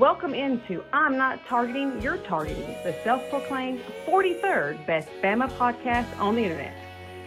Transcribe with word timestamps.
welcome 0.00 0.32
into 0.32 0.82
I'm 0.94 1.18
Not 1.18 1.44
Targeting, 1.44 2.00
You're 2.00 2.16
Targeting, 2.16 2.74
the 2.84 2.96
self 3.04 3.28
proclaimed 3.28 3.82
43rd 4.06 4.86
best 4.86 5.10
Bama 5.22 5.50
podcast 5.58 6.18
on 6.18 6.36
the 6.36 6.42
internet. 6.42 6.74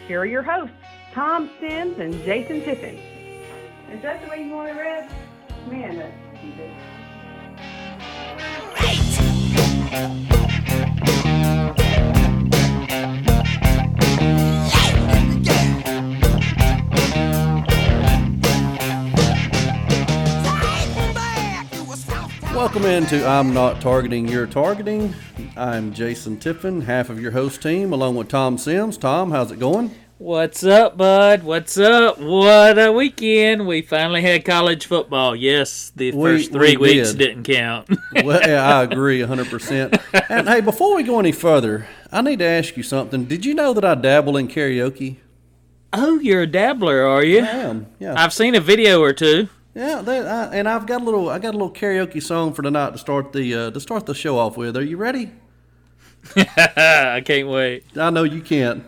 Here 0.07 0.19
are 0.19 0.25
your 0.25 0.41
hosts, 0.41 0.75
Tom 1.13 1.51
Sims 1.59 1.99
and 1.99 2.15
Jason 2.23 2.61
Tiffin. 2.61 2.97
Is 3.91 4.01
that 4.01 4.23
the 4.23 4.27
way 4.27 4.43
you 4.43 4.53
want 4.53 4.69
it 4.69 4.73
read? 4.73 5.07
Man, 5.69 5.99
that's 9.91 10.32
Welcome 22.63 22.85
into 22.85 23.27
I'm 23.27 23.53
Not 23.53 23.81
Targeting, 23.81 24.25
You're 24.29 24.47
Targeting. 24.47 25.13
I'm 25.57 25.93
Jason 25.93 26.39
Tiffin, 26.39 26.79
half 26.79 27.09
of 27.09 27.19
your 27.19 27.31
host 27.31 27.61
team, 27.61 27.91
along 27.91 28.15
with 28.15 28.29
Tom 28.29 28.57
Sims. 28.57 28.97
Tom, 28.97 29.31
how's 29.31 29.51
it 29.51 29.59
going? 29.59 29.91
What's 30.17 30.63
up, 30.63 30.95
bud? 30.95 31.43
What's 31.43 31.77
up? 31.77 32.19
What 32.19 32.79
a 32.79 32.89
weekend! 32.93 33.67
We 33.67 33.81
finally 33.81 34.21
had 34.21 34.45
college 34.45 34.85
football. 34.85 35.35
Yes, 35.35 35.91
the 35.93 36.13
We- 36.13 36.23
first 36.23 36.53
three 36.53 36.77
we 36.77 36.95
weeks 36.95 37.11
did. 37.11 37.17
didn't 37.17 37.43
count. 37.43 37.89
Well, 38.23 38.39
yeah, 38.41 38.79
I 38.79 38.83
agree 38.83 39.19
100%. 39.19 40.29
And 40.29 40.47
hey, 40.47 40.61
before 40.61 40.95
we 40.95 41.03
go 41.03 41.19
any 41.19 41.33
further, 41.33 41.85
I 42.13 42.21
need 42.21 42.39
to 42.39 42.45
ask 42.45 42.77
you 42.77 42.83
something. 42.83 43.25
Did 43.25 43.45
you 43.45 43.53
know 43.53 43.73
that 43.73 43.83
I 43.83 43.93
dabble 43.95 44.37
in 44.37 44.47
karaoke? 44.47 45.17
oh, 45.91 46.17
you're 46.19 46.43
a 46.43 46.47
dabbler, 46.47 47.05
are 47.05 47.25
you? 47.25 47.39
I 47.43 47.47
am, 47.49 47.87
yeah. 47.99 48.13
I've 48.17 48.33
seen 48.33 48.55
a 48.55 48.61
video 48.61 49.01
or 49.01 49.11
two. 49.11 49.49
Yeah, 49.75 50.01
that, 50.03 50.27
I, 50.27 50.55
and 50.55 50.69
I've 50.69 50.85
got 50.85 51.01
a 51.01 51.03
little 51.03 51.29
I 51.29 51.39
got 51.39 51.49
a 51.49 51.57
little 51.57 51.71
karaoke 51.71 52.21
song 52.21 52.53
for 52.53 52.61
tonight 52.61 52.91
to 52.91 52.99
start 52.99 53.33
the 53.33 53.55
uh, 53.55 53.71
to 53.71 53.79
start 53.79 54.05
the 54.05 54.13
show 54.13 54.37
off 54.37 54.55
with. 54.55 54.77
Are 54.77 54.83
you 54.83 54.97
ready? 54.97 55.31
I 56.35 57.21
can't 57.25 57.47
wait. 57.47 57.85
I 57.97 58.11
know 58.11 58.23
you 58.23 58.41
can't. 58.41 58.85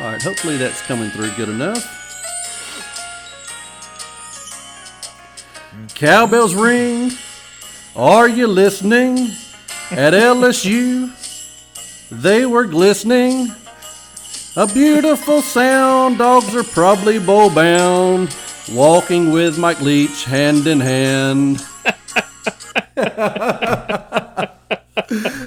All 0.00 0.06
right, 0.06 0.22
hopefully 0.22 0.56
that's 0.56 0.82
coming 0.82 1.10
through 1.10 1.30
good 1.32 1.48
enough. 1.48 1.96
Cowbells 5.94 6.54
ring. 6.54 7.10
Are 7.96 8.28
you 8.28 8.46
listening? 8.46 9.30
At 9.90 10.14
LSU, 10.14 11.10
they 12.10 12.46
were 12.46 12.64
glistening. 12.64 13.48
A 14.56 14.66
beautiful 14.66 15.40
sound. 15.42 16.18
Dogs 16.18 16.54
are 16.54 16.64
probably 16.64 17.18
bow 17.18 17.48
bound. 17.54 18.34
Walking 18.72 19.30
with 19.32 19.58
Mike 19.58 19.80
Leach 19.80 20.24
hand 20.24 20.66
in 20.66 20.80
hand. 20.80 21.64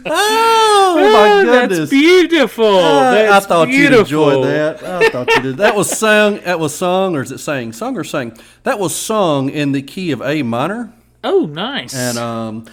oh 0.06 0.96
my 0.96 1.30
Oh, 1.30 1.44
goodness! 1.44 1.78
That's 1.80 1.90
beautiful. 1.92 2.66
Uh, 2.78 3.12
That's 3.12 3.46
I 3.46 3.48
thought 3.48 3.68
beautiful. 3.68 3.98
you'd 4.00 4.34
enjoy 4.38 4.46
that. 4.48 4.84
I 4.84 5.10
thought 5.10 5.28
you 5.36 5.42
did. 5.42 5.58
That 5.58 5.76
was 5.76 5.90
sung. 5.96 6.40
That 6.42 6.60
was 6.60 6.74
sung, 6.76 7.16
or 7.16 7.22
is 7.22 7.32
it 7.32 7.38
sang? 7.40 7.72
Sung 7.74 7.98
or 7.98 8.04
sang? 8.04 8.38
That 8.64 8.80
was 8.80 8.96
sung 8.96 9.50
in 9.50 9.72
the 9.72 9.82
key 9.82 10.12
of 10.12 10.22
A 10.22 10.44
minor. 10.44 10.92
Oh, 11.24 11.46
nice. 11.46 11.94
And 11.96 12.18
um, 12.18 12.66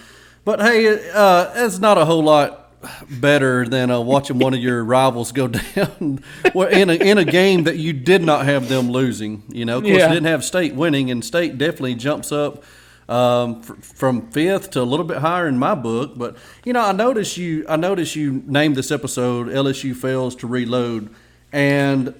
but 0.43 0.59
hey, 0.61 1.09
uh, 1.13 1.51
it's 1.55 1.79
not 1.79 1.97
a 1.97 2.05
whole 2.05 2.23
lot 2.23 2.60
better 3.09 3.67
than 3.67 3.91
uh, 3.91 3.99
watching 3.99 4.39
one 4.39 4.53
of 4.53 4.59
your 4.59 4.83
rivals 4.83 5.31
go 5.31 5.47
down 5.75 6.23
well, 6.53 6.67
in 6.67 6.89
a 6.89 6.93
in 6.93 7.17
a 7.17 7.25
game 7.25 7.63
that 7.65 7.77
you 7.77 7.93
did 7.93 8.21
not 8.23 8.45
have 8.45 8.69
them 8.69 8.89
losing. 8.91 9.43
You 9.49 9.65
know, 9.65 9.77
of 9.77 9.83
course, 9.83 9.97
Yeah. 9.97 10.07
you 10.07 10.13
didn't 10.15 10.27
have 10.27 10.43
State 10.43 10.75
winning, 10.75 11.11
and 11.11 11.23
State 11.23 11.57
definitely 11.57 11.95
jumps 11.95 12.31
up. 12.31 12.63
Um, 13.09 13.61
fr- 13.61 13.73
from 13.81 14.31
fifth 14.31 14.69
to 14.71 14.81
a 14.81 14.83
little 14.83 15.05
bit 15.05 15.17
higher 15.17 15.45
in 15.47 15.57
my 15.57 15.75
book, 15.75 16.13
but 16.15 16.37
you 16.63 16.71
know, 16.71 16.79
I 16.81 16.93
notice 16.93 17.37
you. 17.37 17.65
I 17.67 17.75
notice 17.75 18.15
you 18.15 18.41
named 18.45 18.75
this 18.77 18.89
episode 18.91 19.47
"LSU 19.47 19.93
fails 19.95 20.33
to 20.37 20.47
reload," 20.47 21.09
and 21.51 22.13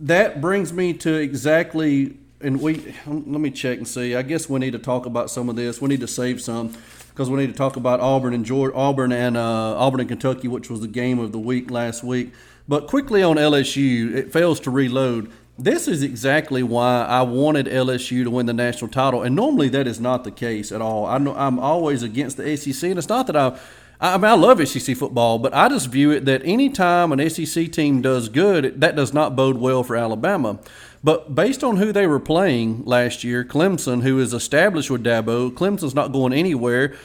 that 0.00 0.40
brings 0.40 0.72
me 0.72 0.92
to 0.94 1.14
exactly 1.14 2.16
and 2.40 2.60
we 2.60 2.94
let 3.06 3.40
me 3.40 3.50
check 3.50 3.78
and 3.78 3.88
see 3.88 4.14
i 4.14 4.20
guess 4.20 4.46
we 4.46 4.60
need 4.60 4.72
to 4.72 4.78
talk 4.78 5.06
about 5.06 5.30
some 5.30 5.48
of 5.48 5.56
this 5.56 5.80
we 5.80 5.88
need 5.88 6.00
to 6.00 6.06
save 6.06 6.38
some 6.42 6.68
because 7.16 7.30
we 7.30 7.38
need 7.38 7.46
to 7.46 7.54
talk 7.54 7.76
about 7.76 7.98
auburn 7.98 8.34
and 8.34 8.44
Georgia, 8.44 8.76
auburn 8.76 9.10
and 9.10 9.38
uh, 9.38 9.78
auburn 9.78 10.00
and 10.00 10.08
kentucky 10.08 10.48
which 10.48 10.68
was 10.68 10.82
the 10.82 10.88
game 10.88 11.18
of 11.18 11.32
the 11.32 11.38
week 11.38 11.70
last 11.70 12.04
week 12.04 12.34
but 12.68 12.86
quickly 12.86 13.22
on 13.22 13.36
lsu 13.36 14.14
it 14.14 14.30
fails 14.30 14.60
to 14.60 14.70
reload 14.70 15.32
this 15.58 15.88
is 15.88 16.02
exactly 16.02 16.62
why 16.62 17.06
I 17.08 17.22
wanted 17.22 17.64
LSU 17.64 18.24
to 18.24 18.30
win 18.30 18.44
the 18.44 18.52
national 18.52 18.90
title, 18.90 19.22
and 19.22 19.34
normally 19.34 19.70
that 19.70 19.86
is 19.86 19.98
not 19.98 20.24
the 20.24 20.30
case 20.30 20.70
at 20.70 20.82
all. 20.82 21.06
I 21.06 21.16
know 21.16 21.34
I'm 21.34 21.58
always 21.58 22.02
against 22.02 22.36
the 22.36 22.54
SEC, 22.58 22.90
and 22.90 22.98
it's 22.98 23.08
not 23.08 23.26
that 23.28 23.36
I 23.36 23.58
I 23.98 24.18
mean, 24.18 24.26
I 24.26 24.34
love 24.34 24.66
SEC 24.68 24.94
football, 24.96 25.38
but 25.38 25.54
I 25.54 25.68
just 25.68 25.88
view 25.88 26.10
it 26.10 26.26
that 26.26 26.42
anytime 26.44 27.12
an 27.12 27.30
SEC 27.30 27.72
team 27.72 28.02
does 28.02 28.28
good, 28.28 28.80
that 28.82 28.94
does 28.94 29.14
not 29.14 29.34
bode 29.34 29.56
well 29.56 29.82
for 29.82 29.96
Alabama. 29.96 30.58
But 31.06 31.36
based 31.36 31.62
on 31.62 31.76
who 31.76 31.92
they 31.92 32.08
were 32.08 32.18
playing 32.18 32.84
last 32.84 33.22
year, 33.22 33.44
Clemson, 33.44 34.02
who 34.02 34.18
is 34.18 34.34
established 34.34 34.90
with 34.90 35.04
Dabo, 35.04 35.52
Clemson's 35.52 35.94
not 35.94 36.10
going 36.10 36.32
anywhere. 36.32 36.96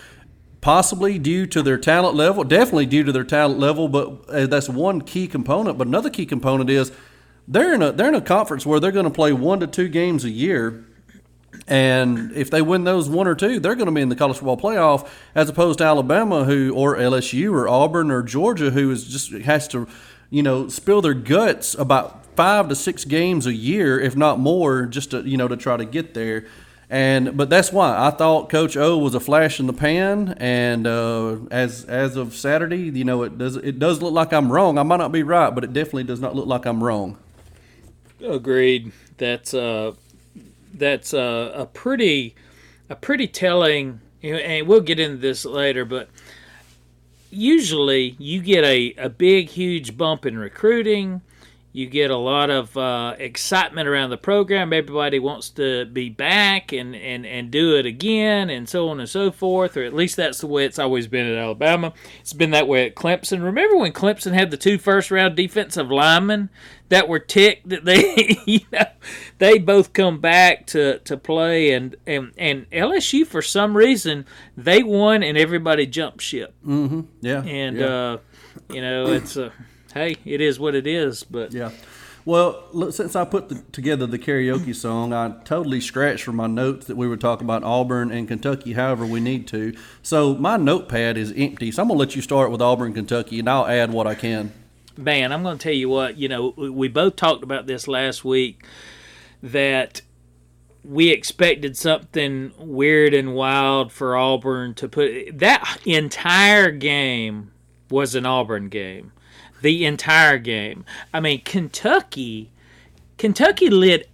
Possibly 0.59 1.19
due 1.19 1.45
to 1.45 1.61
their 1.61 1.77
talent 1.77 2.15
level, 2.15 2.43
definitely 2.43 2.87
due 2.87 3.03
to 3.03 3.11
their 3.11 3.23
talent 3.23 3.59
level, 3.59 3.87
but 3.87 4.27
uh, 4.27 4.47
that's 4.47 4.67
one 4.67 5.01
key 5.01 5.27
component. 5.27 5.77
But 5.77 5.85
another 5.85 6.09
key 6.09 6.25
component 6.25 6.67
is 6.71 6.91
they're 7.47 7.75
in 7.75 7.83
a 7.83 7.91
they're 7.91 8.07
in 8.07 8.15
a 8.15 8.21
conference 8.21 8.65
where 8.65 8.79
they're 8.79 8.91
going 8.91 9.05
to 9.05 9.11
play 9.11 9.33
one 9.33 9.59
to 9.59 9.67
two 9.67 9.87
games 9.87 10.25
a 10.25 10.31
year, 10.31 10.83
and 11.67 12.31
if 12.31 12.49
they 12.49 12.63
win 12.63 12.85
those 12.85 13.07
one 13.07 13.27
or 13.27 13.35
two, 13.35 13.59
they're 13.59 13.75
going 13.75 13.85
to 13.85 13.91
be 13.91 14.01
in 14.01 14.09
the 14.09 14.15
college 14.15 14.37
football 14.37 14.57
playoff, 14.57 15.07
as 15.35 15.47
opposed 15.47 15.77
to 15.77 15.83
Alabama, 15.83 16.45
who 16.45 16.73
or 16.75 16.97
LSU 16.97 17.53
or 17.53 17.69
Auburn 17.69 18.09
or 18.09 18.23
Georgia, 18.23 18.71
who 18.71 18.89
is 18.89 19.07
just 19.07 19.31
has 19.31 19.67
to, 19.67 19.87
you 20.31 20.41
know, 20.41 20.69
spill 20.69 21.03
their 21.03 21.13
guts 21.13 21.75
about 21.75 22.20
five 22.35 22.69
to 22.69 22.75
six 22.75 23.05
games 23.05 23.45
a 23.45 23.53
year, 23.53 23.99
if 23.99 24.15
not 24.15 24.39
more, 24.39 24.85
just 24.85 25.11
to 25.11 25.21
you 25.21 25.37
know 25.37 25.47
to 25.47 25.57
try 25.57 25.77
to 25.77 25.85
get 25.85 26.13
there. 26.13 26.45
And 26.89 27.37
but 27.37 27.49
that's 27.49 27.71
why 27.71 27.97
I 27.97 28.11
thought 28.11 28.49
Coach 28.49 28.75
O 28.75 28.97
was 28.97 29.15
a 29.15 29.21
flash 29.21 29.61
in 29.61 29.67
the 29.67 29.73
pan, 29.73 30.35
and 30.37 30.85
uh, 30.85 31.37
as 31.49 31.85
as 31.85 32.17
of 32.17 32.35
Saturday, 32.35 32.89
you 32.89 33.05
know, 33.05 33.23
it 33.23 33.37
does 33.37 33.55
it 33.55 33.79
does 33.79 34.01
look 34.01 34.13
like 34.13 34.33
I'm 34.33 34.51
wrong. 34.51 34.77
I 34.77 34.83
might 34.83 34.97
not 34.97 35.13
be 35.13 35.23
right, 35.23 35.55
but 35.55 35.63
it 35.63 35.71
definitely 35.71 36.03
does 36.03 36.19
not 36.19 36.35
look 36.35 36.47
like 36.47 36.65
I'm 36.65 36.83
wrong. 36.83 37.17
Agreed. 38.21 38.91
That's 39.17 39.53
uh, 39.53 39.93
that's 40.73 41.13
uh, 41.13 41.53
a 41.55 41.65
pretty, 41.65 42.35
a 42.89 42.95
pretty 42.95 43.27
telling. 43.27 44.01
And 44.21 44.67
we'll 44.67 44.81
get 44.81 44.99
into 44.99 45.17
this 45.17 45.45
later, 45.45 45.83
but 45.85 46.09
usually 47.31 48.15
you 48.19 48.41
get 48.41 48.63
a, 48.63 48.93
a 48.97 49.09
big, 49.09 49.49
huge 49.49 49.97
bump 49.97 50.25
in 50.25 50.37
recruiting. 50.37 51.21
You 51.73 51.87
get 51.87 52.11
a 52.11 52.17
lot 52.17 52.49
of 52.49 52.75
uh, 52.75 53.15
excitement 53.17 53.87
around 53.87 54.09
the 54.09 54.17
program. 54.17 54.73
Everybody 54.73 55.19
wants 55.19 55.49
to 55.51 55.85
be 55.85 56.09
back 56.09 56.73
and, 56.73 56.93
and, 56.95 57.25
and 57.25 57.49
do 57.49 57.77
it 57.77 57.85
again, 57.85 58.49
and 58.49 58.67
so 58.67 58.89
on 58.89 58.99
and 58.99 59.07
so 59.07 59.31
forth. 59.31 59.77
Or 59.77 59.83
at 59.83 59.93
least 59.93 60.17
that's 60.17 60.39
the 60.39 60.47
way 60.47 60.65
it's 60.65 60.79
always 60.79 61.07
been 61.07 61.25
at 61.27 61.37
Alabama. 61.37 61.93
It's 62.19 62.33
been 62.33 62.51
that 62.51 62.67
way 62.67 62.85
at 62.87 62.95
Clemson. 62.95 63.41
Remember 63.41 63.77
when 63.77 63.93
Clemson 63.93 64.33
had 64.33 64.51
the 64.51 64.57
two 64.57 64.77
first 64.77 65.11
round 65.11 65.35
defensive 65.37 65.89
linemen 65.89 66.49
that 66.89 67.07
were 67.07 67.19
ticked 67.19 67.69
that 67.69 67.85
they, 67.85 68.37
you 68.45 68.59
know, 68.73 68.85
they 69.37 69.57
both 69.57 69.93
come 69.93 70.19
back 70.19 70.67
to, 70.67 70.99
to 70.99 71.15
play, 71.15 71.71
and, 71.71 71.95
and 72.05 72.33
and 72.37 72.69
LSU 72.71 73.25
for 73.25 73.41
some 73.41 73.77
reason 73.77 74.25
they 74.57 74.83
won 74.83 75.23
and 75.23 75.37
everybody 75.37 75.85
jumped 75.85 76.21
ship. 76.21 76.53
Yeah, 77.21 77.43
And 77.43 77.77
yeah. 77.77 77.85
uh, 77.85 78.17
you 78.69 78.81
know, 78.81 79.13
it's 79.13 79.37
a 79.37 79.53
hey, 79.91 80.17
it 80.25 80.41
is 80.41 80.59
what 80.59 80.75
it 80.75 80.87
is. 80.87 81.23
But 81.23 81.53
Yeah. 81.53 81.71
Well, 82.23 82.65
look, 82.71 82.93
since 82.93 83.15
I 83.15 83.25
put 83.25 83.49
the, 83.49 83.55
together 83.71 84.05
the 84.05 84.19
karaoke 84.19 84.75
song, 84.75 85.11
I 85.11 85.33
totally 85.43 85.81
scratched 85.81 86.23
from 86.23 86.35
my 86.35 86.45
notes 86.45 86.85
that 86.85 86.95
we 86.95 87.07
were 87.07 87.17
talking 87.17 87.45
about 87.45 87.63
Auburn 87.63 88.11
and 88.11 88.27
Kentucky. 88.27 88.73
However, 88.73 89.07
we 89.07 89.19
need 89.19 89.47
to. 89.47 89.75
So 90.03 90.35
my 90.35 90.55
notepad 90.57 91.17
is 91.17 91.33
empty. 91.35 91.71
So 91.71 91.81
I'm 91.81 91.87
gonna 91.87 91.99
let 91.99 92.15
you 92.15 92.21
start 92.21 92.51
with 92.51 92.61
Auburn, 92.61 92.93
Kentucky, 92.93 93.39
and 93.39 93.49
I'll 93.49 93.65
add 93.65 93.91
what 93.91 94.05
I 94.05 94.13
can. 94.13 94.53
man, 94.97 95.31
I'm 95.31 95.41
going 95.41 95.57
to 95.57 95.63
tell 95.63 95.73
you 95.73 95.89
what. 95.89 96.17
You 96.17 96.29
know, 96.29 96.49
we 96.49 96.87
both 96.87 97.15
talked 97.15 97.43
about 97.43 97.65
this 97.65 97.87
last 97.87 98.23
week 98.23 98.63
that 99.41 100.01
we 100.83 101.09
expected 101.09 101.77
something 101.77 102.51
weird 102.57 103.13
and 103.13 103.33
wild 103.33 103.91
for 103.91 104.15
Auburn 104.15 104.73
to 104.75 104.87
put 104.87 105.39
that 105.39 105.79
entire 105.85 106.71
game 106.71 107.51
was 107.89 108.15
an 108.15 108.25
Auburn 108.25 108.69
game. 108.69 109.11
The 109.61 109.85
entire 109.85 110.37
game. 110.37 110.85
I 111.13 111.19
mean, 111.19 111.41
Kentucky 111.43 112.51
Kentucky 113.21 113.69
led 113.69 114.05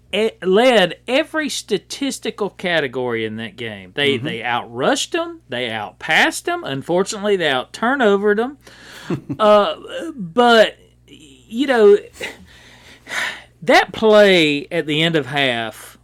led 0.41 0.99
every 1.07 1.47
statistical 1.47 2.49
category 2.49 3.23
in 3.23 3.37
that 3.37 3.55
game. 3.55 3.93
They 3.95 4.17
they 4.17 4.39
outrushed 4.39 5.11
them, 5.11 5.41
they 5.47 5.69
outpassed 5.69 6.43
them. 6.43 6.65
Unfortunately, 6.65 7.37
they 7.37 7.49
out 7.49 7.71
turnovered 7.71 8.37
them. 8.37 8.57
uh, 9.39 9.75
but 10.13 10.77
you 11.07 11.67
know 11.67 11.97
that 13.61 13.93
play 13.93 14.67
at 14.69 14.85
the 14.85 15.01
end 15.01 15.15
of 15.15 15.27
half 15.27 15.97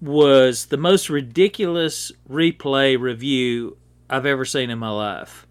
was 0.00 0.66
the 0.66 0.76
most 0.76 1.10
ridiculous 1.10 2.12
replay 2.30 2.96
review 2.96 3.76
I've 4.08 4.26
ever 4.26 4.44
seen 4.44 4.70
in 4.70 4.78
my 4.78 4.90
life. 4.90 5.44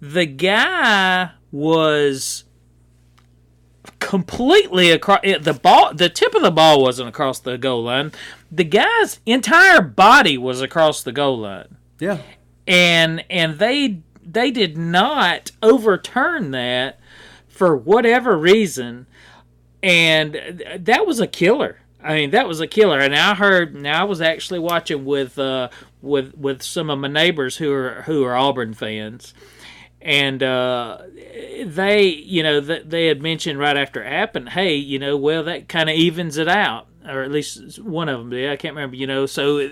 The 0.00 0.26
guy 0.26 1.30
was 1.54 2.42
completely 4.00 4.90
across 4.90 5.20
the 5.22 5.58
ball 5.62 5.94
the 5.94 6.08
tip 6.08 6.34
of 6.34 6.42
the 6.42 6.50
ball 6.50 6.82
wasn't 6.82 7.08
across 7.08 7.38
the 7.38 7.56
goal 7.56 7.84
line. 7.84 8.10
The 8.50 8.64
guy's 8.64 9.20
entire 9.24 9.80
body 9.80 10.36
was 10.36 10.60
across 10.60 11.04
the 11.04 11.12
goal 11.12 11.38
line. 11.38 11.76
Yeah. 12.00 12.18
and 12.66 13.24
and 13.30 13.60
they 13.60 14.00
they 14.20 14.50
did 14.50 14.76
not 14.76 15.52
overturn 15.62 16.50
that 16.50 16.98
for 17.46 17.76
whatever 17.76 18.36
reason. 18.36 19.06
And 19.80 20.60
that 20.80 21.06
was 21.06 21.20
a 21.20 21.28
killer. 21.28 21.78
I 22.02 22.14
mean 22.14 22.30
that 22.32 22.48
was 22.48 22.60
a 22.60 22.66
killer. 22.66 22.98
And 22.98 23.14
i 23.14 23.32
heard 23.36 23.76
now 23.76 24.00
i 24.00 24.04
was 24.04 24.20
actually 24.20 24.58
watching 24.58 25.04
with 25.04 25.38
uh 25.38 25.68
with 26.02 26.36
with 26.36 26.62
some 26.62 26.90
of 26.90 26.98
my 26.98 27.06
neighbors 27.06 27.58
who 27.58 27.72
are 27.72 28.02
who 28.06 28.24
are 28.24 28.34
auburn 28.34 28.74
fans 28.74 29.32
and 30.04 30.42
uh, 30.42 30.98
they, 31.64 32.06
you 32.06 32.42
know, 32.42 32.60
th- 32.60 32.84
they 32.86 33.06
had 33.06 33.22
mentioned 33.22 33.58
right 33.58 33.76
after 33.76 34.02
it 34.02 34.12
happened, 34.12 34.50
hey, 34.50 34.74
you 34.74 34.98
know, 34.98 35.16
well, 35.16 35.42
that 35.44 35.68
kind 35.68 35.88
of 35.88 35.96
evens 35.96 36.36
it 36.36 36.46
out, 36.46 36.86
or 37.08 37.22
at 37.22 37.30
least 37.30 37.82
one 37.82 38.10
of 38.10 38.18
them 38.18 38.30
did. 38.30 38.50
I 38.50 38.56
can't 38.56 38.74
remember, 38.74 38.96
you 38.96 39.06
know, 39.06 39.24
so 39.24 39.66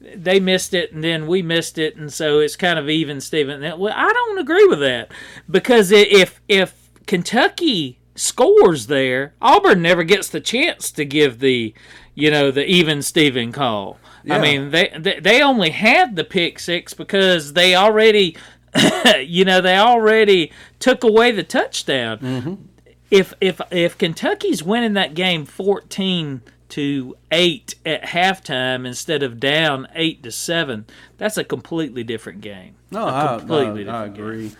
they 0.00 0.38
missed 0.38 0.72
it, 0.72 0.92
and 0.92 1.02
then 1.02 1.26
we 1.26 1.42
missed 1.42 1.78
it, 1.78 1.96
and 1.96 2.12
so 2.12 2.38
it's 2.38 2.54
kind 2.54 2.78
of 2.78 2.88
even, 2.88 3.20
Steven. 3.20 3.60
Well, 3.78 3.92
I 3.94 4.12
don't 4.12 4.38
agree 4.38 4.66
with 4.66 4.80
that 4.80 5.10
because 5.50 5.90
if 5.90 6.40
if 6.48 6.90
Kentucky 7.06 7.98
scores 8.14 8.86
there, 8.86 9.34
Auburn 9.42 9.82
never 9.82 10.04
gets 10.04 10.28
the 10.28 10.40
chance 10.40 10.92
to 10.92 11.04
give 11.04 11.40
the, 11.40 11.74
you 12.14 12.30
know, 12.30 12.52
the 12.52 12.64
even 12.66 13.02
Steven 13.02 13.50
call. 13.50 13.98
Yeah. 14.22 14.36
I 14.36 14.40
mean, 14.40 14.70
they, 14.70 14.92
they 14.96 15.18
they 15.18 15.42
only 15.42 15.70
had 15.70 16.14
the 16.14 16.24
pick 16.24 16.58
six 16.60 16.94
because 16.94 17.54
they 17.54 17.74
already 17.74 18.36
you 19.20 19.44
know, 19.44 19.60
they 19.60 19.76
already 19.76 20.52
took 20.78 21.02
away 21.04 21.32
the 21.32 21.42
touchdown. 21.42 22.68
If 23.10 23.34
if 23.40 23.60
if 23.70 23.98
Kentucky's 23.98 24.62
winning 24.62 24.92
that 24.94 25.14
game 25.14 25.44
fourteen 25.44 26.42
to 26.70 27.16
eight 27.32 27.74
at 27.84 28.02
halftime 28.04 28.86
instead 28.86 29.22
of 29.24 29.40
down 29.40 29.88
eight 29.94 30.22
to 30.22 30.30
seven, 30.30 30.86
that's 31.18 31.36
a 31.36 31.42
completely 31.44 32.04
different 32.04 32.40
game. 32.40 32.76
No, 32.92 33.06
I, 33.08 33.36
completely 33.38 33.88
I, 33.88 34.04
I 34.04 34.08
different 34.08 34.18
agree. 34.18 34.52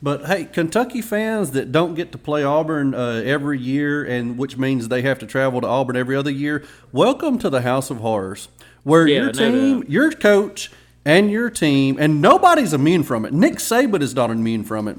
But 0.00 0.26
hey, 0.26 0.44
Kentucky 0.44 1.02
fans 1.02 1.50
that 1.52 1.72
don't 1.72 1.94
get 1.94 2.12
to 2.12 2.18
play 2.18 2.44
Auburn 2.44 2.94
uh, 2.94 3.20
every 3.24 3.58
year, 3.58 4.04
and 4.04 4.38
which 4.38 4.56
means 4.56 4.86
they 4.86 5.02
have 5.02 5.18
to 5.18 5.26
travel 5.26 5.60
to 5.60 5.66
Auburn 5.66 5.96
every 5.96 6.14
other 6.14 6.30
year, 6.30 6.64
welcome 6.92 7.36
to 7.40 7.50
the 7.50 7.62
House 7.62 7.90
of 7.90 7.96
Horrors, 7.96 8.46
where 8.84 9.08
Yeah, 9.08 9.22
your 9.22 9.32
team, 9.32 9.80
doubt. 9.80 9.90
your 9.90 10.12
coach, 10.12 10.70
and 11.04 11.30
your 11.30 11.50
team, 11.50 11.96
and 11.98 12.20
nobody's 12.20 12.72
immune 12.72 13.02
from 13.02 13.24
it. 13.24 13.32
Nick 13.32 13.54
Saban 13.54 14.02
is 14.02 14.14
not 14.14 14.30
immune 14.30 14.64
from 14.64 14.88
it. 14.88 14.98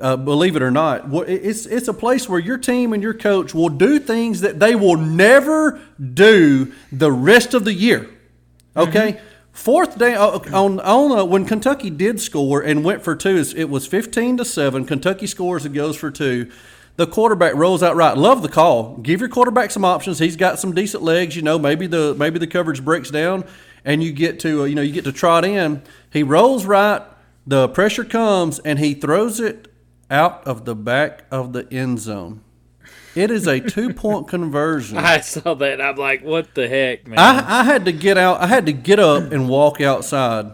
Uh, 0.00 0.16
believe 0.16 0.56
it 0.56 0.62
or 0.62 0.72
not, 0.72 1.04
it's 1.28 1.66
it's 1.66 1.86
a 1.86 1.94
place 1.94 2.28
where 2.28 2.40
your 2.40 2.58
team 2.58 2.92
and 2.92 3.02
your 3.02 3.14
coach 3.14 3.54
will 3.54 3.68
do 3.68 4.00
things 4.00 4.40
that 4.40 4.58
they 4.58 4.74
will 4.74 4.96
never 4.96 5.80
do 5.98 6.72
the 6.90 7.12
rest 7.12 7.54
of 7.54 7.64
the 7.64 7.72
year. 7.72 8.10
Okay. 8.76 9.20
Fourth 9.52 9.96
day 9.96 10.14
uh, 10.14 10.40
on 10.52 10.80
on 10.80 11.16
uh, 11.16 11.24
when 11.24 11.44
Kentucky 11.44 11.88
did 11.90 12.20
score 12.20 12.60
and 12.60 12.82
went 12.82 13.04
for 13.04 13.14
two, 13.14 13.44
it 13.56 13.70
was 13.70 13.86
fifteen 13.86 14.36
to 14.38 14.44
seven. 14.44 14.84
Kentucky 14.84 15.28
scores 15.28 15.64
and 15.64 15.72
goes 15.72 15.96
for 15.96 16.10
two. 16.10 16.50
The 16.96 17.06
quarterback 17.06 17.54
rolls 17.54 17.82
out 17.82 17.96
right. 17.96 18.16
Love 18.16 18.42
the 18.42 18.48
call. 18.48 18.96
Give 18.98 19.20
your 19.20 19.28
quarterback 19.28 19.72
some 19.72 19.84
options. 19.84 20.20
He's 20.20 20.36
got 20.36 20.60
some 20.60 20.74
decent 20.74 21.02
legs. 21.02 21.34
You 21.34 21.42
know, 21.42 21.58
maybe 21.58 21.86
the 21.88 22.14
maybe 22.14 22.38
the 22.38 22.46
coverage 22.46 22.84
breaks 22.84 23.10
down, 23.10 23.44
and 23.84 24.02
you 24.02 24.12
get 24.12 24.38
to 24.40 24.62
uh, 24.62 24.64
you 24.64 24.76
know 24.76 24.82
you 24.82 24.92
get 24.92 25.04
to 25.04 25.12
trot 25.12 25.44
in. 25.44 25.82
He 26.12 26.22
rolls 26.22 26.66
right. 26.66 27.02
The 27.46 27.68
pressure 27.68 28.04
comes, 28.04 28.60
and 28.60 28.78
he 28.78 28.94
throws 28.94 29.40
it 29.40 29.72
out 30.08 30.46
of 30.46 30.64
the 30.64 30.76
back 30.76 31.24
of 31.30 31.52
the 31.52 31.70
end 31.72 31.98
zone. 31.98 32.42
It 33.16 33.30
is 33.30 33.46
a 33.48 33.60
two 33.60 33.92
point 33.92 34.28
conversion. 34.28 34.98
I 34.98 35.20
saw 35.20 35.54
that. 35.54 35.80
I'm 35.80 35.96
like, 35.96 36.22
what 36.22 36.54
the 36.54 36.68
heck, 36.68 37.08
man? 37.08 37.18
I, 37.18 37.60
I 37.60 37.64
had 37.64 37.84
to 37.86 37.92
get 37.92 38.16
out. 38.16 38.40
I 38.40 38.46
had 38.46 38.66
to 38.66 38.72
get 38.72 39.00
up 39.00 39.32
and 39.32 39.48
walk 39.48 39.80
outside 39.80 40.52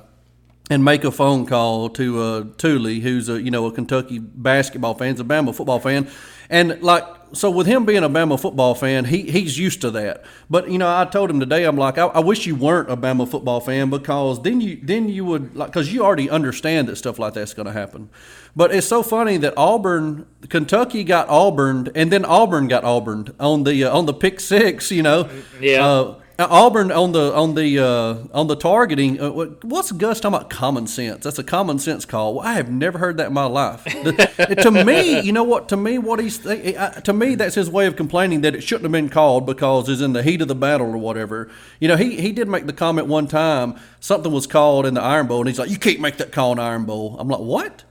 and 0.70 0.84
make 0.84 1.02
a 1.04 1.10
phone 1.10 1.44
call 1.44 1.88
to 1.90 2.20
uh, 2.20 2.44
Thule, 2.56 3.00
who's 3.00 3.28
a 3.28 3.42
you 3.42 3.50
know 3.50 3.66
a 3.66 3.72
Kentucky 3.72 4.18
basketball 4.18 4.94
fan, 4.94 5.12
he's 5.12 5.20
a 5.20 5.24
Bama 5.24 5.54
football 5.54 5.80
fan, 5.80 6.08
and 6.48 6.80
like 6.80 7.04
so 7.32 7.50
with 7.50 7.66
him 7.66 7.84
being 7.84 8.02
a 8.02 8.08
Bama 8.08 8.40
football 8.40 8.74
fan, 8.74 9.04
he 9.04 9.22
he's 9.22 9.58
used 9.58 9.80
to 9.82 9.90
that. 9.92 10.24
But 10.48 10.70
you 10.70 10.78
know, 10.78 10.88
I 10.88 11.04
told 11.04 11.30
him 11.30 11.40
today, 11.40 11.64
I'm 11.64 11.76
like, 11.76 11.98
I, 11.98 12.06
I 12.06 12.20
wish 12.20 12.46
you 12.46 12.54
weren't 12.54 12.90
a 12.90 12.96
Bama 12.96 13.28
football 13.28 13.60
fan 13.60 13.90
because 13.90 14.42
then 14.42 14.60
you 14.60 14.78
then 14.82 15.08
you 15.08 15.24
would 15.24 15.54
like 15.56 15.68
because 15.68 15.92
you 15.92 16.04
already 16.04 16.30
understand 16.30 16.88
that 16.88 16.96
stuff 16.96 17.18
like 17.18 17.34
that's 17.34 17.54
going 17.54 17.66
to 17.66 17.72
happen. 17.72 18.10
But 18.56 18.74
it's 18.74 18.86
so 18.86 19.02
funny 19.02 19.36
that 19.38 19.54
Auburn, 19.56 20.26
Kentucky 20.48 21.04
got 21.04 21.28
Auburned, 21.28 21.90
and 21.94 22.12
then 22.12 22.24
Auburn 22.24 22.66
got 22.68 22.84
Auburned 22.84 23.32
on 23.38 23.64
the 23.64 23.84
uh, 23.84 23.96
on 23.96 24.06
the 24.06 24.14
pick 24.14 24.40
six. 24.40 24.90
You 24.90 25.02
know, 25.02 25.28
Yeah. 25.60 25.86
Uh, 25.86 26.14
Auburn 26.48 26.90
on 26.92 27.12
the 27.12 27.34
on 27.34 27.54
the 27.54 27.78
uh, 27.78 28.16
on 28.32 28.46
the 28.46 28.56
targeting. 28.56 29.20
Uh, 29.20 29.30
what's 29.62 29.92
Gus 29.92 30.20
talking 30.20 30.36
about? 30.36 30.50
Common 30.50 30.86
sense. 30.86 31.24
That's 31.24 31.38
a 31.38 31.44
common 31.44 31.78
sense 31.78 32.04
call. 32.04 32.34
Well, 32.34 32.46
I 32.46 32.52
have 32.54 32.70
never 32.70 32.98
heard 32.98 33.16
that 33.18 33.26
in 33.28 33.32
my 33.32 33.44
life. 33.46 33.84
The- 34.04 34.56
to 34.62 34.70
me, 34.70 35.20
you 35.20 35.32
know 35.32 35.42
what? 35.44 35.68
To 35.70 35.76
me, 35.76 35.98
what 35.98 36.20
he's 36.20 36.44
uh, 36.46 37.00
to 37.04 37.12
me 37.12 37.34
that's 37.34 37.54
his 37.54 37.68
way 37.70 37.86
of 37.86 37.96
complaining 37.96 38.40
that 38.42 38.54
it 38.54 38.62
shouldn't 38.62 38.84
have 38.84 38.92
been 38.92 39.08
called 39.08 39.44
because 39.46 39.88
it's 39.88 40.00
in 40.00 40.12
the 40.12 40.22
heat 40.22 40.40
of 40.42 40.48
the 40.48 40.54
battle 40.54 40.86
or 40.88 40.98
whatever. 40.98 41.50
You 41.80 41.88
know, 41.88 41.96
he 41.96 42.20
he 42.20 42.32
did 42.32 42.48
make 42.48 42.66
the 42.66 42.72
comment 42.72 43.06
one 43.08 43.26
time. 43.26 43.74
Something 44.00 44.32
was 44.32 44.46
called 44.46 44.86
in 44.86 44.94
the 44.94 45.02
Iron 45.02 45.26
Bowl, 45.26 45.40
and 45.40 45.48
he's 45.48 45.58
like, 45.58 45.70
"You 45.70 45.78
can't 45.78 46.00
make 46.00 46.16
that 46.18 46.32
call 46.32 46.52
in 46.52 46.58
Iron 46.58 46.84
Bowl." 46.84 47.16
I'm 47.18 47.28
like, 47.28 47.40
"What?" 47.40 47.84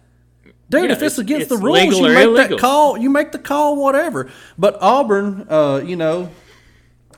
Dude, 0.69 0.83
Yeah, 0.83 0.91
if 0.91 1.01
it's, 1.01 1.17
it's- 1.17 1.17
against 1.17 1.49
the 1.49 1.57
rules, 1.57 1.79
you 1.97 2.03
make 2.03 2.23
illegal. 2.25 2.33
that 2.35 2.59
call. 2.59 2.95
You 2.97 3.09
make 3.09 3.31
the 3.31 3.39
call, 3.39 3.75
whatever. 3.75 4.29
But 4.57 4.77
Auburn, 4.81 5.47
uh, 5.49 5.81
you 5.83 5.95
know, 5.95 6.29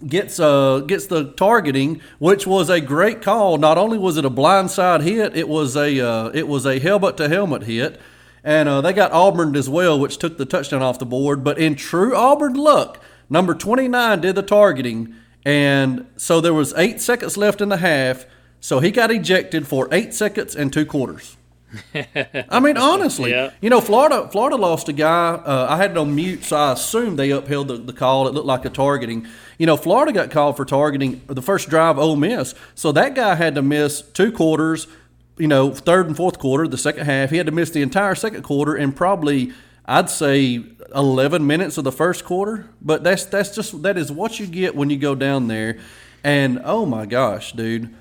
gets 0.07 0.39
uh 0.39 0.79
gets 0.79 1.07
the 1.07 1.31
targeting, 1.33 2.01
which 2.19 2.47
was 2.47 2.69
a 2.69 2.81
great 2.81 3.21
call. 3.21 3.57
Not 3.57 3.77
only 3.77 3.97
was 3.97 4.17
it 4.17 4.25
a 4.25 4.29
blindside 4.29 5.01
hit, 5.01 5.35
it 5.35 5.47
was 5.47 5.75
a 5.75 5.99
uh, 5.99 6.31
it 6.33 6.47
was 6.47 6.65
a 6.65 6.79
helmet 6.79 7.17
to 7.17 7.29
helmet 7.29 7.63
hit, 7.63 7.99
and 8.43 8.67
uh, 8.67 8.81
they 8.81 8.93
got 8.93 9.11
Auburn 9.11 9.55
as 9.55 9.69
well, 9.69 9.99
which 9.99 10.17
took 10.17 10.37
the 10.37 10.45
touchdown 10.45 10.81
off 10.81 10.99
the 10.99 11.05
board. 11.05 11.43
But 11.43 11.57
in 11.57 11.75
true 11.75 12.15
Auburn 12.15 12.53
luck, 12.53 13.01
number 13.29 13.53
twenty 13.53 13.87
nine 13.87 14.21
did 14.21 14.35
the 14.35 14.41
targeting, 14.41 15.15
and 15.45 16.07
so 16.17 16.41
there 16.41 16.53
was 16.53 16.73
eight 16.75 17.01
seconds 17.01 17.37
left 17.37 17.61
in 17.61 17.69
the 17.69 17.77
half. 17.77 18.25
So 18.59 18.79
he 18.79 18.91
got 18.91 19.09
ejected 19.09 19.67
for 19.67 19.87
eight 19.91 20.13
seconds 20.13 20.55
and 20.55 20.71
two 20.71 20.85
quarters. 20.85 21.35
I 22.49 22.59
mean, 22.59 22.77
honestly, 22.77 23.31
Yeah. 23.31 23.51
you 23.61 23.69
know, 23.69 23.81
Florida, 23.81 24.27
Florida 24.31 24.55
lost 24.55 24.89
a 24.89 24.93
guy. 24.93 25.29
Uh, 25.33 25.67
I 25.69 25.77
had 25.77 25.91
it 25.91 25.97
on 25.97 26.13
mute, 26.15 26.43
so 26.43 26.57
I 26.57 26.73
assumed 26.73 27.17
they 27.17 27.31
upheld 27.31 27.67
the, 27.69 27.77
the 27.77 27.93
call. 27.93 28.27
It 28.27 28.33
looked 28.33 28.47
like 28.47 28.65
a 28.65 28.69
targeting. 28.69 29.27
You 29.57 29.65
know, 29.67 29.77
Florida 29.77 30.11
got 30.11 30.31
called 30.31 30.57
for 30.57 30.65
targeting 30.65 31.21
the 31.27 31.41
first 31.41 31.69
drive. 31.69 31.97
Ole 31.97 32.15
Miss, 32.15 32.53
so 32.75 32.91
that 32.91 33.15
guy 33.15 33.35
had 33.35 33.55
to 33.55 33.61
miss 33.61 34.01
two 34.01 34.31
quarters. 34.31 34.87
You 35.37 35.47
know, 35.47 35.71
third 35.71 36.07
and 36.07 36.15
fourth 36.15 36.37
quarter, 36.39 36.67
the 36.67 36.77
second 36.77 37.05
half, 37.05 37.29
he 37.31 37.37
had 37.37 37.45
to 37.47 37.51
miss 37.51 37.69
the 37.71 37.81
entire 37.81 38.13
second 38.15 38.43
quarter 38.43 38.75
and 38.75 38.95
probably, 38.95 39.53
I'd 39.85 40.09
say, 40.09 40.63
eleven 40.93 41.47
minutes 41.47 41.77
of 41.77 41.83
the 41.83 41.91
first 41.91 42.25
quarter. 42.25 42.67
But 42.81 43.03
that's 43.03 43.25
that's 43.25 43.55
just 43.55 43.81
that 43.83 43.97
is 43.97 44.11
what 44.11 44.39
you 44.39 44.45
get 44.45 44.75
when 44.75 44.89
you 44.89 44.97
go 44.97 45.15
down 45.15 45.47
there. 45.47 45.79
And 46.23 46.61
oh 46.63 46.85
my 46.85 47.05
gosh, 47.05 47.53
dude. 47.53 47.95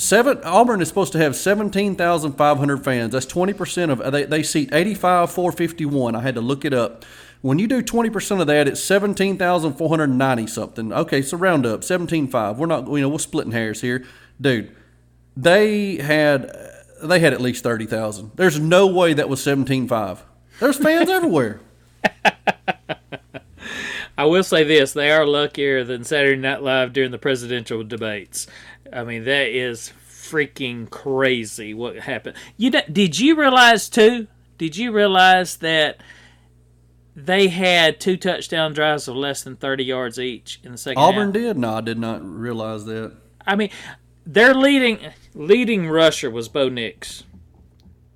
Seven 0.00 0.40
Auburn 0.44 0.80
is 0.80 0.88
supposed 0.88 1.12
to 1.12 1.18
have 1.18 1.36
seventeen 1.36 1.94
thousand 1.94 2.32
five 2.32 2.56
hundred 2.56 2.82
fans. 2.82 3.12
That's 3.12 3.26
twenty 3.26 3.52
percent 3.52 3.92
of 3.92 4.10
they, 4.10 4.24
they 4.24 4.42
seat 4.42 4.70
eighty 4.72 4.94
five 4.94 5.30
four 5.30 5.52
fifty 5.52 5.84
one. 5.84 6.16
I 6.16 6.22
had 6.22 6.36
to 6.36 6.40
look 6.40 6.64
it 6.64 6.72
up. 6.72 7.04
When 7.42 7.58
you 7.58 7.66
do 7.66 7.82
twenty 7.82 8.08
percent 8.08 8.40
of 8.40 8.46
that, 8.46 8.66
it's 8.66 8.82
seventeen 8.82 9.36
thousand 9.36 9.74
four 9.74 9.90
hundred 9.90 10.06
ninety 10.06 10.46
something. 10.46 10.90
Okay, 10.90 11.20
so 11.20 11.36
round 11.36 11.66
up 11.66 11.84
seventeen 11.84 12.28
five. 12.28 12.58
We're 12.58 12.64
not 12.64 12.88
you 12.88 13.02
know 13.02 13.10
we're 13.10 13.18
splitting 13.18 13.52
hairs 13.52 13.82
here, 13.82 14.06
dude. 14.40 14.74
They 15.36 15.96
had 15.96 16.50
they 17.02 17.20
had 17.20 17.34
at 17.34 17.42
least 17.42 17.62
thirty 17.62 17.84
thousand. 17.84 18.30
There's 18.36 18.58
no 18.58 18.86
way 18.86 19.12
that 19.12 19.28
was 19.28 19.42
seventeen 19.42 19.86
five. 19.86 20.24
There's 20.60 20.78
fans 20.78 21.10
everywhere. 21.10 21.60
I 24.16 24.24
will 24.24 24.44
say 24.44 24.64
this: 24.64 24.94
they 24.94 25.10
are 25.10 25.26
luckier 25.26 25.84
than 25.84 26.04
Saturday 26.04 26.40
Night 26.40 26.62
Live 26.62 26.94
during 26.94 27.10
the 27.10 27.18
presidential 27.18 27.84
debates. 27.84 28.46
I 28.92 29.04
mean, 29.04 29.24
that 29.24 29.48
is 29.48 29.92
freaking 30.08 30.88
crazy 30.90 31.74
what 31.74 31.96
happened. 31.96 32.36
You 32.56 32.70
did 32.70 33.18
you 33.18 33.36
realize 33.38 33.88
too? 33.88 34.26
Did 34.58 34.76
you 34.76 34.92
realize 34.92 35.56
that 35.58 36.00
they 37.16 37.48
had 37.48 38.00
two 38.00 38.16
touchdown 38.16 38.72
drives 38.72 39.08
of 39.08 39.16
less 39.16 39.42
than 39.42 39.56
thirty 39.56 39.84
yards 39.84 40.18
each 40.18 40.60
in 40.62 40.72
the 40.72 40.78
second 40.78 41.02
Auburn 41.02 41.28
half? 41.28 41.34
did. 41.34 41.58
No, 41.58 41.74
I 41.74 41.80
did 41.80 41.98
not 41.98 42.24
realize 42.24 42.84
that. 42.84 43.16
I 43.46 43.56
mean, 43.56 43.70
their 44.26 44.54
leading 44.54 44.98
leading 45.34 45.88
rusher 45.88 46.30
was 46.30 46.48
Bo 46.48 46.68
Nix. 46.68 47.24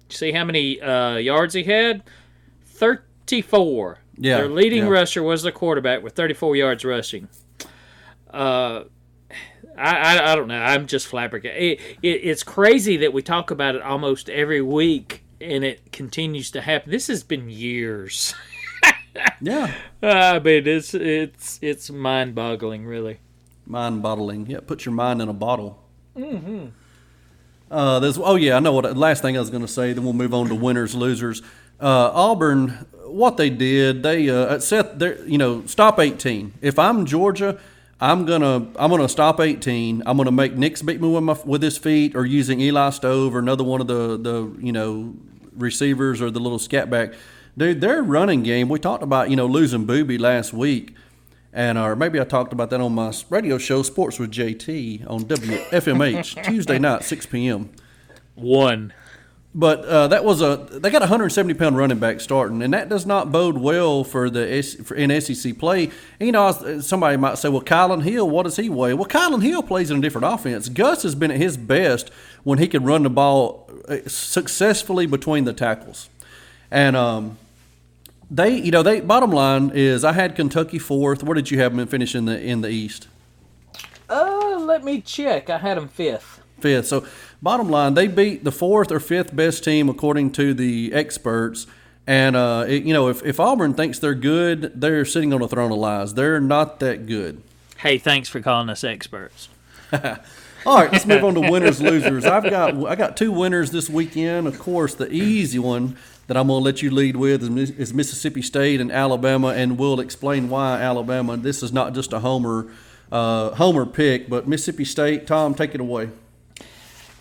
See 0.09 0.33
how 0.33 0.45
many 0.45 0.81
uh, 0.81 1.17
yards 1.17 1.55
he 1.55 1.65
had? 1.65 2.03
Thirty-four. 2.65 3.99
Yeah, 4.17 4.37
Their 4.39 4.49
leading 4.49 4.85
yeah. 4.85 4.91
rusher 4.91 5.23
was 5.23 5.43
the 5.43 5.51
quarterback 5.51 6.05
with 6.05 6.15
34 6.15 6.55
yards 6.55 6.85
rushing. 6.85 7.29
Uh, 8.31 8.85
I, 9.77 9.97
I, 10.19 10.33
I 10.33 10.37
don't 10.37 10.49
know. 10.49 10.61
I'm 10.61 10.87
just 10.87 11.07
flabbergasted. 11.07 11.61
It, 11.63 11.81
it, 12.03 12.09
it's 12.09 12.43
crazy 12.43 12.97
that 12.99 13.13
we 13.13 13.23
talk 13.23 13.51
about 13.51 13.75
it 13.75 13.83
almost 13.83 14.29
every 14.31 14.63
week, 14.63 15.25
and 15.41 15.65
it 15.65 15.93
continues 15.93 16.51
to 16.53 16.61
happen. 16.61 16.91
This 16.91 17.09
has 17.09 17.23
been 17.23 17.49
years. 17.51 18.35
Yeah, 19.41 19.73
I 20.03 20.39
mean, 20.41 20.67
it's 20.67 20.93
it's 20.93 21.59
it's 21.63 21.89
mind 21.89 22.35
boggling, 22.35 22.85
really. 22.85 23.21
mind 23.65 24.03
bottling. 24.03 24.47
Yeah, 24.47 24.59
put 24.67 24.85
your 24.85 24.93
mind 24.95 25.23
in 25.23 25.29
a 25.29 25.33
bottle. 25.33 25.85
Mm-hmm. 26.17 26.67
Uh, 27.71 28.01
there's 28.01 28.19
oh 28.19 28.35
yeah, 28.35 28.57
I 28.57 28.61
know 28.61 28.73
what. 28.73 28.97
Last 28.97 29.23
thing 29.23 29.37
I 29.37 29.41
was 29.41 29.51
going 29.51 29.63
to 29.63 29.69
say. 29.69 29.93
Then 29.93 30.03
we'll 30.03 30.15
move 30.15 30.35
on 30.35 30.49
to 30.49 30.55
winners 30.57 30.97
losers. 30.97 31.43
Uh, 31.81 32.11
Auburn, 32.13 32.87
what 33.07 33.37
they 33.37 33.51
did, 33.51 34.03
they 34.03 34.29
uh, 34.29 34.59
set 34.59 34.99
their 34.99 35.25
you 35.27 35.39
know 35.39 35.65
stop 35.67 36.01
18. 36.01 36.55
If 36.61 36.79
I'm 36.79 37.07
Georgia, 37.07 37.61
I'm 38.05 38.27
gonna 38.27 38.67
I'm 38.77 38.91
gonna 38.91 39.09
stop 39.09 39.41
18. 39.41 40.03
I'm 40.05 40.19
gonna 40.19 40.31
make 40.31 40.55
Nix 40.55 40.83
beat 40.83 41.01
me 41.01 41.09
with 41.09 41.23
my 41.23 41.39
with 41.47 41.63
his 41.63 41.79
feet 41.79 42.15
or 42.15 42.27
using 42.27 42.61
Eli 42.61 42.91
Stove 42.91 43.35
or 43.35 43.39
another 43.39 43.65
one 43.65 43.81
of 43.81 43.87
the 43.87 44.19
the 44.19 44.55
you 44.61 44.73
know 44.73 45.15
receivers 45.57 46.21
or 46.21 46.31
the 46.31 46.39
little 46.39 46.59
scat 46.59 46.91
back. 46.91 47.15
Dude, 47.57 47.81
their 47.81 48.03
running 48.03 48.43
game. 48.43 48.69
We 48.69 48.79
talked 48.79 49.03
about 49.03 49.31
you 49.31 49.37
know 49.37 49.47
losing 49.47 49.87
Boobee 49.87 50.21
last 50.21 50.53
week. 50.53 50.95
And 51.51 51.79
or 51.79 51.97
maybe 51.97 52.21
I 52.21 52.25
talked 52.25 52.53
about 52.53 52.69
that 52.71 52.81
on 52.83 52.95
my 52.95 53.11
radio 53.31 53.57
show, 53.57 53.83
Sports 53.83 54.19
with 54.19 54.31
JT, 54.31 55.09
on 55.09 55.25
WFMH 55.25 56.45
Tuesday 56.49 56.79
night, 56.79 57.05
6 57.05 57.27
p.m. 57.27 57.71
One. 58.35 58.93
But 59.57 59.85
uh, 59.85 60.09
that 60.09 60.25
was 60.25 60.43
a 60.43 60.67
they 60.73 60.91
got 60.91 61.03
a 61.03 61.07
170 61.07 61.55
pound 61.55 61.77
running 61.77 62.01
back 62.01 62.21
starting, 62.21 62.61
and 62.61 62.75
that 62.75 62.89
does 62.89 63.07
not 63.07 63.31
bode 63.31 63.57
well 63.57 64.03
for 64.03 64.29
the 64.29 64.53
S, 64.53 64.75
for, 64.75 64.97
in 64.97 65.21
SEC 65.21 65.57
play. 65.59 65.93
You 66.19 66.33
know, 66.33 66.81
somebody 66.81 67.17
might 67.17 67.39
say, 67.39 67.49
"Well, 67.49 67.63
Kylin 67.63 68.03
Hill, 68.03 68.29
what 68.29 68.43
does 68.43 68.57
he 68.57 68.69
weigh?" 68.69 68.95
Well, 68.95 69.07
Kylin 69.07 69.45
Hill 69.45 69.63
plays 69.63 69.93
in 69.93 69.99
a 69.99 70.01
different 70.01 70.27
offense. 70.27 70.69
Gus 70.69 71.05
has 71.05 71.15
been 71.15 71.31
at 71.31 71.37
his 71.37 71.57
best 71.57 72.11
when 72.43 72.59
he 72.59 72.67
can 72.67 72.83
run 72.83 73.05
the 73.05 73.11
ball 73.11 73.71
uh, 73.89 73.99
successfully 74.09 75.07
between 75.07 75.45
the 75.45 75.53
tackles, 75.53 76.09
and 76.73 76.97
um, 76.97 77.39
they, 78.29 78.57
you 78.57 78.73
know, 78.73 78.83
they 78.83 79.03
bottom 79.03 79.31
line 79.31 79.71
is 79.73 80.05
I 80.05 80.15
had 80.15 80.35
Kentucky 80.35 80.81
fourth. 80.81 81.23
Where 81.23 81.37
did 81.37 81.53
you 81.53 81.61
have 81.61 81.77
them 81.77 81.87
finish 81.87 82.17
in 82.17 82.25
the 82.25 82.41
in 82.41 82.63
the 82.63 82.71
East? 82.71 83.07
Uh, 84.11 84.59
let 84.59 84.83
me 84.83 85.01
check. 85.01 85.49
I 85.49 85.59
had 85.59 85.77
them 85.77 85.87
fifth. 85.87 86.34
Fifth. 86.65 86.87
So 86.87 87.07
bottom 87.43 87.69
line, 87.69 87.93
they 87.93 88.07
beat 88.07 88.43
the 88.43 88.51
fourth 88.51 88.91
or 88.91 88.99
fifth 88.99 89.37
best 89.37 89.65
team 89.65 89.91
according 89.91 90.33
to 90.33 90.55
the 90.55 90.95
experts. 90.95 91.67
And 92.07 92.35
uh, 92.35 92.65
it, 92.67 92.85
you 92.85 92.95
know, 92.95 93.11
if, 93.11 93.23
if 93.23 93.39
Auburn 93.39 93.75
thinks 93.75 93.99
they're 93.99 94.15
good, 94.15 94.73
they're 94.75 95.05
sitting 95.05 95.35
on 95.35 95.43
a 95.43 95.47
throne 95.47 95.71
of 95.71 95.77
lies. 95.77 96.15
They're 96.15 96.41
not 96.41 96.81
that 96.81 97.05
good. 97.05 97.43
Hey, 97.77 97.99
thanks 97.99 98.31
for 98.31 98.41
calling 98.41 98.71
us 98.71 98.83
experts. 98.83 99.51
All 99.93 100.79
right, 100.79 100.91
let's 100.91 101.05
move 101.05 101.23
on 101.23 101.35
to 101.35 101.41
winners 101.41 101.83
losers. 101.83 102.25
I've 102.25 102.49
got 102.49 102.87
I 102.87 102.95
got 102.95 103.19
two 103.19 103.31
winners 103.31 103.71
this 103.71 103.91
weekend. 103.91 104.47
Of 104.47 104.59
course, 104.59 104.95
the 104.95 105.13
easy 105.13 105.59
one 105.59 105.99
that 106.29 106.39
I'm 106.39 106.47
going 106.47 106.61
to 106.61 106.65
let 106.65 106.81
you 106.81 106.91
lead 106.91 107.17
with 107.17 107.43
is, 107.43 107.71
is 107.73 107.93
Mississippi 107.93 108.41
State 108.41 108.81
and 108.81 108.91
Alabama, 108.91 109.49
and 109.49 109.77
we'll 109.77 110.01
explain 110.01 110.49
why 110.49 110.81
Alabama. 110.81 111.37
This 111.37 111.63
is 111.63 111.75
not 111.75 111.93
just 111.93 112.15
a 112.15 112.21
homer 112.21 112.69
uh, 113.13 113.51
homer 113.51 113.85
pick, 113.85 114.31
but 114.31 114.49
Mississippi 114.49 114.87
State. 114.87 115.27
Tom, 115.27 115.55
take 115.55 115.75
it 115.75 115.83
away. 115.83 116.09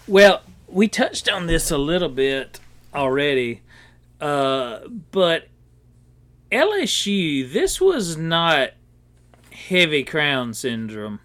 Well, 0.07 0.41
we 0.67 0.88
touched 0.88 1.29
on 1.29 1.48
this 1.48 1.72
a 1.72 1.77
little 1.77 2.10
bit 2.10 2.60
already, 2.93 3.62
uh, 4.19 4.79
but 5.12 5.48
LSU, 6.51 7.51
this 7.51 7.79
was 7.79 8.17
not 8.17 8.72
heavy 9.51 10.03
crown 10.03 10.53
syndrome. 10.53 11.19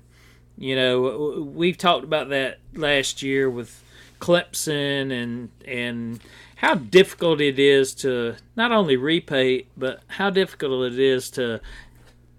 You 0.57 0.77
know, 0.77 1.43
we've 1.55 1.77
talked 1.77 2.05
about 2.05 2.29
that 2.29 2.59
last 2.75 3.23
year 3.23 3.51
with 3.51 3.83
Clemson 4.21 5.13
and 5.13 5.51
and 5.65 6.21
how 6.57 6.75
difficult 6.75 7.41
it 7.41 7.59
is 7.59 7.95
to 7.95 8.37
not 8.57 8.73
only 8.73 8.97
repay, 8.97 9.67
but 9.77 10.03
how 10.09 10.31
difficult 10.31 10.93
it 10.93 10.99
is 10.99 11.31
to 11.31 11.61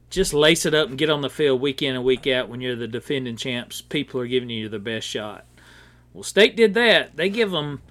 just 0.10 0.34
lace 0.34 0.66
it 0.66 0.74
up 0.74 0.90
and 0.90 0.98
get 0.98 1.10
on 1.10 1.22
the 1.22 1.30
field 1.30 1.62
week 1.62 1.82
in 1.82 1.96
and 1.96 2.04
week 2.04 2.28
out 2.28 2.50
when 2.50 2.60
you're 2.62 2.76
the 2.76 2.88
defending 2.88 3.38
champs. 3.38 3.82
People 3.82 4.20
are 4.20 4.28
giving 4.28 4.50
you 4.50 4.68
the 4.68 4.80
best 4.80 5.08
shot. 5.08 5.46
Well, 6.14 6.24
State 6.24 6.56
did 6.56 6.74
that. 6.74 7.16
They 7.16 7.30
give 7.30 7.52
them 7.52 7.82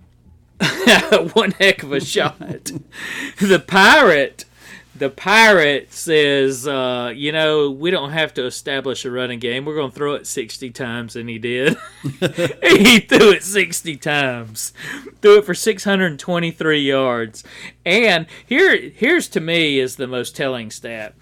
one 1.32 1.52
heck 1.52 1.82
of 1.82 1.92
a 1.92 2.00
shot. 2.00 2.38
the 3.40 3.64
Pirate 3.66 4.44
the 4.98 5.10
pirate 5.10 5.92
says, 5.92 6.66
uh, 6.66 7.12
you 7.14 7.32
know, 7.32 7.70
we 7.70 7.90
don't 7.90 8.10
have 8.10 8.34
to 8.34 8.44
establish 8.44 9.04
a 9.04 9.10
running 9.10 9.38
game. 9.38 9.64
We're 9.64 9.76
going 9.76 9.90
to 9.90 9.96
throw 9.96 10.14
it 10.14 10.26
60 10.26 10.70
times, 10.70 11.14
and 11.16 11.28
he 11.28 11.38
did. 11.38 11.76
he 12.02 13.00
threw 13.00 13.30
it 13.30 13.42
60 13.42 13.96
times, 13.96 14.72
threw 15.22 15.38
it 15.38 15.44
for 15.44 15.54
623 15.54 16.80
yards. 16.80 17.44
And 17.86 18.26
here, 18.44 18.90
here's 18.90 19.28
to 19.28 19.40
me 19.40 19.78
is 19.78 19.96
the 19.96 20.06
most 20.06 20.34
telling 20.34 20.70
stat. 20.70 21.14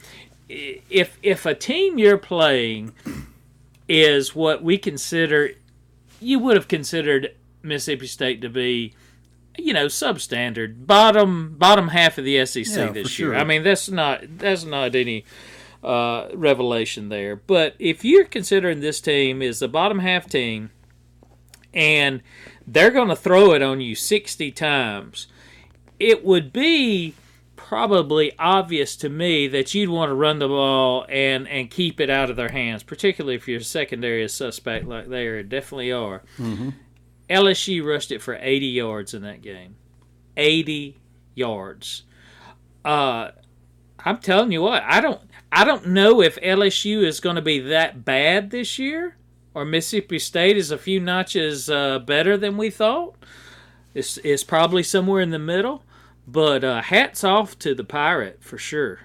If 0.48 1.18
if 1.22 1.44
a 1.44 1.54
team 1.54 1.98
you're 1.98 2.18
playing 2.18 2.92
is 3.88 4.34
what 4.34 4.62
we 4.62 4.78
consider, 4.78 5.50
you 6.20 6.38
would 6.38 6.56
have 6.56 6.68
considered 6.68 7.34
Mississippi 7.62 8.06
State 8.06 8.40
to 8.42 8.48
be 8.48 8.94
you 9.58 9.72
know, 9.72 9.86
substandard, 9.86 10.86
bottom 10.86 11.54
bottom 11.56 11.88
half 11.88 12.18
of 12.18 12.24
the 12.24 12.44
SEC 12.44 12.66
Yeah, 12.66 12.92
this 12.92 13.14
for 13.14 13.22
year. 13.22 13.30
sure. 13.32 13.36
I 13.36 13.44
mean, 13.44 13.62
that's 13.62 13.88
not 13.88 14.38
that's 14.38 14.64
not 14.64 14.94
any 14.94 15.24
uh, 15.82 16.28
revelation 16.34 17.08
there. 17.08 17.36
But 17.36 17.74
if 17.78 18.04
you're 18.04 18.24
considering 18.24 18.80
this 18.80 19.00
team 19.00 19.40
is 19.42 19.60
the 19.60 19.68
bottom 19.68 20.00
half 20.00 20.28
team, 20.28 20.70
and 21.72 22.22
they're 22.66 22.90
going 22.90 23.08
to 23.08 23.16
throw 23.16 23.52
it 23.52 23.62
on 23.62 23.80
you 23.80 23.94
60 23.94 24.50
times, 24.52 25.26
it 25.98 26.24
would 26.24 26.52
be 26.52 27.14
probably 27.68 28.32
obvious 28.38 28.94
to 28.96 29.08
me 29.08 29.48
that 29.48 29.74
you'd 29.74 29.88
want 29.88 30.10
to 30.10 30.14
run 30.14 30.38
the 30.38 30.48
ball 30.48 31.04
and 31.08 31.48
and 31.48 31.70
keep 31.70 32.00
it 32.00 32.08
out 32.10 32.30
of 32.30 32.36
their 32.36 32.50
hands, 32.50 32.82
particularly 32.82 33.34
if 33.34 33.48
you're 33.48 33.60
a 33.60 33.64
secondary 33.64 34.22
a 34.22 34.28
suspect 34.28 34.86
like 34.86 35.08
they 35.08 35.26
are, 35.26 35.42
definitely 35.42 35.90
are. 35.90 36.22
LSU 37.28 37.84
rushed 37.84 38.12
it 38.12 38.22
for 38.22 38.38
80 38.40 38.66
yards 38.66 39.14
in 39.14 39.22
that 39.22 39.42
game. 39.42 39.74
80 40.36 40.96
yards. 41.34 42.04
Uh, 42.84 43.30
I'm 44.04 44.18
telling 44.18 44.52
you 44.52 44.62
what, 44.62 44.84
I 44.84 45.00
don't 45.00 45.20
I 45.50 45.64
don't 45.64 45.88
know 45.88 46.22
if 46.22 46.36
LSU 46.36 47.02
is 47.02 47.18
going 47.18 47.36
to 47.36 47.42
be 47.42 47.58
that 47.58 48.04
bad 48.04 48.50
this 48.50 48.78
year 48.78 49.16
or 49.54 49.64
Mississippi 49.64 50.18
State 50.18 50.56
is 50.56 50.70
a 50.70 50.78
few 50.78 51.00
notches 51.00 51.68
uh, 51.68 51.98
better 51.98 52.36
than 52.36 52.56
we 52.56 52.70
thought. 52.70 53.16
It's, 53.94 54.18
it's 54.18 54.44
probably 54.44 54.82
somewhere 54.82 55.22
in 55.22 55.30
the 55.30 55.38
middle, 55.38 55.82
but 56.26 56.64
uh, 56.64 56.82
hats 56.82 57.24
off 57.24 57.58
to 57.60 57.74
the 57.74 57.84
Pirate 57.84 58.42
for 58.42 58.58
sure. 58.58 59.00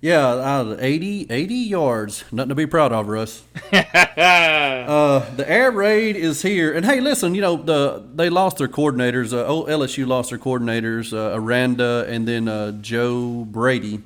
Yeah, 0.00 0.60
of 0.60 0.80
80, 0.80 1.26
80 1.30 1.54
yards. 1.54 2.24
Nothing 2.30 2.50
to 2.50 2.54
be 2.54 2.66
proud 2.66 2.92
of, 2.92 3.08
Russ. 3.08 3.42
uh, 3.72 5.34
the 5.34 5.44
air 5.48 5.70
raid 5.70 6.16
is 6.16 6.42
here. 6.42 6.72
And 6.72 6.84
hey, 6.84 7.00
listen, 7.00 7.34
you 7.34 7.40
know, 7.40 7.56
the 7.56 8.04
they 8.14 8.28
lost 8.28 8.58
their 8.58 8.68
coordinators. 8.68 9.32
Uh, 9.32 9.46
oh, 9.46 9.64
LSU 9.64 10.06
lost 10.06 10.30
their 10.30 10.38
coordinators, 10.38 11.12
uh, 11.12 11.34
Aranda 11.34 12.06
and 12.08 12.28
then 12.28 12.46
uh, 12.46 12.72
Joe 12.72 13.46
Brady. 13.48 14.02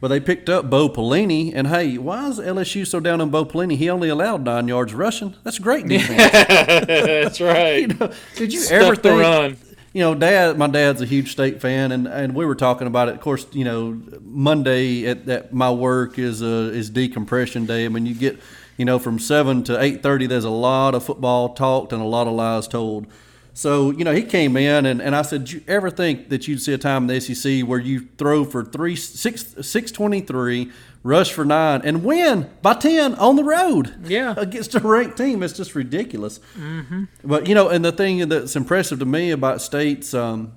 But 0.00 0.08
they 0.08 0.20
picked 0.20 0.48
up 0.48 0.68
Bo 0.68 0.88
Pelini. 0.88 1.52
And 1.54 1.68
hey, 1.68 1.98
why 1.98 2.28
is 2.28 2.38
LSU 2.38 2.86
so 2.86 3.00
down 3.00 3.20
on 3.20 3.30
Bo 3.30 3.44
Pelini? 3.44 3.76
He 3.76 3.88
only 3.88 4.08
allowed 4.08 4.44
nine 4.44 4.68
yards 4.68 4.92
rushing. 4.92 5.34
That's 5.44 5.58
great 5.58 5.86
defense. 5.86 6.32
That's 6.86 7.40
right. 7.40 7.88
Did 8.36 8.52
you 8.52 8.60
Stuff 8.60 8.82
ever 8.82 8.96
the 8.96 9.56
think? 9.56 9.67
You 9.92 10.02
know, 10.02 10.14
dad. 10.14 10.58
My 10.58 10.66
dad's 10.66 11.00
a 11.00 11.06
huge 11.06 11.32
state 11.32 11.60
fan, 11.60 11.92
and, 11.92 12.06
and 12.06 12.34
we 12.34 12.44
were 12.44 12.54
talking 12.54 12.86
about 12.86 13.08
it. 13.08 13.14
Of 13.14 13.20
course, 13.20 13.46
you 13.52 13.64
know, 13.64 14.00
Monday 14.20 15.06
at, 15.06 15.28
at 15.28 15.52
my 15.52 15.70
work 15.70 16.18
is 16.18 16.42
uh, 16.42 16.70
is 16.72 16.90
decompression 16.90 17.64
day. 17.64 17.86
I 17.86 17.88
mean, 17.88 18.04
you 18.04 18.14
get, 18.14 18.38
you 18.76 18.84
know, 18.84 18.98
from 18.98 19.18
seven 19.18 19.64
to 19.64 19.82
eight 19.82 20.02
thirty. 20.02 20.26
There's 20.26 20.44
a 20.44 20.50
lot 20.50 20.94
of 20.94 21.04
football 21.04 21.54
talked 21.54 21.92
and 21.92 22.02
a 22.02 22.06
lot 22.06 22.26
of 22.26 22.34
lies 22.34 22.68
told. 22.68 23.06
So 23.54 23.90
you 23.90 24.04
know, 24.04 24.14
he 24.14 24.22
came 24.22 24.56
in, 24.56 24.86
and, 24.86 25.00
and 25.00 25.16
I 25.16 25.22
said, 25.22 25.44
"Did 25.44 25.52
you 25.52 25.62
ever 25.66 25.90
think 25.90 26.28
that 26.28 26.46
you'd 26.46 26.60
see 26.60 26.74
a 26.74 26.78
time 26.78 27.10
in 27.10 27.18
the 27.18 27.20
SEC 27.20 27.62
where 27.62 27.80
you 27.80 28.06
throw 28.18 28.44
for 28.44 28.64
three 28.64 28.94
six 28.94 29.56
six 29.62 29.90
twenty 29.90 30.20
three, 30.20 30.70
rush 31.08 31.32
for 31.32 31.44
nine, 31.44 31.80
and 31.84 32.04
win 32.04 32.50
by 32.60 32.74
ten 32.74 33.14
on 33.14 33.36
the 33.36 33.44
road? 33.44 33.94
Yeah. 34.06 34.34
against 34.36 34.74
a 34.74 34.80
ranked 34.80 35.16
team. 35.16 35.42
It's 35.42 35.54
just 35.54 35.74
ridiculous. 35.74 36.38
Mm-hmm. 36.56 37.04
But 37.24 37.48
you 37.48 37.54
know, 37.54 37.68
and 37.68 37.84
the 37.84 37.92
thing 37.92 38.28
that's 38.28 38.54
impressive 38.54 38.98
to 38.98 39.06
me 39.06 39.30
about 39.30 39.62
State's 39.62 40.12
um, 40.12 40.52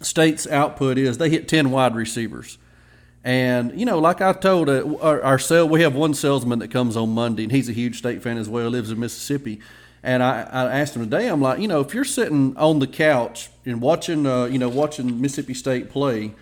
State's 0.00 0.46
output 0.46 0.98
is 0.98 1.18
they 1.18 1.30
hit 1.30 1.46
ten 1.46 1.70
wide 1.70 1.94
receivers. 1.94 2.58
And 3.22 3.78
you 3.78 3.84
know, 3.84 3.98
like 3.98 4.20
I 4.20 4.32
told 4.32 4.68
uh, 4.68 4.96
our, 4.98 5.22
our 5.22 5.38
sale, 5.38 5.68
we 5.68 5.82
have 5.82 5.94
one 5.94 6.14
salesman 6.14 6.60
that 6.60 6.70
comes 6.70 6.96
on 6.96 7.10
Monday, 7.10 7.42
and 7.42 7.52
he's 7.52 7.68
a 7.68 7.72
huge 7.72 7.98
state 7.98 8.22
fan 8.22 8.38
as 8.38 8.48
well. 8.48 8.70
Lives 8.70 8.90
in 8.90 8.98
Mississippi, 8.98 9.60
and 10.02 10.22
I, 10.22 10.42
I 10.42 10.80
asked 10.80 10.96
him 10.96 11.02
today. 11.02 11.28
I'm 11.28 11.42
like, 11.42 11.58
you 11.58 11.68
know, 11.68 11.80
if 11.80 11.92
you're 11.92 12.04
sitting 12.04 12.56
on 12.56 12.78
the 12.78 12.86
couch 12.86 13.50
and 13.66 13.80
watching, 13.80 14.26
uh, 14.26 14.44
you 14.44 14.58
know, 14.58 14.68
watching 14.68 15.20
Mississippi 15.20 15.54
State 15.54 15.90
play, 15.90 16.34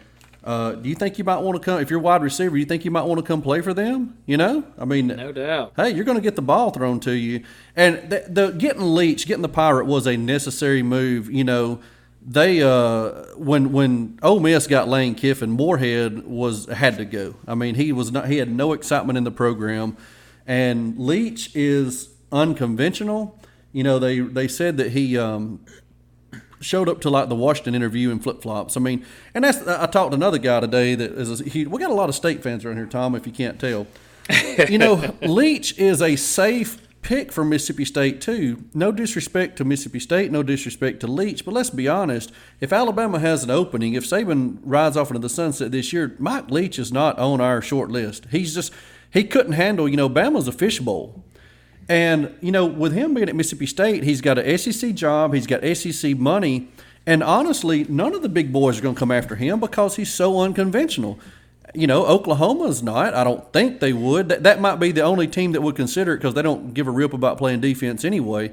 Uh, 0.45 0.73
do 0.73 0.91
you 0.91 0.95
think 0.95 1.17
you 1.17 1.25
might 1.25 1.39
want 1.39 1.57
to 1.57 1.65
come 1.65 1.81
if 1.81 1.89
you're 1.89 2.01
a 2.01 2.03
wide 2.03 2.23
receiver? 2.23 2.55
You 2.57 2.67
think 2.67 2.85
you 2.85 2.91
might 2.91 3.05
want 3.05 3.19
to 3.19 3.27
come 3.27 3.41
play 3.41 3.63
for 3.63 3.73
them? 3.73 4.19
You 4.27 4.37
know, 4.37 4.63
I 4.79 4.85
mean, 4.85 5.07
no 5.07 5.33
doubt. 5.33 5.73
Hey, 5.75 5.91
you're 5.91 6.05
going 6.05 6.19
to 6.19 6.23
get 6.23 6.37
the 6.37 6.43
ball 6.43 6.71
thrown 6.71 7.01
to 7.01 7.13
you, 7.13 7.45
and 7.75 8.11
the, 8.11 8.25
the 8.29 8.51
getting 8.51 8.95
Leach, 8.95 9.27
getting 9.27 9.41
the 9.41 9.49
pirate 9.49 9.87
was 9.87 10.07
a 10.07 10.19
necessary 10.19 10.83
move. 10.83 11.31
You 11.31 11.45
know, 11.45 11.81
they 12.23 12.61
uh, 12.61 13.25
when 13.37 13.73
when 13.73 14.19
Ole 14.23 14.41
Miss 14.41 14.67
got 14.67 14.87
Lane 14.87 15.15
Kiffin, 15.15 15.51
Moorhead 15.51 16.27
was 16.27 16.67
had 16.67 16.99
to 16.99 17.07
go. 17.07 17.37
I 17.47 17.55
mean, 17.55 17.75
he 17.75 17.93
was 17.93 18.13
not 18.13 18.29
he 18.29 18.37
had 18.37 18.51
no 18.51 18.75
excitement 18.75 19.17
in 19.17 19.25
the 19.25 19.31
program, 19.31 19.97
and 20.47 20.99
Leach 20.99 21.57
is 21.57 22.11
unconventional. 22.31 23.41
You 23.73 23.83
know, 23.83 23.99
they 23.99 24.21
they 24.21 24.49
said 24.49 24.77
that 24.77 24.93
he 24.93 25.17
um, 25.17 25.65
showed 26.65 26.89
up 26.89 27.01
to 27.03 27.11
like 27.11 27.29
the 27.29 27.35
Washington 27.35 27.75
interview 27.75 28.11
in 28.11 28.19
flip 28.19 28.43
flops. 28.43 28.77
I 28.77 28.81
mean, 28.81 29.05
and 29.35 29.45
that's 29.45 29.67
I 29.67 29.87
talked 29.87 30.13
to 30.13 30.17
another 30.17 30.39
guy 30.39 30.61
today 30.61 30.95
that 30.95 31.13
is 31.13 31.41
a, 31.41 31.45
he, 31.45 31.67
we 31.67 31.79
got 31.79 31.91
a 31.91 31.95
lot 31.95 32.09
of 32.09 32.15
state 32.15 32.43
fans 32.43 32.65
around 32.65 32.77
here, 32.77 32.87
Tom. 32.87 33.15
If 33.15 33.27
you 33.27 33.33
can't 33.33 33.61
tell, 33.61 33.87
you 34.69 34.79
know, 34.79 35.15
Leach 35.23 35.79
is 35.79 36.03
a 36.03 36.17
safe 36.17 36.81
pick 37.03 37.31
for 37.31 37.45
Mississippi 37.45 37.85
State 37.85 38.21
too. 38.21 38.65
No 38.73 38.91
disrespect 38.91 39.57
to 39.59 39.65
Mississippi 39.65 40.01
State, 40.01 40.33
no 40.33 40.43
disrespect 40.43 41.01
to 41.01 41.07
Leach, 41.07 41.45
but 41.45 41.53
let's 41.53 41.71
be 41.71 41.87
honest. 41.87 42.33
If 42.61 42.73
Alabama 42.73 43.19
has 43.19 43.45
an 43.45 43.51
opening, 43.51 43.95
if 43.95 44.05
Saban 44.05 44.59
rides 44.65 44.97
off 44.97 45.11
into 45.11 45.21
the 45.21 45.29
sunset 45.29 45.71
this 45.71 45.93
year, 45.93 46.17
Mike 46.19 46.51
Leach 46.51 46.79
is 46.79 46.93
not 46.93 47.19
on 47.19 47.41
our 47.41 47.61
short 47.63 47.91
list. 47.91 48.27
He's 48.31 48.55
just 48.55 48.73
he 49.13 49.23
couldn't 49.23 49.53
handle. 49.53 49.89
You 49.89 49.97
know, 49.97 50.09
Bama's 50.09 50.49
a 50.49 50.53
fishbowl. 50.53 51.23
And, 51.89 52.35
you 52.41 52.51
know, 52.51 52.67
with 52.67 52.93
him 52.93 53.15
being 53.15 53.29
at 53.29 53.37
Mississippi 53.37 53.67
State, 53.67 54.05
he's 54.05 54.21
got 54.21 54.39
an 54.39 54.59
SEC 54.59 54.95
job, 54.95 55.35
he's 55.35 55.47
got 55.47 55.63
SEC 55.77 56.17
money. 56.17 56.69
And 57.07 57.23
honestly, 57.23 57.85
none 57.85 58.15
of 58.15 58.23
the 58.23 58.29
big 58.29 58.53
boys 58.53 58.79
are 58.79 58.83
going 58.83 58.95
to 58.95 58.99
come 58.99 59.11
after 59.11 59.37
him 59.37 59.61
because 59.61 59.97
he's 59.97 60.13
so 60.13 60.41
unconventional. 60.41 61.19
You 61.75 61.87
know, 61.87 62.07
Oklahoma's 62.07 62.83
not. 62.83 63.15
I 63.15 63.25
don't 63.25 63.53
think 63.53 63.81
they 63.81 63.93
would. 63.93 64.29
That, 64.29 64.45
that 64.45 64.61
might 64.61 64.77
be 64.77 64.93
the 64.93 65.03
only 65.03 65.27
team 65.27 65.53
that 65.53 65.61
would 65.61 65.77
consider 65.77 66.15
it 66.15 66.19
because 66.19 66.35
they 66.35 66.43
don't 66.43 66.73
give 66.73 66.87
a 66.87 66.91
rip 66.91 67.13
about 67.13 67.37
playing 67.37 67.61
defense 67.61 68.05
anyway. 68.05 68.53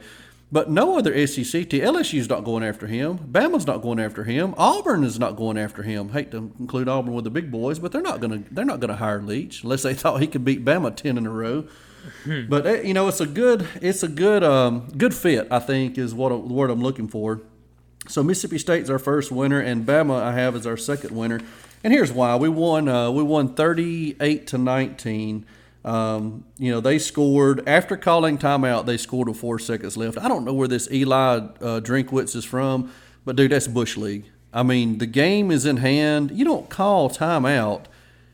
But 0.52 0.70
no 0.70 0.98
other 0.98 1.14
SEC 1.28 1.70
team. 1.70 1.82
LSU's 1.82 2.28
not 2.28 2.44
going 2.44 2.64
after 2.64 2.88
him. 2.88 3.20
Bama's 3.20 3.66
not 3.66 3.82
going 3.82 4.00
after 4.00 4.26
him. 4.26 4.54
Auburn 4.58 5.06
is 5.06 5.18
not 5.18 5.38
going 5.38 5.58
after 5.58 5.84
him. 5.84 6.10
Hate 6.10 6.32
to 6.32 6.52
include 6.60 6.90
Auburn 6.90 7.14
with 7.14 7.24
the 7.24 7.30
big 7.30 7.52
boys, 7.52 7.80
but 7.80 7.94
they're 7.94 8.02
not 8.02 8.20
going 8.20 8.44
to. 8.44 8.54
They're 8.54 8.66
not 8.66 8.82
going 8.82 8.90
to 8.90 8.98
hire 8.98 9.22
Leach 9.22 9.64
unless 9.64 9.84
they 9.84 9.94
thought 9.94 10.20
he 10.20 10.28
could 10.28 10.44
beat 10.44 10.66
Bama 10.66 10.94
ten 10.94 11.18
in 11.18 11.26
a 11.26 11.32
row. 11.32 11.68
But 12.26 12.66
eh, 12.68 12.82
you 12.82 12.94
know, 12.94 13.08
it's 13.08 13.22
a 13.22 13.26
good, 13.26 13.68
it's 13.82 14.04
a 14.04 14.08
good, 14.08 14.44
um, 14.44 14.88
good 14.98 15.14
fit. 15.14 15.48
I 15.52 15.60
think 15.60 15.98
is 15.98 16.14
what 16.14 16.30
the 16.30 16.38
word 16.38 16.70
I'm 16.70 16.82
looking 16.82 17.08
for. 17.08 17.42
So 18.08 18.24
Mississippi 18.24 18.58
State's 18.58 18.90
our 18.90 19.00
first 19.00 19.32
winner, 19.32 19.60
and 19.60 19.86
Bama 19.86 20.22
I 20.22 20.34
have 20.34 20.56
is 20.56 20.66
our 20.66 20.78
second 20.78 21.16
winner. 21.16 21.40
And 21.84 21.94
here's 21.94 22.12
why: 22.12 22.36
we 22.36 22.50
won, 22.50 22.88
uh, 22.88 23.12
we 23.12 23.24
won 23.24 23.54
38 23.54 24.48
to 24.48 24.58
19. 24.58 25.46
Um, 25.84 26.44
you 26.58 26.72
know, 26.72 26.80
they 26.80 27.00
scored 27.00 27.68
after 27.68 27.98
calling 27.98 28.38
timeout. 28.38 28.86
They 28.86 28.98
scored 28.98 29.28
with 29.28 29.38
four 29.38 29.58
seconds 29.60 29.98
left. 29.98 30.18
I 30.18 30.28
don't 30.28 30.46
know 30.46 30.54
where 30.54 30.68
this 30.68 30.92
Eli 30.92 31.38
uh, 31.38 31.80
Drinkwitz 31.80 32.36
is 32.36 32.46
from, 32.46 32.92
but 33.26 33.36
dude, 33.36 33.52
that's 33.52 33.68
Bush 33.68 33.98
League. 33.98 34.26
I 34.54 34.64
mean, 34.64 34.98
the 34.98 35.06
game 35.06 35.50
is 35.50 35.66
in 35.66 35.78
hand. 35.78 36.32
You 36.32 36.46
don't 36.46 36.70
call 36.70 37.10
timeout 37.10 37.86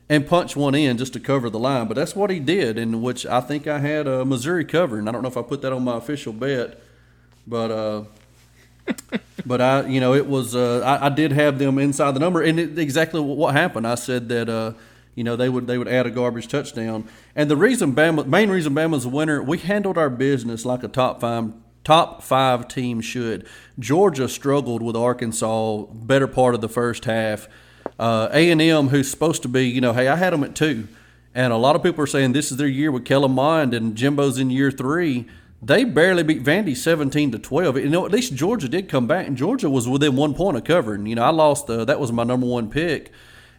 and 0.09 0.25
punch 0.25 0.55
one 0.55 0.75
in 0.75 0.97
just 0.97 1.13
to 1.13 1.19
cover 1.19 1.49
the 1.49 1.59
line. 1.59 1.87
But 1.87 1.95
that's 1.95 2.15
what 2.15 2.29
he 2.29 2.39
did, 2.39 2.77
in 2.77 3.01
which 3.01 3.25
I 3.25 3.41
think 3.41 3.67
I 3.67 3.79
had 3.79 4.07
uh, 4.07 4.23
Missouri 4.25 4.65
covering. 4.65 5.07
I 5.07 5.11
don't 5.11 5.21
know 5.21 5.27
if 5.27 5.37
I 5.37 5.41
put 5.41 5.61
that 5.61 5.73
on 5.73 5.83
my 5.83 5.97
official 5.97 6.33
bet, 6.33 6.79
but 7.45 7.71
uh, 7.71 8.03
but 9.45 9.61
I, 9.61 9.85
you 9.87 9.99
know, 9.99 10.13
it 10.13 10.27
was 10.27 10.55
uh, 10.55 10.81
I, 10.81 11.07
I, 11.07 11.09
did 11.09 11.31
have 11.31 11.59
them 11.59 11.77
inside 11.77 12.11
the 12.11 12.19
number, 12.19 12.41
and 12.41 12.59
it, 12.59 12.77
exactly 12.79 13.19
what 13.19 13.53
happened. 13.53 13.85
I 13.85 13.95
said 13.95 14.29
that 14.29 14.49
uh, 14.49 14.73
you 15.15 15.23
know 15.23 15.35
they 15.35 15.49
would 15.49 15.67
they 15.67 15.77
would 15.77 15.87
add 15.87 16.05
a 16.05 16.11
garbage 16.11 16.47
touchdown, 16.47 17.07
and 17.35 17.49
the 17.49 17.57
reason 17.57 17.93
Bama, 17.93 18.25
main 18.25 18.49
reason 18.49 18.73
Bama's 18.73 19.05
a 19.05 19.09
winner, 19.09 19.41
we 19.43 19.57
handled 19.57 19.97
our 19.97 20.09
business 20.09 20.65
like 20.65 20.83
a 20.83 20.87
top 20.87 21.19
five 21.19 21.53
top 21.83 22.21
five 22.21 22.67
team 22.67 23.01
should. 23.01 23.47
Georgia 23.79 24.27
struggled 24.27 24.81
with 24.81 24.95
Arkansas 24.95 25.83
better 25.93 26.27
part 26.27 26.55
of 26.55 26.61
the 26.61 26.69
first 26.69 27.05
half. 27.05 27.47
Uh, 27.99 28.29
A 28.31 28.51
and 28.51 28.61
M, 28.61 28.89
who's 28.89 29.09
supposed 29.09 29.41
to 29.41 29.47
be, 29.47 29.67
you 29.67 29.81
know, 29.81 29.93
hey, 29.93 30.07
I 30.07 30.15
had 30.15 30.33
them 30.33 30.43
at 30.43 30.55
two, 30.55 30.87
and 31.33 31.51
a 31.51 31.57
lot 31.57 31.75
of 31.75 31.83
people 31.83 32.03
are 32.03 32.07
saying 32.07 32.33
this 32.33 32.51
is 32.51 32.57
their 32.57 32.67
year 32.67 32.91
with 32.91 33.05
Kellen 33.05 33.31
Mond 33.31 33.73
and 33.73 33.95
Jimbo's 33.95 34.37
in 34.37 34.49
year 34.49 34.71
three. 34.71 35.25
They 35.61 35.83
barely 35.83 36.21
beat 36.21 36.43
Vandy 36.43 36.77
seventeen 36.77 37.31
to 37.31 37.39
twelve. 37.39 37.77
You 37.77 37.89
know, 37.89 38.05
at 38.05 38.11
least 38.11 38.35
Georgia 38.35 38.69
did 38.69 38.87
come 38.87 39.07
back, 39.07 39.25
and 39.25 39.35
Georgia 39.35 39.69
was 39.69 39.87
within 39.87 40.15
one 40.15 40.35
point 40.35 40.57
of 40.57 40.63
covering. 40.63 41.07
You 41.07 41.15
know, 41.15 41.23
I 41.23 41.31
lost. 41.31 41.69
Uh, 41.69 41.85
that 41.85 41.99
was 41.99 42.11
my 42.11 42.23
number 42.23 42.45
one 42.45 42.69
pick, 42.69 43.11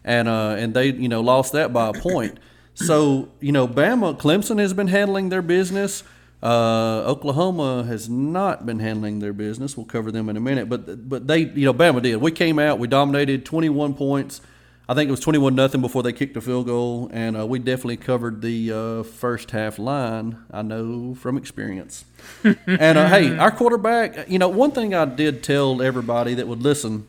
and 0.05 0.29
uh, 0.29 0.55
and 0.57 0.73
they 0.73 0.91
you 0.91 1.09
know 1.09 1.19
lost 1.19 1.51
that 1.53 1.73
by 1.73 1.89
a 1.89 1.93
point. 1.93 2.39
so 2.73 3.27
you 3.41 3.51
know, 3.51 3.67
Bama, 3.67 4.17
Clemson 4.17 4.59
has 4.59 4.73
been 4.73 4.87
handling 4.87 5.27
their 5.27 5.41
business. 5.41 6.03
Uh, 6.41 7.03
Oklahoma 7.05 7.83
has 7.83 8.07
not 8.07 8.65
been 8.65 8.79
handling 8.79 9.19
their 9.19 9.33
business. 9.33 9.75
We'll 9.75 9.85
cover 9.85 10.11
them 10.11 10.29
in 10.29 10.37
a 10.37 10.39
minute, 10.39 10.69
but 10.69 11.09
but 11.09 11.27
they, 11.27 11.39
you 11.39 11.65
know, 11.65 11.73
Bama 11.73 12.01
did. 12.01 12.17
We 12.17 12.31
came 12.31 12.59
out, 12.59 12.79
we 12.79 12.87
dominated, 12.87 13.45
21 13.45 13.93
points. 13.95 14.41
I 14.87 14.95
think 14.95 15.07
it 15.07 15.11
was 15.11 15.19
21 15.19 15.53
nothing 15.53 15.81
before 15.81 16.01
they 16.01 16.13
kicked 16.13 16.35
a 16.35 16.41
field 16.41 16.65
goal, 16.65 17.11
and 17.13 17.37
uh, 17.37 17.45
we 17.45 17.59
definitely 17.59 17.97
covered 17.97 18.41
the 18.41 18.71
uh, 18.71 19.03
first 19.03 19.51
half 19.51 19.77
line. 19.77 20.37
I 20.49 20.63
know 20.63 21.13
from 21.13 21.37
experience. 21.37 22.05
and 22.43 22.97
uh, 22.97 23.07
hey, 23.07 23.37
our 23.37 23.51
quarterback. 23.51 24.29
You 24.29 24.39
know, 24.39 24.49
one 24.49 24.71
thing 24.71 24.95
I 24.95 25.05
did 25.05 25.43
tell 25.43 25.81
everybody 25.81 26.33
that 26.35 26.47
would 26.47 26.63
listen 26.63 27.07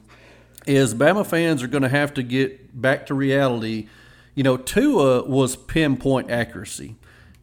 is 0.66 0.92
Bama 0.92 1.24
fans 1.24 1.62
are 1.62 1.68
going 1.68 1.82
to 1.82 1.88
have 1.88 2.12
to 2.14 2.22
get 2.22 2.78
back 2.78 3.06
to 3.06 3.14
reality. 3.14 3.88
You 4.34 4.42
know, 4.42 4.56
Tua 4.56 5.24
was 5.24 5.56
pinpoint 5.56 6.30
accuracy. 6.30 6.96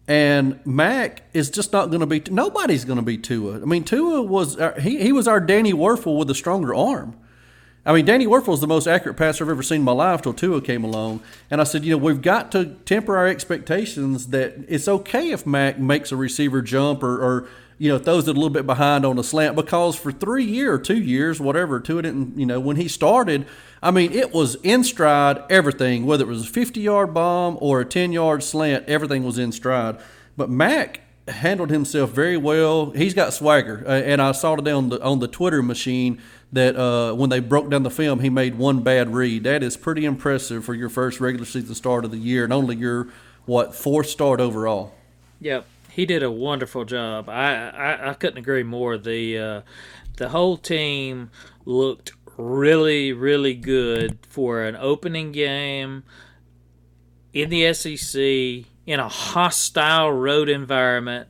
And 0.08 0.60
Mac 0.66 1.24
is 1.34 1.50
just 1.50 1.74
not 1.74 1.88
going 1.88 2.00
to 2.00 2.06
be. 2.06 2.22
Nobody's 2.32 2.86
going 2.86 2.98
to 2.98 3.04
be 3.04 3.18
Tua. 3.18 3.56
I 3.62 3.66
mean, 3.66 3.84
Tua 3.84 4.22
was 4.22 4.58
uh, 4.58 4.80
he 4.80 5.02
he 5.02 5.12
was 5.12 5.28
our 5.28 5.42
Danny 5.42 5.74
Wuerffel 5.74 6.18
with 6.18 6.30
a 6.30 6.36
stronger 6.36 6.74
arm. 6.74 7.18
I 7.86 7.94
mean, 7.94 8.06
Danny 8.06 8.26
Wuerffel 8.28 8.48
was 8.48 8.60
the 8.60 8.68
most 8.68 8.86
accurate 8.86 9.18
passer 9.18 9.46
I've 9.46 9.50
ever 9.50 9.64
seen 9.64 9.78
in 9.78 9.84
my 9.84 9.94
life 9.94 10.22
till 10.22 10.34
Tua 10.34 10.62
came 10.62 10.84
along. 10.84 11.22
And 11.50 11.62
I 11.62 11.64
said, 11.64 11.86
you 11.86 11.92
know, 11.92 11.98
we've 11.98 12.22
got 12.22 12.52
to 12.52 12.76
temper 12.84 13.16
our 13.16 13.28
expectations 13.28 14.28
that 14.28 14.56
it's 14.68 14.90
okay 14.90 15.32
if 15.32 15.46
Mac 15.46 15.80
makes 15.80 16.12
a 16.12 16.18
receiver 16.18 16.62
jump 16.62 17.02
or, 17.02 17.18
or 17.18 17.48
you 17.78 17.90
know, 17.90 18.00
throws 18.00 18.28
it 18.28 18.32
a 18.32 18.34
little 18.34 18.50
bit 18.50 18.66
behind 18.66 19.06
on 19.06 19.20
a 19.20 19.24
slant 19.24 19.56
because 19.56 19.96
for 19.96 20.12
three 20.12 20.44
years, 20.44 20.88
two 20.88 21.00
years, 21.00 21.40
whatever, 21.40 21.80
Tua 21.80 22.02
didn't, 22.02 22.38
you 22.38 22.46
know, 22.46 22.60
when 22.60 22.76
he 22.76 22.88
started, 22.88 23.46
I 23.82 23.92
mean, 23.92 24.12
it 24.12 24.34
was 24.34 24.56
in 24.64 24.84
stride, 24.84 25.44
everything, 25.50 26.06
whether 26.06 26.24
it 26.24 26.28
was 26.28 26.48
a 26.48 26.52
50 26.52 26.80
yard 26.80 27.14
bomb 27.14 27.58
or 27.62 27.82
a 27.82 27.86
10 27.86 28.12
yard 28.12 28.44
slant, 28.44 28.86
everything 28.88 29.24
was 29.24 29.38
in 29.38 29.52
stride. 29.52 29.98
But 30.36 30.50
Mac 30.50 31.02
handled 31.28 31.70
himself 31.70 32.12
very 32.12 32.38
well. 32.38 32.92
He's 32.92 33.14
got 33.14 33.34
swagger, 33.34 33.84
uh, 33.86 33.92
and 33.92 34.22
I 34.22 34.32
saw 34.32 34.56
it 34.56 34.68
on 34.68 34.90
the 34.90 35.02
on 35.04 35.20
the 35.20 35.28
Twitter 35.28 35.62
machine 35.62 36.22
that 36.54 36.76
uh, 36.76 37.14
when 37.14 37.30
they 37.30 37.40
broke 37.40 37.70
down 37.70 37.84
the 37.84 37.92
film, 37.92 38.22
he 38.22 38.30
made 38.30 38.56
one 38.56 38.82
bad 38.82 39.14
read. 39.14 39.44
That 39.44 39.64
is 39.64 39.76
pretty 39.76 40.06
impressive 40.06 40.64
for 40.64 40.74
your 40.74 40.90
first 40.90 41.20
regular 41.20 41.46
season 41.46 41.76
start 41.76 42.06
of 42.06 42.12
the 42.12 42.18
year, 42.18 42.44
and 42.44 42.54
only 42.54 42.76
your 42.76 43.10
what 43.46 43.76
fourth 43.76 44.08
start 44.08 44.40
overall. 44.40 44.94
Yep, 45.40 45.66
he 45.98 46.06
did 46.06 46.22
a 46.22 46.30
wonderful 46.30 46.86
job. 46.86 47.28
I 47.28 47.70
I, 47.70 48.12
I 48.12 48.14
couldn't 48.14 48.38
agree 48.38 48.62
more. 48.62 49.00
The 49.00 49.38
uh, 49.40 49.62
the 50.18 50.30
whole 50.30 50.56
team 50.56 51.32
looked 51.66 52.12
really, 52.38 53.12
really 53.14 53.56
good 53.56 54.20
for 54.30 54.62
an 54.62 54.76
opening 54.76 55.32
game 55.32 56.04
in 57.34 57.50
the 57.50 57.74
SEC 57.74 58.22
in 58.86 59.00
a 59.00 59.10
hostile 59.10 60.12
road 60.12 60.50
environment. 60.50 61.30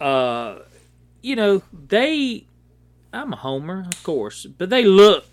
Uh, 0.00 0.60
you 1.20 1.34
know, 1.34 1.62
they. 1.72 2.46
I'm 3.12 3.32
a 3.32 3.36
homer, 3.36 3.84
of 3.92 4.00
course, 4.04 4.46
but 4.46 4.70
they 4.70 4.84
look 4.84 5.26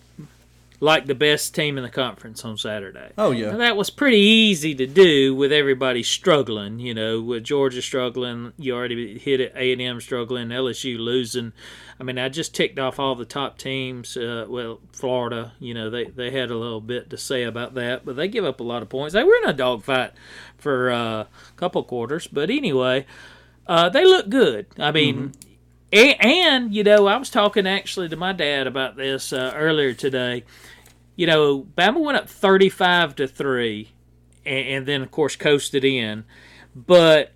like 0.81 1.05
the 1.05 1.15
best 1.15 1.53
team 1.53 1.77
in 1.77 1.83
the 1.83 1.89
conference 1.89 2.45
on 2.45 2.57
Saturday. 2.57 3.11
Oh 3.17 3.31
yeah, 3.31 3.51
that 3.51 3.75
was 3.75 3.89
pretty 3.89 4.17
easy 4.17 4.73
to 4.75 4.87
do 4.87 5.35
with 5.35 5.51
everybody 5.51 6.03
struggling. 6.03 6.79
You 6.79 6.93
know, 6.93 7.21
with 7.21 7.43
Georgia 7.43 7.81
struggling, 7.81 8.53
you 8.57 8.75
already 8.75 9.17
hit 9.17 9.41
it. 9.41 9.53
A 9.55 9.73
and 9.73 9.81
M 9.81 9.99
struggling, 9.99 10.49
LSU 10.49 10.97
losing. 10.97 11.53
I 11.99 12.03
mean, 12.03 12.17
I 12.17 12.29
just 12.29 12.55
ticked 12.55 12.79
off 12.79 12.97
all 12.97 13.15
the 13.15 13.25
top 13.25 13.57
teams. 13.57 14.15
Uh, 14.15 14.45
well, 14.47 14.79
Florida, 14.93 15.51
you 15.59 15.73
know, 15.73 15.89
they 15.89 16.05
they 16.05 16.31
had 16.31 16.49
a 16.49 16.57
little 16.57 16.81
bit 16.81 17.09
to 17.09 17.17
say 17.17 17.43
about 17.43 17.73
that, 17.75 18.05
but 18.05 18.15
they 18.15 18.27
give 18.27 18.45
up 18.45 18.59
a 18.59 18.63
lot 18.63 18.81
of 18.81 18.89
points. 18.89 19.13
They 19.13 19.23
were 19.23 19.35
in 19.43 19.49
a 19.49 19.53
dogfight 19.53 20.13
for 20.57 20.91
uh, 20.91 21.21
a 21.23 21.27
couple 21.57 21.83
quarters, 21.83 22.27
but 22.27 22.49
anyway, 22.49 23.05
uh, 23.67 23.89
they 23.89 24.05
look 24.05 24.29
good. 24.29 24.67
I 24.77 24.91
mean. 24.91 25.15
Mm-hmm. 25.15 25.48
And, 25.91 26.15
and, 26.19 26.73
you 26.73 26.83
know, 26.83 27.07
I 27.07 27.17
was 27.17 27.29
talking 27.29 27.65
actually 27.65 28.09
to 28.09 28.15
my 28.15 28.33
dad 28.33 28.67
about 28.67 28.95
this 28.95 29.33
uh, 29.33 29.53
earlier 29.55 29.93
today 29.93 30.43
you 31.19 31.27
know, 31.27 31.63
Bama 31.77 31.99
went 31.99 32.17
up 32.17 32.29
35 32.29 33.17
to 33.17 33.27
3 33.27 33.91
and, 34.45 34.67
and 34.69 34.85
then, 34.85 35.01
of 35.01 35.11
course, 35.11 35.35
coasted 35.35 35.83
in. 35.83 36.23
But 36.73 37.33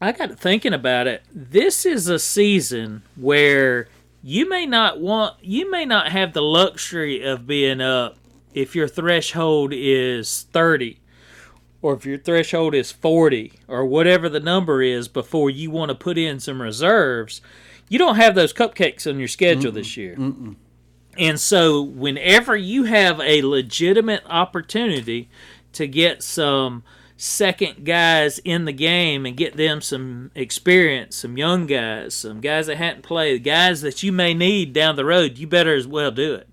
I 0.00 0.12
got 0.12 0.38
thinking 0.38 0.72
about 0.72 1.06
it. 1.06 1.22
This 1.30 1.84
is 1.84 2.08
a 2.08 2.18
season 2.18 3.02
where 3.14 3.88
you 4.22 4.48
may 4.48 4.64
not 4.64 4.98
want, 4.98 5.36
you 5.44 5.70
may 5.70 5.84
not 5.84 6.12
have 6.12 6.32
the 6.32 6.40
luxury 6.40 7.22
of 7.22 7.46
being 7.46 7.82
up 7.82 8.16
if 8.54 8.74
your 8.74 8.88
threshold 8.88 9.74
is 9.74 10.46
30 10.54 10.98
or 11.82 11.94
if 11.94 12.06
your 12.06 12.16
threshold 12.16 12.74
is 12.74 12.90
40 12.92 13.52
or 13.68 13.84
whatever 13.84 14.28
the 14.28 14.40
number 14.40 14.80
is 14.82 15.08
before 15.08 15.50
you 15.50 15.70
want 15.70 15.88
to 15.90 15.94
put 15.94 16.16
in 16.16 16.38
some 16.40 16.62
reserves, 16.62 17.40
you 17.88 17.98
don't 17.98 18.16
have 18.16 18.34
those 18.34 18.52
cupcakes 18.52 19.06
on 19.10 19.18
your 19.18 19.28
schedule 19.28 19.72
this 19.72 19.96
year. 19.96 20.14
And 21.18 21.38
so, 21.38 21.82
whenever 21.82 22.56
you 22.56 22.84
have 22.84 23.20
a 23.20 23.42
legitimate 23.42 24.22
opportunity 24.30 25.28
to 25.74 25.86
get 25.86 26.22
some 26.22 26.84
second 27.18 27.84
guys 27.84 28.38
in 28.44 28.64
the 28.64 28.72
game 28.72 29.26
and 29.26 29.36
get 29.36 29.56
them 29.56 29.80
some 29.82 30.30
experience, 30.34 31.16
some 31.16 31.36
young 31.36 31.66
guys, 31.66 32.14
some 32.14 32.40
guys 32.40 32.66
that 32.68 32.78
hadn't 32.78 33.02
played, 33.02 33.44
guys 33.44 33.82
that 33.82 34.02
you 34.02 34.10
may 34.10 34.32
need 34.32 34.72
down 34.72 34.96
the 34.96 35.04
road, 35.04 35.36
you 35.36 35.46
better 35.46 35.74
as 35.74 35.86
well 35.86 36.10
do 36.10 36.34
it. 36.34 36.48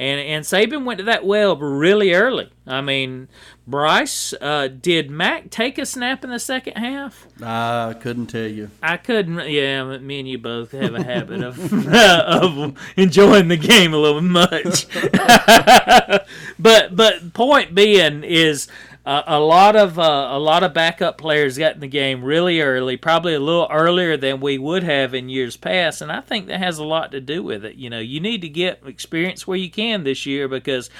And 0.00 0.18
and 0.18 0.46
Saban 0.46 0.86
went 0.86 0.96
to 0.96 1.04
that 1.04 1.26
well 1.26 1.58
really 1.58 2.14
early. 2.14 2.48
I 2.66 2.80
mean, 2.80 3.28
Bryce, 3.66 4.32
uh, 4.40 4.68
did 4.68 5.10
Mac 5.10 5.50
take 5.50 5.76
a 5.76 5.84
snap 5.84 6.24
in 6.24 6.30
the 6.30 6.38
second 6.38 6.78
half? 6.78 7.26
I 7.42 7.94
couldn't 8.00 8.28
tell 8.28 8.46
you. 8.46 8.70
I 8.82 8.96
couldn't. 8.96 9.50
Yeah, 9.50 9.98
me 9.98 10.20
and 10.20 10.26
you 10.26 10.38
both 10.38 10.72
have 10.72 10.94
a 10.94 11.02
habit 11.02 11.42
of 11.42 11.86
of 11.94 12.78
enjoying 12.96 13.48
the 13.48 13.58
game 13.58 13.92
a 13.92 13.98
little 13.98 14.22
much. 14.22 14.86
but 16.58 16.96
but 16.96 17.34
point 17.34 17.74
being 17.74 18.24
is 18.24 18.68
uh, 19.10 19.24
a 19.26 19.40
lot 19.40 19.74
of 19.74 19.98
uh, 19.98 20.28
a 20.30 20.38
lot 20.38 20.62
of 20.62 20.72
backup 20.72 21.18
players 21.18 21.58
got 21.58 21.74
in 21.74 21.80
the 21.80 21.88
game 21.88 22.22
really 22.22 22.60
early, 22.60 22.96
probably 22.96 23.34
a 23.34 23.40
little 23.40 23.66
earlier 23.68 24.16
than 24.16 24.40
we 24.40 24.56
would 24.56 24.84
have 24.84 25.14
in 25.14 25.28
years 25.28 25.56
past, 25.56 26.00
and 26.00 26.12
I 26.12 26.20
think 26.20 26.46
that 26.46 26.60
has 26.60 26.78
a 26.78 26.84
lot 26.84 27.10
to 27.10 27.20
do 27.20 27.42
with 27.42 27.64
it. 27.64 27.74
You 27.74 27.90
know, 27.90 27.98
you 27.98 28.20
need 28.20 28.40
to 28.42 28.48
get 28.48 28.82
experience 28.86 29.48
where 29.48 29.56
you 29.56 29.68
can 29.68 30.04
this 30.04 30.26
year 30.26 30.46
because 30.46 30.90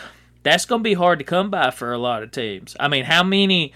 that's 0.42 0.64
going 0.64 0.81
to 0.81 0.83
be 0.83 0.94
hard 0.94 1.20
to 1.20 1.25
come 1.25 1.51
by 1.51 1.70
for 1.70 1.92
a 1.92 1.99
lot 1.99 2.25
of 2.25 2.33
teams. 2.33 2.77
I 2.81 2.88
mean, 2.88 3.05
how 3.05 3.23
many? 3.23 3.73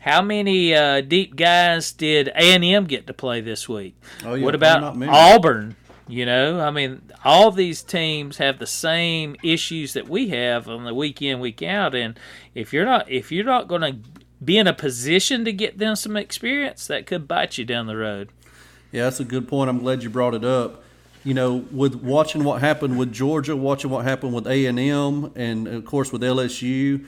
How 0.00 0.20
many 0.20 0.74
uh, 0.74 1.00
deep 1.00 1.36
guys 1.36 1.92
did 1.92 2.28
A 2.28 2.54
and 2.54 2.64
M 2.64 2.84
get 2.86 3.06
to 3.06 3.14
play 3.14 3.40
this 3.40 3.68
week? 3.68 3.94
Oh, 4.24 4.34
yeah, 4.34 4.44
what 4.44 4.54
about. 4.54 5.00
Auburn? 5.00 5.76
You 6.12 6.26
know, 6.26 6.60
I 6.60 6.70
mean, 6.70 7.00
all 7.24 7.50
these 7.50 7.82
teams 7.82 8.36
have 8.36 8.58
the 8.58 8.66
same 8.66 9.34
issues 9.42 9.94
that 9.94 10.10
we 10.10 10.28
have 10.28 10.68
on 10.68 10.84
the 10.84 10.92
week 10.92 11.22
in, 11.22 11.40
week 11.40 11.62
out, 11.62 11.94
and 11.94 12.20
if 12.54 12.70
you're 12.70 12.84
not 12.84 13.10
if 13.10 13.32
you're 13.32 13.46
not 13.46 13.66
going 13.66 13.80
to 13.80 13.96
be 14.44 14.58
in 14.58 14.66
a 14.66 14.74
position 14.74 15.42
to 15.46 15.54
get 15.54 15.78
them 15.78 15.96
some 15.96 16.18
experience, 16.18 16.86
that 16.86 17.06
could 17.06 17.26
bite 17.26 17.56
you 17.56 17.64
down 17.64 17.86
the 17.86 17.96
road. 17.96 18.28
Yeah, 18.90 19.04
that's 19.04 19.20
a 19.20 19.24
good 19.24 19.48
point. 19.48 19.70
I'm 19.70 19.78
glad 19.78 20.02
you 20.02 20.10
brought 20.10 20.34
it 20.34 20.44
up. 20.44 20.84
You 21.24 21.32
know, 21.32 21.64
with 21.72 21.94
watching 21.94 22.44
what 22.44 22.60
happened 22.60 22.98
with 22.98 23.10
Georgia, 23.10 23.56
watching 23.56 23.88
what 23.88 24.04
happened 24.04 24.34
with 24.34 24.46
A 24.46 24.66
and 24.66 24.78
M, 24.78 25.32
and 25.34 25.66
of 25.66 25.86
course 25.86 26.12
with 26.12 26.20
LSU. 26.20 27.06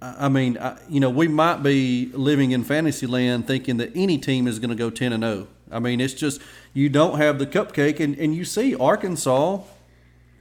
I 0.00 0.30
mean, 0.30 0.56
I, 0.56 0.78
you 0.88 1.00
know, 1.00 1.10
we 1.10 1.28
might 1.28 1.62
be 1.62 2.10
living 2.14 2.52
in 2.52 2.64
fantasy 2.64 3.06
land 3.06 3.46
thinking 3.46 3.76
that 3.76 3.92
any 3.94 4.16
team 4.16 4.46
is 4.46 4.58
going 4.58 4.70
to 4.70 4.76
go 4.76 4.88
ten 4.88 5.12
and 5.12 5.22
zero. 5.22 5.46
I 5.70 5.78
mean, 5.78 6.00
it's 6.00 6.14
just 6.14 6.40
you 6.74 6.88
don't 6.88 7.18
have 7.18 7.38
the 7.38 7.46
cupcake, 7.46 8.00
and, 8.00 8.16
and 8.18 8.34
you 8.34 8.44
see 8.44 8.74
Arkansas. 8.74 9.60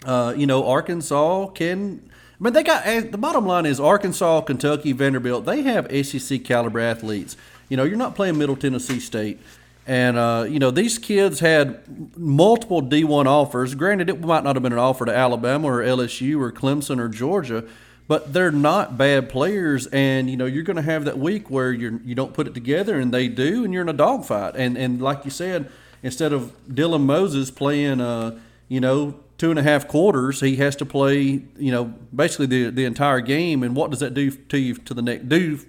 Uh, 0.06 0.34
you 0.38 0.46
know, 0.46 0.68
Arkansas 0.68 1.48
can. 1.48 2.10
I 2.40 2.44
mean, 2.44 2.54
they 2.54 2.64
got 2.64 2.86
eh, 2.86 3.02
the 3.02 3.18
bottom 3.18 3.46
line 3.46 3.66
is 3.66 3.80
Arkansas, 3.80 4.42
Kentucky, 4.42 4.92
Vanderbilt. 4.92 5.46
They 5.46 5.62
have 5.64 5.90
SEC 6.06 6.44
caliber 6.44 6.80
athletes. 6.80 7.38
You 7.70 7.78
know, 7.78 7.84
you're 7.84 7.98
not 7.98 8.16
playing 8.16 8.38
Middle 8.38 8.56
Tennessee 8.56 9.00
State, 9.00 9.40
and 9.88 10.18
uh, 10.18 10.46
you 10.48 10.60
know 10.60 10.70
these 10.70 10.98
kids 10.98 11.40
had 11.40 11.80
multiple 12.18 12.82
D1 12.82 13.26
offers. 13.26 13.74
Granted, 13.74 14.10
it 14.10 14.22
might 14.22 14.44
not 14.44 14.56
have 14.56 14.64
been 14.64 14.74
an 14.74 14.80
offer 14.80 15.06
to 15.06 15.16
Alabama 15.16 15.68
or 15.68 15.80
LSU 15.80 16.40
or 16.40 16.52
Clemson 16.52 17.00
or 17.00 17.08
Georgia, 17.08 17.64
but 18.08 18.34
they're 18.34 18.52
not 18.52 18.98
bad 18.98 19.30
players. 19.30 19.88
And 19.88 20.30
you 20.30 20.38
know, 20.38 20.46
you're 20.46 20.64
going 20.64 20.76
to 20.76 20.84
have 20.84 21.06
that 21.06 21.18
week 21.18 21.50
where 21.50 21.72
you 21.72 22.00
you 22.04 22.16
don't 22.16 22.34
put 22.34 22.48
it 22.48 22.54
together, 22.54 23.00
and 23.00 23.14
they 23.14 23.28
do, 23.28 23.64
and 23.64 23.74
you're 23.74 23.82
in 23.82 23.90
a 23.90 23.94
dogfight. 23.94 24.56
And 24.56 24.78
and 24.78 25.02
like 25.02 25.26
you 25.26 25.32
said, 25.32 25.70
instead 26.04 26.34
of 26.34 26.54
Dylan 26.68 27.06
Moses 27.06 27.52
playing, 27.52 28.02
uh, 28.02 28.40
you 28.68 28.80
know, 28.80 29.20
two 29.38 29.50
and 29.50 29.60
a 29.60 29.64
half 29.64 29.88
quarters, 29.88 30.40
he 30.40 30.56
has 30.58 30.76
to 30.78 30.86
play, 30.86 31.44
you 31.58 31.72
know, 31.72 31.86
basically 32.14 32.46
the 32.46 32.70
the 32.70 32.86
entire 32.86 33.22
game. 33.22 33.64
And 33.64 33.76
what 33.76 33.92
does 33.92 34.00
that 34.00 34.14
do 34.14 34.32
to 34.32 34.58
you 34.58 34.76
to 34.76 34.94
the 34.94 35.02
next 35.02 35.30
do 35.30 35.60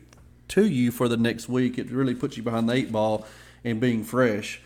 to 0.49 0.67
you 0.67 0.93
for 0.93 1.09
the 1.09 1.17
next 1.17 1.49
week? 1.49 1.79
It 1.79 1.91
really 1.91 2.15
puts 2.15 2.37
you 2.37 2.43
behind 2.43 2.69
the 2.69 2.75
eight 2.75 2.93
ball 2.93 3.27
and 3.65 3.81
being 3.81 4.05
fresh. 4.05 4.61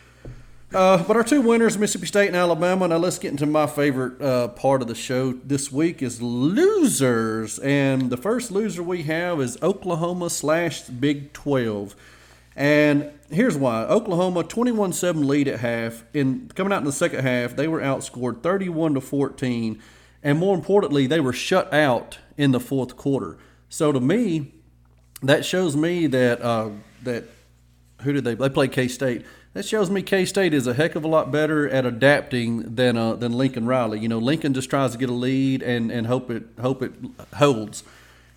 Uh, 0.73 1.03
but 1.03 1.17
our 1.17 1.25
two 1.25 1.41
winners, 1.41 1.77
Mississippi 1.77 2.07
State 2.07 2.29
and 2.29 2.37
Alabama. 2.37 2.87
Now 2.87 2.99
let's 2.99 3.19
get 3.19 3.33
into 3.33 3.45
my 3.45 3.67
favorite 3.67 4.23
uh, 4.23 4.49
part 4.49 4.83
of 4.83 4.89
the 4.89 4.95
show 4.95 5.33
this 5.33 5.73
week 5.73 6.01
is 6.01 6.23
losers, 6.23 7.59
and 7.59 8.09
the 8.09 8.17
first 8.17 8.53
loser 8.53 8.81
we 8.81 9.03
have 9.03 9.41
is 9.41 9.61
Oklahoma 9.63 10.31
slash 10.31 10.83
Big 10.83 11.33
Twelve. 11.33 11.97
And 12.55 13.11
here's 13.31 13.57
why: 13.57 13.83
Oklahoma 13.83 14.45
21-7 14.45 15.25
lead 15.25 15.49
at 15.49 15.59
half. 15.59 16.05
In 16.15 16.49
coming 16.55 16.73
out 16.73 16.79
in 16.79 16.85
the 16.85 16.93
second 16.93 17.25
half, 17.25 17.57
they 17.57 17.67
were 17.67 17.81
outscored 17.81 18.41
31 18.45 18.95
to 18.95 19.01
14, 19.01 19.83
and 20.23 20.39
more 20.39 20.55
importantly, 20.55 21.09
they 21.09 21.19
were 21.19 21.33
shut 21.33 21.73
out 21.75 22.19
in 22.37 22.53
the 22.53 22.61
fourth 22.61 22.97
quarter. 22.97 23.39
So 23.69 23.91
to 23.91 23.99
me, 23.99 24.53
that 25.23 25.45
shows 25.45 25.75
me 25.75 26.07
that 26.07 26.41
uh, 26.41 26.71
that 27.03 27.25
who 28.03 28.13
did 28.13 28.23
they 28.23 28.35
they 28.35 28.49
play 28.49 28.69
K 28.69 28.87
State. 28.87 29.27
That 29.53 29.65
shows 29.65 29.91
me 29.91 30.03
K 30.03 30.25
State 30.25 30.55
is 30.55 30.69
a 30.69 30.75
heck 30.75 30.95
of 30.95 31.05
a 31.05 31.09
lot 31.09 31.33
better 31.33 31.69
at 31.69 31.85
adapting 31.85 32.77
than 32.77 32.97
uh, 32.97 33.15
than 33.17 33.33
Lincoln 33.33 33.67
Riley. 33.67 33.99
You 33.99 34.09
know, 34.09 34.19
Lincoln 34.19 34.55
just 34.55 34.71
tries 34.71 34.93
to 34.93 34.99
get 34.99 35.09
a 35.09 35.15
lead 35.15 35.63
and, 35.63 35.91
and 35.91 36.07
hope 36.07 36.31
it 36.31 36.45
hope 36.61 36.83
it 36.83 36.93
holds. 37.35 37.83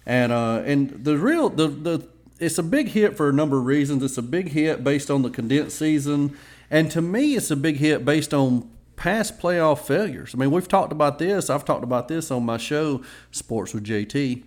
And 0.08 0.32
uh, 0.32 0.64
and 0.66 1.06
the 1.06 1.18
real 1.18 1.50
the 1.50 1.68
the 1.68 2.08
it's 2.40 2.58
a 2.58 2.64
big 2.64 2.90
hit 2.90 3.16
for 3.16 3.30
a 3.30 3.34
number 3.34 3.60
of 3.60 3.66
reasons. 3.66 4.02
It's 4.02 4.18
a 4.18 4.24
big 4.24 4.50
hit 4.50 4.84
based 4.84 5.12
on 5.12 5.22
the 5.22 5.30
condensed 5.30 5.78
season, 5.78 6.36
and 6.72 6.90
to 6.92 7.02
me, 7.02 7.36
it's 7.36 7.52
a 7.52 7.56
big 7.56 7.78
hit 7.78 8.04
based 8.04 8.34
on 8.34 8.70
past 8.96 9.38
playoff 9.38 9.80
failures. 9.86 10.34
I 10.34 10.40
mean, 10.40 10.50
we've 10.50 10.68
talked 10.68 10.92
about 10.92 11.20
this. 11.20 11.48
I've 11.50 11.64
talked 11.64 11.84
about 11.84 12.08
this 12.08 12.32
on 12.32 12.44
my 12.44 12.58
show, 12.58 13.04
Sports 13.32 13.74
with 13.74 13.84
JT. 13.84 14.44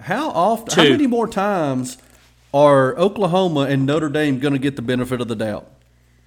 How 0.00 0.28
often? 0.30 0.74
How 0.74 0.90
many 0.90 1.06
more 1.06 1.26
times 1.26 1.96
are 2.52 2.94
Oklahoma 2.98 3.60
and 3.60 3.86
Notre 3.86 4.10
Dame 4.10 4.38
going 4.38 4.52
to 4.52 4.58
get 4.58 4.76
the 4.76 4.82
benefit 4.82 5.22
of 5.22 5.28
the 5.28 5.36
doubt? 5.36 5.71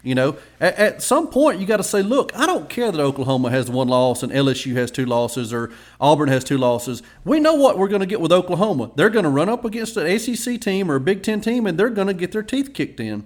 You 0.05 0.13
know, 0.13 0.37
at, 0.59 0.75
at 0.75 1.01
some 1.01 1.27
point 1.29 1.59
you 1.59 1.65
got 1.65 1.77
to 1.77 1.83
say, 1.83 2.03
look, 2.03 2.31
I 2.35 2.45
don't 2.45 2.69
care 2.69 2.91
that 2.91 3.01
Oklahoma 3.01 3.49
has 3.49 3.69
one 3.71 3.87
loss 3.87 4.21
and 4.21 4.31
LSU 4.31 4.75
has 4.75 4.91
two 4.91 5.05
losses 5.05 5.51
or 5.51 5.71
Auburn 5.99 6.29
has 6.29 6.43
two 6.43 6.59
losses. 6.59 7.01
We 7.23 7.39
know 7.39 7.55
what 7.55 7.79
we're 7.79 7.87
going 7.87 8.01
to 8.01 8.05
get 8.05 8.21
with 8.21 8.31
Oklahoma. 8.31 8.91
They're 8.95 9.09
going 9.09 9.23
to 9.23 9.29
run 9.29 9.49
up 9.49 9.65
against 9.65 9.97
an 9.97 10.05
ACC 10.05 10.61
team 10.61 10.91
or 10.91 10.95
a 10.95 10.99
Big 10.99 11.23
Ten 11.23 11.41
team, 11.41 11.65
and 11.65 11.77
they're 11.77 11.89
going 11.89 12.07
to 12.07 12.13
get 12.13 12.31
their 12.31 12.43
teeth 12.43 12.73
kicked 12.73 12.99
in. 12.99 13.25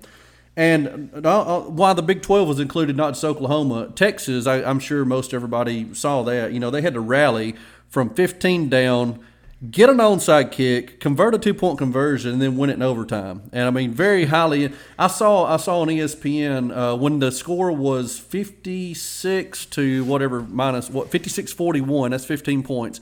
And 0.55 1.11
uh, 1.25 1.57
uh, 1.57 1.61
why 1.63 1.93
the 1.93 2.01
Big 2.01 2.21
12 2.21 2.47
was 2.47 2.59
included, 2.59 2.95
not 2.95 3.11
just 3.11 3.25
Oklahoma, 3.25 3.91
Texas, 3.95 4.47
I, 4.47 4.63
I'm 4.63 4.79
sure 4.79 5.03
most 5.03 5.33
everybody 5.33 5.93
saw 5.93 6.23
that. 6.23 6.53
You 6.53 6.59
know, 6.59 6.71
they 6.71 6.81
had 6.81 6.93
to 6.93 7.01
rally 7.01 7.55
from 7.89 8.13
15 8.13 8.69
down, 8.69 9.19
get 9.69 9.89
an 9.89 9.97
onside 9.97 10.51
kick, 10.51 10.99
convert 10.99 11.35
a 11.35 11.39
two 11.39 11.53
point 11.53 11.77
conversion, 11.77 12.33
and 12.33 12.41
then 12.41 12.57
win 12.57 12.69
it 12.69 12.73
in 12.73 12.81
overtime. 12.81 13.49
And 13.51 13.67
I 13.67 13.71
mean, 13.71 13.91
very 13.91 14.25
highly. 14.25 14.71
I 14.97 15.07
saw 15.07 15.45
I 15.45 15.57
saw 15.57 15.81
on 15.81 15.87
ESPN 15.87 16.75
uh, 16.75 16.97
when 16.97 17.19
the 17.19 17.31
score 17.31 17.71
was 17.71 18.17
56 18.19 19.65
to 19.67 20.03
whatever 20.05 20.41
minus 20.41 20.89
what 20.89 21.09
56 21.09 21.51
41. 21.51 22.11
That's 22.11 22.25
15 22.25 22.63
points. 22.63 23.01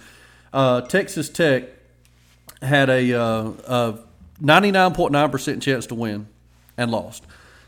Uh, 0.52 0.82
Texas 0.82 1.30
Tech 1.30 1.66
had 2.62 2.90
uh, 2.90 2.94
a 3.68 4.00
99.9% 4.42 5.62
chance 5.62 5.86
to 5.88 5.96
win 5.96 6.28
and 6.76 6.90
lost. 6.90 7.24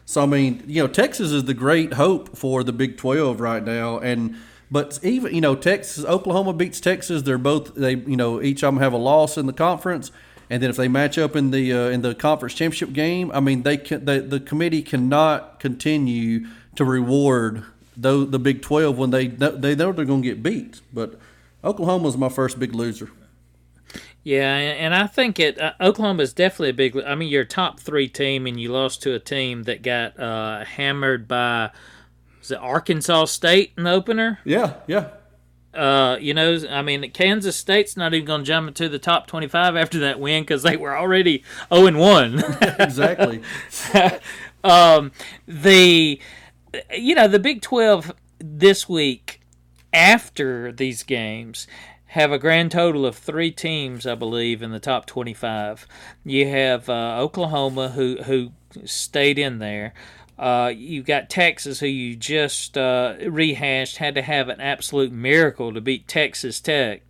So 0.06 0.24
I 0.24 0.26
mean, 0.26 0.64
you 0.66 0.82
know, 0.82 0.88
Texas 0.88 1.32
is 1.32 1.44
the 1.44 1.54
great 1.54 1.94
hope 1.94 2.36
for 2.36 2.64
the 2.64 2.74
Big 2.74 2.98
12 2.98 3.40
right 3.40 3.64
now 3.64 4.00
and 4.00 4.36
but 4.72 5.00
even 5.04 5.34
you 5.34 5.42
know, 5.42 5.56
Texas 5.56 6.06
Oklahoma 6.06 6.54
beats 6.54 6.80
Texas, 6.80 7.22
they're 7.24 7.38
both 7.38 7.76
they 7.76 7.96
you 7.96 8.18
know, 8.18 8.42
each 8.42 8.64
of 8.64 8.74
them 8.74 8.82
have 8.82 8.94
a 8.94 8.98
loss 8.98 9.38
in 9.38 9.46
the 9.46 9.54
conference 9.54 10.12
and 10.50 10.64
then 10.64 10.70
if 10.70 10.78
they 10.78 10.88
match 10.88 11.18
up 11.18 11.36
in 11.36 11.52
the 11.52 11.72
uh, 11.72 11.90
in 11.90 12.02
the 12.02 12.16
conference 12.16 12.56
championship 12.56 12.92
game, 12.92 13.32
I 13.34 13.40
mean, 13.40 13.64
they 13.64 13.78
can 13.78 14.06
the, 14.06 14.20
the 14.20 14.40
committee 14.40 14.82
cannot 14.82 15.60
continue 15.60 16.48
to 16.76 16.84
reward 16.84 17.66
the, 17.96 18.26
the 18.26 18.40
Big 18.40 18.62
12 18.62 18.98
when 18.98 19.12
they 19.12 19.28
they 19.28 19.76
know 19.76 19.92
they're 19.92 20.06
going 20.06 20.24
to 20.24 20.28
get 20.28 20.42
beat. 20.42 20.82
But 20.92 21.20
Oklahoma's 21.64 22.18
my 22.18 22.30
first 22.30 22.58
big 22.58 22.74
loser. 22.74 23.12
Yeah, 24.24 24.56
and 24.56 24.80
and 24.80 24.96
I 24.96 25.06
think 25.06 25.40
it 25.40 25.60
uh, 25.60 25.74
Oklahoma 25.80 26.24
is 26.24 26.34
definitely 26.34 26.70
a 26.70 26.74
big. 26.74 26.98
I 26.98 27.14
mean, 27.14 27.30
your 27.30 27.46
top 27.46 27.80
three 27.80 28.08
team, 28.08 28.48
and 28.48 28.60
you 28.60 28.72
lost 28.72 29.04
to 29.04 29.14
a 29.14 29.20
team 29.20 29.64
that 29.64 29.84
got 29.84 30.20
uh, 30.20 30.66
hammered 30.66 31.28
by 31.28 31.70
was 32.40 32.52
it 32.52 32.60
Arkansas 32.60 33.26
State 33.26 33.74
in 33.78 33.84
the 33.84 33.92
opener. 33.92 34.40
Yeah, 34.44 34.76
yeah. 34.88 35.10
Uh, 35.74 36.18
you 36.20 36.34
know, 36.34 36.58
I 36.70 36.82
mean, 36.82 37.12
Kansas 37.12 37.56
State's 37.56 37.96
not 37.96 38.14
even 38.14 38.26
going 38.26 38.42
to 38.42 38.48
jump 38.48 38.70
into 38.70 38.90
the 38.90 39.00
top 39.00 39.28
twenty-five 39.28 39.76
after 39.76 40.00
that 40.00 40.20
win 40.20 40.44
because 40.44 40.64
they 40.64 40.78
were 40.78 40.98
already 40.98 41.44
zero 41.72 41.86
and 41.86 42.00
one. 42.00 42.40
exactly. 42.80 43.42
um, 44.64 45.12
the 45.48 46.20
you 46.96 47.16
know 47.16 47.28
the 47.28 47.40
Big 47.40 47.62
Twelve 47.62 48.12
this 48.40 48.90
week 48.90 49.42
after 49.94 50.72
these 50.72 51.04
games 51.04 51.68
have 52.10 52.32
a 52.32 52.40
grand 52.40 52.72
total 52.72 53.06
of 53.06 53.16
three 53.16 53.52
teams, 53.52 54.08
I 54.08 54.16
believe, 54.16 54.64
in 54.64 54.72
the 54.72 54.80
top 54.80 55.06
25. 55.06 55.88
You 56.26 56.48
have 56.48 56.90
uh, 56.90 57.18
Oklahoma, 57.20 57.90
who 57.90 58.18
who 58.24 58.52
stayed 58.86 59.38
in 59.38 59.60
there. 59.60 59.94
Uh, 60.40 60.72
you've 60.74 61.06
got 61.06 61.30
Texas, 61.30 61.82
who 61.82 61.88
you 61.88 62.16
just 62.16 62.78
uh, 62.78 63.16
rehashed, 63.28 63.98
had 63.98 64.16
to 64.16 64.22
have 64.22 64.48
an 64.48 64.62
absolute 64.62 65.12
miracle 65.12 65.74
to 65.74 65.82
beat 65.82 66.08
Texas 66.08 66.62
Tech, 66.62 67.02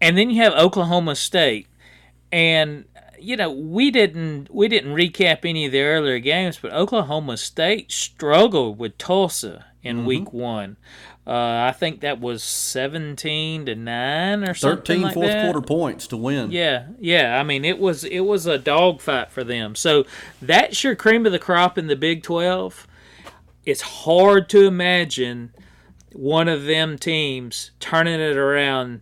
and 0.00 0.16
then 0.16 0.30
you 0.30 0.40
have 0.42 0.52
Oklahoma 0.52 1.16
State, 1.16 1.66
and 2.30 2.84
you 3.18 3.36
know 3.36 3.50
we 3.50 3.90
didn't 3.90 4.54
we 4.54 4.68
didn't 4.68 4.94
recap 4.94 5.40
any 5.44 5.66
of 5.66 5.72
the 5.72 5.80
earlier 5.82 6.20
games, 6.20 6.56
but 6.62 6.72
Oklahoma 6.72 7.36
State 7.36 7.90
struggled 7.90 8.78
with 8.78 8.96
Tulsa 8.96 9.64
in 9.82 9.98
Mm-hmm. 9.98 10.06
week 10.06 10.32
one. 10.32 10.76
Uh, 11.26 11.66
I 11.68 11.72
think 11.72 12.02
that 12.02 12.20
was 12.20 12.44
seventeen 12.44 13.66
to 13.66 13.74
nine 13.74 14.48
or 14.48 14.54
something 14.54 15.00
13 15.00 15.02
like 15.02 15.14
fourth 15.14 15.26
that. 15.26 15.44
quarter 15.44 15.66
points 15.66 16.06
to 16.08 16.16
win. 16.16 16.52
Yeah, 16.52 16.86
yeah. 17.00 17.40
I 17.40 17.42
mean, 17.42 17.64
it 17.64 17.78
was 17.78 18.04
it 18.04 18.20
was 18.20 18.46
a 18.46 18.58
dogfight 18.58 19.32
for 19.32 19.42
them. 19.42 19.74
So 19.74 20.04
that's 20.40 20.84
your 20.84 20.94
cream 20.94 21.26
of 21.26 21.32
the 21.32 21.40
crop 21.40 21.76
in 21.78 21.88
the 21.88 21.96
Big 21.96 22.22
Twelve. 22.22 22.86
It's 23.64 23.80
hard 23.80 24.48
to 24.50 24.66
imagine 24.66 25.52
one 26.12 26.46
of 26.46 26.64
them 26.64 26.96
teams 26.96 27.72
turning 27.80 28.20
it 28.20 28.36
around 28.36 29.00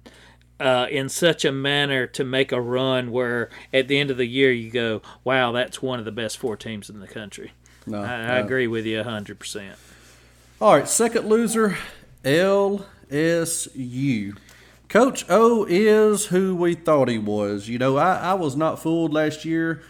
uh, 0.58 0.86
in 0.90 1.10
such 1.10 1.44
a 1.44 1.52
manner 1.52 2.06
to 2.06 2.24
make 2.24 2.52
a 2.52 2.60
run 2.60 3.10
where 3.10 3.50
at 3.72 3.86
the 3.88 3.98
end 3.98 4.10
of 4.10 4.16
the 4.16 4.26
year 4.26 4.50
you 4.50 4.70
go, 4.70 5.02
"Wow, 5.24 5.52
that's 5.52 5.82
one 5.82 5.98
of 5.98 6.06
the 6.06 6.12
best 6.12 6.38
four 6.38 6.56
teams 6.56 6.88
in 6.88 7.00
the 7.00 7.06
country." 7.06 7.52
No, 7.86 8.00
I, 8.02 8.14
I 8.14 8.38
agree 8.38 8.66
with 8.66 8.86
you 8.86 9.02
hundred 9.02 9.38
percent. 9.38 9.76
All 10.60 10.74
right, 10.74 10.88
second 10.88 11.28
loser, 11.28 11.76
LSU. 12.24 12.78
Coach 14.88 15.24
O 15.28 15.66
is 15.68 16.26
who 16.26 16.54
we 16.54 16.74
thought 16.74 17.08
he 17.08 17.18
was. 17.18 17.68
You 17.68 17.78
know, 17.78 17.96
I, 17.96 18.16
I 18.16 18.34
was 18.34 18.54
not 18.56 18.80
fooled 18.80 19.12
last 19.12 19.44
year, 19.44 19.82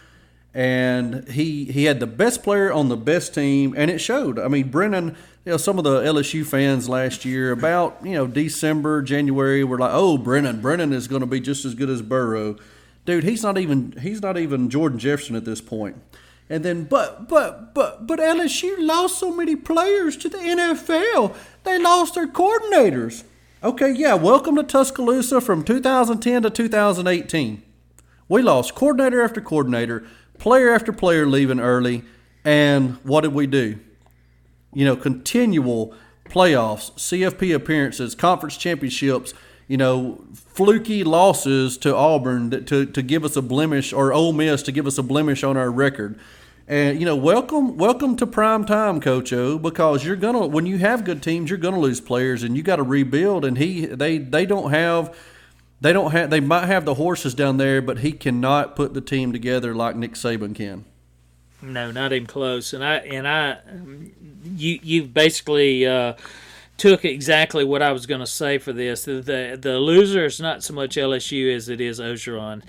and 0.53 1.27
he 1.29 1.65
he 1.65 1.83
had 1.85 1.99
the 1.99 2.07
best 2.07 2.43
player 2.43 2.71
on 2.71 2.89
the 2.89 2.97
best 2.97 3.33
team, 3.33 3.73
and 3.77 3.91
it 3.91 3.99
showed. 3.99 4.39
I 4.39 4.47
mean, 4.47 4.69
Brennan, 4.69 5.15
you 5.45 5.51
know, 5.51 5.57
some 5.57 5.77
of 5.77 5.83
the 5.83 6.01
LSU 6.01 6.45
fans 6.45 6.89
last 6.89 7.23
year, 7.23 7.51
about 7.51 7.99
you 8.03 8.13
know 8.13 8.25
December, 8.25 9.01
January, 9.01 9.63
were 9.63 9.77
like, 9.77 9.91
"Oh, 9.93 10.17
Brennan, 10.17 10.61
Brennan 10.61 10.91
is 10.91 11.07
going 11.07 11.21
to 11.21 11.27
be 11.27 11.39
just 11.39 11.65
as 11.65 11.75
good 11.75 11.89
as 11.89 12.01
Burrow." 12.01 12.57
Dude, 13.05 13.23
he's 13.23 13.43
not 13.43 13.57
even 13.57 13.91
he's 14.01 14.21
not 14.21 14.37
even 14.37 14.69
Jordan 14.69 14.97
Jefferson 14.97 15.35
at 15.35 15.45
this 15.45 15.61
point. 15.61 16.01
And 16.49 16.63
then, 16.63 16.83
but, 16.83 17.27
but, 17.27 17.73
but, 17.73 18.05
but 18.05 18.19
LSU 18.19 18.75
lost 18.77 19.19
so 19.19 19.35
many 19.35 19.55
players 19.55 20.15
to 20.17 20.29
the 20.29 20.37
NFL. 20.37 21.35
They 21.63 21.79
lost 21.79 22.15
their 22.15 22.27
coordinators. 22.27 23.23
Okay, 23.63 23.91
yeah, 23.91 24.13
welcome 24.13 24.55
to 24.55 24.63
Tuscaloosa 24.63 25.41
from 25.41 25.63
2010 25.63 26.43
to 26.43 26.49
2018. 26.51 27.63
We 28.27 28.41
lost 28.43 28.75
coordinator 28.75 29.23
after 29.23 29.41
coordinator, 29.41 30.05
player 30.37 30.69
after 30.69 30.93
player 30.93 31.25
leaving 31.25 31.59
early. 31.59 32.03
And 32.43 32.97
what 33.03 33.21
did 33.21 33.33
we 33.33 33.47
do? 33.47 33.79
You 34.71 34.85
know, 34.85 34.95
continual 34.95 35.95
playoffs, 36.29 36.91
CFP 36.93 37.55
appearances, 37.55 38.13
conference 38.13 38.57
championships, 38.57 39.33
you 39.67 39.77
know, 39.77 40.23
fluky 40.55 41.03
losses 41.03 41.77
to 41.77 41.93
Auburn 41.93 42.49
that, 42.49 42.65
to, 42.67 42.85
to 42.85 43.01
give 43.01 43.25
us 43.25 43.35
a 43.35 43.41
blemish 43.41 43.91
or 43.91 44.13
Ole 44.13 44.31
Miss 44.31 44.63
to 44.63 44.71
give 44.71 44.87
us 44.87 44.97
a 44.97 45.03
blemish 45.03 45.43
on 45.43 45.57
our 45.57 45.69
record. 45.69 46.17
And 46.67 46.99
you 46.99 47.05
know, 47.05 47.15
welcome 47.15 47.77
welcome 47.77 48.15
to 48.15 48.25
prime 48.25 48.65
time, 48.65 48.99
Coach 48.99 49.31
O, 49.33 49.59
because 49.59 50.03
you're 50.03 50.15
gonna 50.15 50.47
when 50.47 50.65
you 50.65 50.79
have 50.79 51.03
good 51.03 51.21
teams, 51.21 51.49
you're 51.49 51.59
gonna 51.59 51.79
lose 51.79 52.01
players 52.01 52.41
and 52.41 52.57
you 52.57 52.63
got 52.63 52.77
to 52.77 52.83
rebuild. 52.83 53.45
And 53.45 53.57
he 53.57 53.85
they 53.85 54.17
they 54.17 54.47
don't 54.47 54.71
have 54.71 55.15
they 55.81 55.93
don't 55.93 56.11
have 56.11 56.31
they 56.31 56.39
might 56.39 56.65
have 56.65 56.85
the 56.85 56.95
horses 56.95 57.35
down 57.35 57.57
there, 57.57 57.83
but 57.83 57.99
he 57.99 58.13
cannot 58.13 58.75
put 58.75 58.95
the 58.95 59.01
team 59.01 59.31
together 59.31 59.75
like 59.75 59.95
Nick 59.95 60.13
Saban 60.13 60.55
can. 60.55 60.85
No, 61.61 61.91
not 61.91 62.13
even 62.13 62.25
close. 62.25 62.73
And 62.73 62.83
I 62.83 62.95
and 62.95 63.27
I, 63.27 63.59
you 64.55 64.79
you've 64.81 65.13
basically 65.13 65.85
uh, 65.85 66.13
took 66.77 67.05
exactly 67.05 67.63
what 67.63 67.81
I 67.81 67.91
was 67.91 68.05
going 68.05 68.19
to 68.19 68.27
say 68.27 68.57
for 68.57 68.73
this. 68.73 69.05
The, 69.05 69.21
the 69.21 69.57
the 69.59 69.79
loser 69.79 70.25
is 70.25 70.39
not 70.39 70.63
so 70.63 70.73
much 70.73 70.95
LSU 70.95 71.53
as 71.55 71.69
it 71.69 71.81
is 71.81 71.99
Orgeron. 71.99 72.63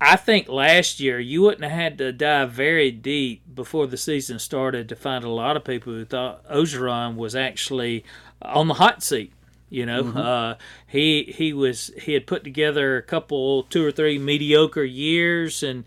I 0.00 0.16
think 0.16 0.48
last 0.48 1.00
year 1.00 1.18
you 1.18 1.42
wouldn't 1.42 1.64
have 1.64 1.72
had 1.72 1.98
to 1.98 2.12
dive 2.12 2.52
very 2.52 2.92
deep 2.92 3.42
before 3.52 3.88
the 3.88 3.96
season 3.96 4.38
started 4.38 4.88
to 4.88 4.96
find 4.96 5.24
a 5.24 5.28
lot 5.28 5.56
of 5.56 5.64
people 5.64 5.92
who 5.92 6.04
thought 6.04 6.46
Orgeron 6.48 7.16
was 7.16 7.34
actually 7.34 8.04
on 8.40 8.68
the 8.68 8.74
hot 8.74 9.02
seat. 9.02 9.32
You 9.70 9.86
know, 9.86 10.08
uh, 10.08 10.54
he 10.86 11.34
he 11.36 11.52
was 11.52 11.90
he 12.00 12.14
had 12.14 12.26
put 12.26 12.44
together 12.44 12.96
a 12.96 13.02
couple, 13.02 13.64
two 13.64 13.84
or 13.84 13.90
three 13.90 14.18
mediocre 14.18 14.84
years, 14.84 15.62
and 15.62 15.84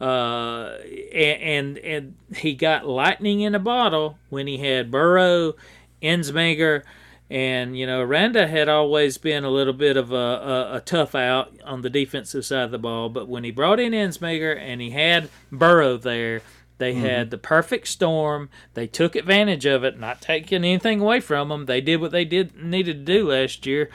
uh, 0.00 0.76
and, 1.12 1.42
and 1.42 1.78
and 1.78 2.14
he 2.36 2.54
got 2.54 2.86
lightning 2.86 3.40
in 3.40 3.54
a 3.54 3.58
bottle 3.58 4.18
when 4.28 4.46
he 4.46 4.58
had 4.58 4.90
Burrow, 4.90 5.54
Ensminger, 6.02 6.82
and 7.30 7.76
you 7.78 7.86
know 7.86 8.00
Aranda 8.00 8.46
had 8.46 8.68
always 8.68 9.18
been 9.18 9.44
a 9.44 9.50
little 9.50 9.72
bit 9.72 9.96
of 9.96 10.12
a, 10.12 10.14
a, 10.14 10.76
a 10.76 10.80
tough 10.80 11.14
out 11.14 11.52
on 11.64 11.82
the 11.82 11.90
defensive 11.90 12.44
side 12.44 12.64
of 12.64 12.70
the 12.70 12.78
ball, 12.78 13.08
but 13.08 13.28
when 13.28 13.44
he 13.44 13.50
brought 13.50 13.80
in 13.80 13.92
Ensminger 13.92 14.58
and 14.58 14.80
he 14.80 14.90
had 14.90 15.28
Burrow 15.50 15.96
there, 15.96 16.42
they 16.78 16.94
had 16.94 17.30
the 17.30 17.38
perfect 17.38 17.88
storm. 17.88 18.50
They 18.74 18.86
took 18.86 19.14
advantage 19.16 19.64
of 19.64 19.84
it, 19.84 19.98
not 19.98 20.20
taking 20.20 20.64
anything 20.64 21.00
away 21.00 21.20
from 21.20 21.48
them. 21.48 21.66
They 21.66 21.80
did 21.80 22.00
what 22.00 22.10
they 22.10 22.24
did 22.24 22.56
needed 22.56 23.06
to 23.06 23.12
do 23.12 23.30
last 23.30 23.64
year, 23.64 23.90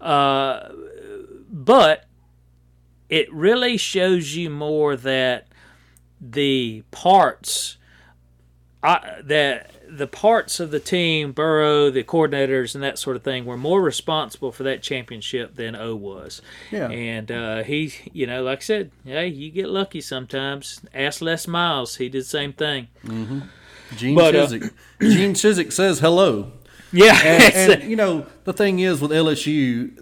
uh, 0.00 0.68
but 1.48 2.04
it 3.08 3.32
really 3.32 3.76
shows 3.76 4.34
you 4.34 4.50
more 4.50 4.96
that 4.96 5.48
the 6.20 6.82
parts 6.90 7.76
uh, 8.82 8.98
that 9.22 9.70
the 9.88 10.06
parts 10.06 10.60
of 10.60 10.70
the 10.70 10.80
team, 10.80 11.32
Burrow, 11.32 11.90
the 11.90 12.02
coordinators, 12.02 12.74
and 12.74 12.82
that 12.82 12.98
sort 12.98 13.16
of 13.16 13.22
thing, 13.22 13.44
were 13.44 13.56
more 13.56 13.82
responsible 13.82 14.52
for 14.52 14.62
that 14.64 14.82
championship 14.82 15.56
than 15.56 15.76
O 15.76 15.94
was. 15.94 16.42
Yeah. 16.70 16.88
And 16.88 17.30
uh, 17.30 17.62
he, 17.62 17.92
you 18.12 18.26
know, 18.26 18.42
like 18.42 18.58
I 18.58 18.62
said, 18.62 18.90
hey, 19.04 19.28
you 19.28 19.50
get 19.50 19.68
lucky 19.68 20.00
sometimes. 20.00 20.80
Ask 20.94 21.20
Les 21.20 21.46
Miles; 21.46 21.96
he 21.96 22.08
did 22.08 22.22
the 22.22 22.26
same 22.26 22.52
thing. 22.52 22.88
Gene 23.96 24.14
But, 24.14 24.34
uh, 24.34 24.46
Chizik. 24.46 24.72
Gene 25.00 25.34
Chizik 25.34 25.72
says 25.72 26.00
hello. 26.00 26.52
Yeah, 26.92 27.18
and, 27.24 27.82
and, 27.82 27.82
you 27.90 27.96
know 27.96 28.26
the 28.44 28.52
thing 28.52 28.78
is 28.78 29.00
with 29.00 29.10
LSU, 29.10 29.98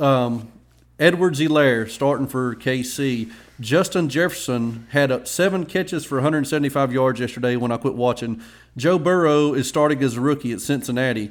um, 0.00 0.50
Edwards-Helaire 0.98 1.88
starting 1.88 2.26
for 2.26 2.54
KC. 2.54 3.30
Justin 3.60 4.08
Jefferson 4.08 4.86
had 4.90 5.12
up 5.12 5.28
seven 5.28 5.66
catches 5.66 6.04
for 6.04 6.16
175 6.16 6.92
yards 6.92 7.20
yesterday 7.20 7.56
when 7.56 7.70
I 7.70 7.76
quit 7.76 7.94
watching. 7.94 8.40
Joe 8.76 8.98
Burrow 8.98 9.52
is 9.52 9.68
starting 9.68 10.02
as 10.02 10.16
a 10.16 10.20
rookie 10.20 10.52
at 10.52 10.60
Cincinnati. 10.60 11.30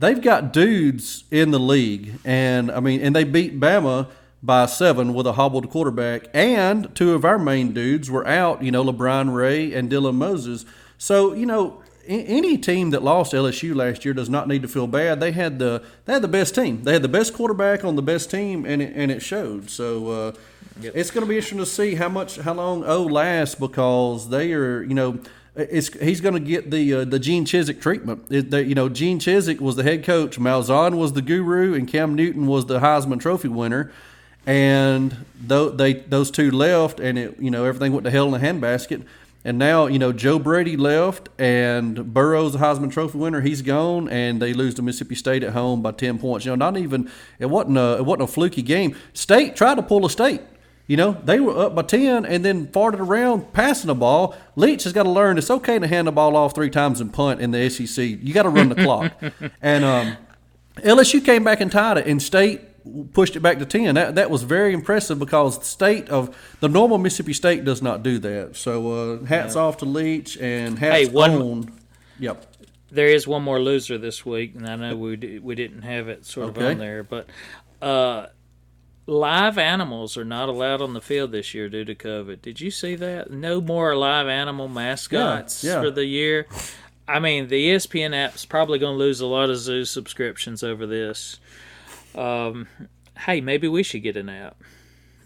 They've 0.00 0.20
got 0.20 0.52
dudes 0.52 1.24
in 1.30 1.50
the 1.50 1.60
league, 1.60 2.18
and 2.24 2.70
I 2.70 2.80
mean, 2.80 3.00
and 3.00 3.14
they 3.14 3.24
beat 3.24 3.60
Bama 3.60 4.08
by 4.42 4.66
seven 4.66 5.12
with 5.12 5.26
a 5.26 5.32
hobbled 5.32 5.70
quarterback. 5.70 6.28
And 6.32 6.94
two 6.94 7.14
of 7.14 7.24
our 7.24 7.38
main 7.38 7.72
dudes 7.72 8.10
were 8.10 8.26
out. 8.26 8.62
You 8.62 8.70
know, 8.70 8.84
LaBryan 8.84 9.34
Ray 9.34 9.72
and 9.72 9.90
Dylan 9.90 10.14
Moses. 10.14 10.64
So 10.98 11.34
you 11.34 11.46
know, 11.46 11.82
any 12.06 12.56
team 12.56 12.90
that 12.90 13.02
lost 13.02 13.32
LSU 13.32 13.74
last 13.74 14.04
year 14.04 14.14
does 14.14 14.30
not 14.30 14.48
need 14.48 14.62
to 14.62 14.68
feel 14.68 14.86
bad. 14.86 15.20
They 15.20 15.32
had 15.32 15.58
the 15.58 15.82
they 16.04 16.14
had 16.14 16.22
the 16.22 16.28
best 16.28 16.54
team. 16.54 16.84
They 16.84 16.92
had 16.92 17.02
the 17.02 17.08
best 17.08 17.34
quarterback 17.34 17.84
on 17.84 17.96
the 17.96 18.02
best 18.02 18.30
team, 18.30 18.64
and 18.64 18.80
it, 18.80 18.92
and 18.94 19.10
it 19.10 19.20
showed. 19.20 19.70
So 19.70 20.08
uh, 20.10 20.32
it's 20.82 21.10
going 21.10 21.24
to 21.24 21.28
be 21.28 21.36
interesting 21.36 21.58
to 21.58 21.66
see 21.66 21.94
how 21.94 22.08
much 22.08 22.36
how 22.36 22.54
long 22.54 22.84
O 22.84 23.02
lasts 23.02 23.54
because 23.54 24.28
they 24.28 24.52
are 24.52 24.82
you 24.82 24.94
know. 24.94 25.18
It's, 25.58 25.88
he's 25.88 26.20
going 26.20 26.34
to 26.34 26.40
get 26.40 26.70
the 26.70 26.92
uh, 26.92 27.04
the 27.06 27.18
Gene 27.18 27.46
Chizik 27.46 27.80
treatment. 27.80 28.26
It, 28.28 28.52
you 28.52 28.74
know, 28.74 28.90
Gene 28.90 29.18
Chizik 29.18 29.58
was 29.58 29.74
the 29.74 29.82
head 29.84 30.04
coach, 30.04 30.38
Malzahn 30.38 30.98
was 30.98 31.14
the 31.14 31.22
guru, 31.22 31.72
and 31.72 31.88
Cam 31.88 32.14
Newton 32.14 32.46
was 32.46 32.66
the 32.66 32.80
Heisman 32.80 33.18
Trophy 33.20 33.48
winner. 33.48 33.90
And 34.44 35.24
tho- 35.40 35.70
they 35.70 35.94
those 35.94 36.30
two 36.30 36.50
left, 36.50 37.00
and 37.00 37.18
it 37.18 37.40
you 37.40 37.50
know 37.50 37.64
everything 37.64 37.94
went 37.94 38.04
to 38.04 38.10
hell 38.10 38.34
in 38.34 38.38
a 38.38 38.44
handbasket. 38.46 39.06
And 39.46 39.58
now, 39.58 39.86
you 39.86 40.00
know, 40.00 40.12
Joe 40.12 40.40
Brady 40.40 40.76
left 40.76 41.28
and 41.38 42.12
Burrow's 42.12 42.54
the 42.54 42.58
Heisman 42.58 42.90
Trophy 42.92 43.16
winner. 43.16 43.40
He's 43.40 43.62
gone, 43.62 44.08
and 44.08 44.42
they 44.42 44.52
lose 44.52 44.74
to 44.74 44.82
Mississippi 44.82 45.14
State 45.14 45.44
at 45.44 45.52
home 45.52 45.82
by 45.82 45.92
ten 45.92 46.18
points. 46.18 46.44
You 46.44 46.50
know, 46.50 46.56
not 46.56 46.76
even 46.76 47.10
it 47.38 47.46
wasn't 47.46 47.78
a 47.78 47.96
it 47.96 48.04
wasn't 48.04 48.24
a 48.24 48.26
fluky 48.26 48.60
game. 48.62 48.94
State 49.14 49.56
tried 49.56 49.76
to 49.76 49.82
pull 49.82 50.04
a 50.04 50.10
state. 50.10 50.42
You 50.88 50.96
know, 50.96 51.12
they 51.24 51.40
were 51.40 51.56
up 51.58 51.74
by 51.74 51.82
ten 51.82 52.24
and 52.24 52.44
then 52.44 52.68
farted 52.68 53.00
around 53.00 53.52
passing 53.52 53.88
the 53.88 53.94
ball. 53.94 54.36
Leach 54.54 54.84
has 54.84 54.92
got 54.92 55.02
to 55.02 55.10
learn 55.10 55.36
it's 55.36 55.50
okay 55.50 55.78
to 55.80 55.86
hand 55.86 56.06
the 56.06 56.12
ball 56.12 56.36
off 56.36 56.54
three 56.54 56.70
times 56.70 57.00
and 57.00 57.12
punt 57.12 57.40
in 57.40 57.50
the 57.50 57.68
SEC. 57.68 58.04
You 58.04 58.32
got 58.32 58.44
to 58.44 58.48
run 58.50 58.68
the 58.68 58.76
clock. 58.76 59.12
And 59.60 59.84
um, 59.84 60.16
LSU 60.76 61.24
came 61.24 61.42
back 61.42 61.60
and 61.60 61.72
tied 61.72 61.98
it, 61.98 62.06
and 62.06 62.22
State 62.22 62.60
pushed 63.14 63.34
it 63.34 63.40
back 63.40 63.58
to 63.58 63.66
ten. 63.66 63.96
That 63.96 64.14
that 64.14 64.30
was 64.30 64.44
very 64.44 64.72
impressive 64.72 65.18
because 65.18 65.58
the 65.58 65.64
state 65.64 66.08
of 66.08 66.36
the 66.60 66.68
normal 66.68 66.98
Mississippi 66.98 67.32
State 67.32 67.64
does 67.64 67.82
not 67.82 68.04
do 68.04 68.18
that. 68.20 68.54
So 68.56 68.92
uh, 69.20 69.24
hats 69.24 69.56
off 69.56 69.78
to 69.78 69.84
Leach 69.86 70.36
and 70.38 70.78
hats 70.78 71.08
Hey, 71.08 71.08
one- 71.08 71.32
on. 71.42 71.72
Yep. 72.20 72.46
there 72.92 73.08
is 73.08 73.26
one 73.26 73.42
more 73.42 73.58
loser 73.60 73.98
this 73.98 74.24
week, 74.24 74.54
and 74.54 74.66
I 74.68 74.76
know 74.76 74.96
we 74.96 75.16
di- 75.16 75.38
we 75.40 75.54
didn't 75.56 75.82
have 75.82 76.08
it 76.08 76.24
sort 76.26 76.50
of 76.50 76.56
Okay. 76.58 76.70
on 76.72 76.78
there, 76.78 77.02
but 77.02 77.26
uh, 77.82 78.26
live 79.06 79.56
animals 79.58 80.16
are 80.16 80.24
not 80.24 80.48
allowed 80.48 80.82
on 80.82 80.92
the 80.94 81.00
field 81.00 81.32
this 81.32 81.54
year 81.54 81.68
due 81.68 81.84
to 81.84 81.94
COVID. 81.94 82.42
Did 82.42 82.60
you 82.60 82.70
see 82.70 82.96
that? 82.96 83.30
No 83.30 83.60
more 83.60 83.96
live 83.96 84.26
animal 84.26 84.68
mascots 84.68 85.62
Yeah, 85.62 85.74
yeah. 85.74 85.80
for 85.82 85.90
the 85.90 86.04
year. 86.04 86.46
I 87.08 87.20
mean, 87.20 87.46
the 87.48 87.68
ESPN 87.70 88.14
app's 88.14 88.44
probably 88.44 88.78
going 88.80 88.94
to 88.94 88.98
lose 88.98 89.20
a 89.20 89.26
lot 89.26 89.48
of 89.48 89.58
zoo 89.58 89.84
subscriptions 89.84 90.64
over 90.64 90.86
this. 90.86 91.38
Um, 92.16 92.66
hey, 93.16 93.40
maybe 93.40 93.68
we 93.68 93.82
should 93.84 94.02
get 94.02 94.16
an 94.16 94.28
app. 94.28 94.56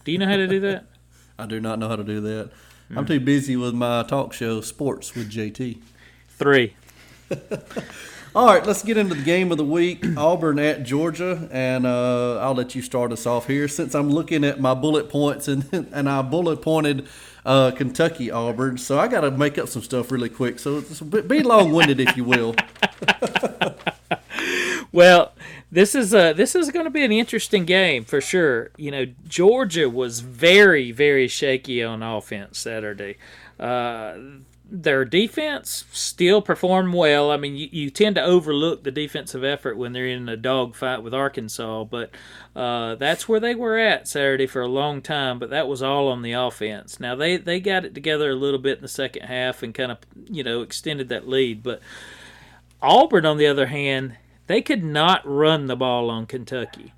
Do 0.05 0.13
you 0.13 0.19
know 0.19 0.27
how 0.27 0.37
to 0.37 0.47
do 0.47 0.61
that? 0.61 0.85
I 1.39 1.47
do 1.47 1.59
not 1.59 1.79
know 1.79 1.89
how 1.89 1.97
to 1.97 2.05
do 2.05 2.21
that. 2.21 2.51
I'm 2.95 3.07
too 3.07 3.21
busy 3.21 3.57
with 3.57 3.73
my 3.73 4.03
talk 4.03 4.33
show, 4.33 4.61
Sports 4.61 5.15
with 5.15 5.31
JT. 5.31 5.79
Three. 6.29 6.75
All 8.33 8.47
right, 8.47 8.65
let's 8.65 8.85
get 8.85 8.97
into 8.97 9.17
the 9.17 9.23
game 9.23 9.51
of 9.51 9.59
the 9.59 9.65
week. 9.65 10.05
Auburn 10.17 10.61
at 10.61 10.85
Georgia, 10.85 11.49
and 11.51 11.85
uh, 11.85 12.39
I'll 12.39 12.55
let 12.55 12.77
you 12.77 12.83
start 12.83 13.11
us 13.11 13.27
off 13.27 13.49
here 13.49 13.67
since 13.67 13.93
I'm 13.93 14.09
looking 14.09 14.45
at 14.45 14.61
my 14.61 14.73
bullet 14.73 15.09
points 15.09 15.49
and 15.49 15.67
and 15.93 16.09
I 16.09 16.23
bullet 16.23 16.63
pointed 16.63 17.09
uh, 17.45 17.73
Kentucky 17.73 18.31
Auburn, 18.31 18.79
so 18.79 19.01
I 19.01 19.09
got 19.09 19.23
to 19.23 19.33
make 19.33 19.59
up 19.59 19.69
some 19.69 19.83
stuff 19.83 20.13
really 20.13 20.29
quick. 20.29 20.61
So 20.61 20.81
be 20.81 21.43
long 21.43 21.73
winded 21.73 21.99
if 21.99 22.17
you 22.17 22.23
will. 22.23 22.55
Well, 24.93 25.33
this 25.71 25.95
is 25.95 26.13
a 26.13 26.33
this 26.33 26.55
is 26.55 26.71
going 26.71 26.85
to 26.85 26.91
be 26.91 27.05
an 27.05 27.13
interesting 27.13 27.65
game 27.65 28.05
for 28.05 28.21
sure. 28.21 28.71
You 28.77 28.91
know, 28.91 29.07
Georgia 29.27 29.89
was 29.89 30.21
very 30.21 30.91
very 30.91 31.29
shaky 31.29 31.83
on 31.83 32.03
offense 32.03 32.59
Saturday. 32.59 33.17
Uh, 33.59 34.17
their 34.71 35.05
defense 35.05 35.85
still 35.93 36.41
performed 36.41 36.95
well. 36.95 37.31
I 37.31 37.37
mean, 37.37 37.57
you, 37.57 37.69
you 37.73 37.91
tend 37.91 38.15
to 38.15 38.23
overlook 38.23 38.85
the 38.85 38.91
defensive 38.91 39.43
effort 39.43 39.77
when 39.77 39.93
they're 39.93 40.07
in 40.07 40.29
a 40.29 40.37
dogfight 40.37 41.03
with 41.03 41.13
Arkansas, 41.13 41.85
but 41.85 42.11
uh, 42.55 42.95
that's 42.95 43.29
where 43.29 43.41
they 43.41 43.55
were 43.55 43.79
at 43.79 44.09
Saturday 44.09 44.47
for 44.47 44.63
a 44.63 44.69
long 44.69 45.03
time. 45.03 45.39
But 45.39 45.51
that 45.51 45.69
was 45.69 45.83
all 45.83 46.09
on 46.09 46.23
the 46.23 46.33
offense. 46.33 47.01
Now 47.01 47.15
they 47.15 47.37
they 47.37 47.61
got 47.61 47.85
it 47.85 47.95
together 47.95 48.31
a 48.31 48.37
little 48.37 48.61
bit 48.61 48.79
in 48.79 48.83
the 48.83 48.89
second 48.89 49.23
half 49.23 49.63
and 49.63 49.75
kind 49.75 49.93
of 49.93 49.99
you 50.29 50.43
know 50.43 50.63
extended 50.63 51.09
that 51.09 51.29
lead, 51.29 51.63
but. 51.63 51.81
Auburn, 52.83 53.27
on 53.27 53.37
the 53.37 53.47
other 53.47 53.67
hand, 53.67 54.17
they 54.47 54.63
could 54.63 54.83
not 54.83 55.21
run 55.25 55.67
the 55.67 55.77
ball 55.77 56.09
on 56.09 56.25
Kentucky. 56.25 56.95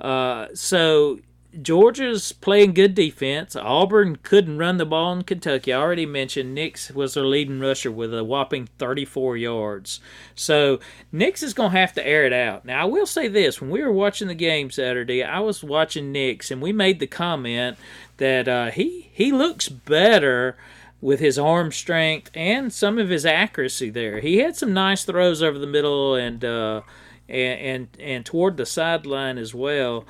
Uh, 0.00 0.48
so 0.54 1.20
Georgia's 1.60 2.32
playing 2.32 2.74
good 2.74 2.94
defense. 2.94 3.56
Auburn 3.56 4.16
couldn't 4.22 4.58
run 4.58 4.76
the 4.76 4.86
ball 4.86 5.12
in 5.12 5.22
Kentucky. 5.22 5.72
I 5.72 5.80
already 5.80 6.06
mentioned 6.06 6.54
Nix 6.54 6.90
was 6.90 7.14
their 7.14 7.24
leading 7.24 7.60
rusher 7.60 7.90
with 7.90 8.14
a 8.14 8.22
whopping 8.22 8.68
34 8.78 9.36
yards. 9.36 10.00
So 10.34 10.78
Nix 11.10 11.42
is 11.42 11.54
going 11.54 11.72
to 11.72 11.78
have 11.78 11.92
to 11.94 12.06
air 12.06 12.24
it 12.24 12.32
out. 12.32 12.64
Now, 12.64 12.82
I 12.82 12.84
will 12.84 13.06
say 13.06 13.26
this 13.26 13.60
when 13.60 13.70
we 13.70 13.82
were 13.82 13.92
watching 13.92 14.28
the 14.28 14.34
game 14.34 14.70
Saturday, 14.70 15.24
I 15.24 15.40
was 15.40 15.64
watching 15.64 16.12
Nix, 16.12 16.50
and 16.50 16.62
we 16.62 16.72
made 16.72 17.00
the 17.00 17.06
comment 17.06 17.76
that 18.18 18.46
uh, 18.46 18.70
he, 18.70 19.10
he 19.12 19.32
looks 19.32 19.68
better 19.68 20.56
with 21.00 21.20
his 21.20 21.38
arm 21.38 21.72
strength 21.72 22.30
and 22.34 22.72
some 22.72 22.98
of 22.98 23.08
his 23.08 23.26
accuracy 23.26 23.90
there. 23.90 24.20
He 24.20 24.38
had 24.38 24.56
some 24.56 24.72
nice 24.72 25.04
throws 25.04 25.42
over 25.42 25.58
the 25.58 25.66
middle 25.66 26.14
and 26.14 26.44
uh, 26.44 26.82
and, 27.28 27.60
and 27.60 27.88
and 27.98 28.26
toward 28.26 28.56
the 28.56 28.66
sideline 28.66 29.38
as 29.38 29.54
well. 29.54 30.04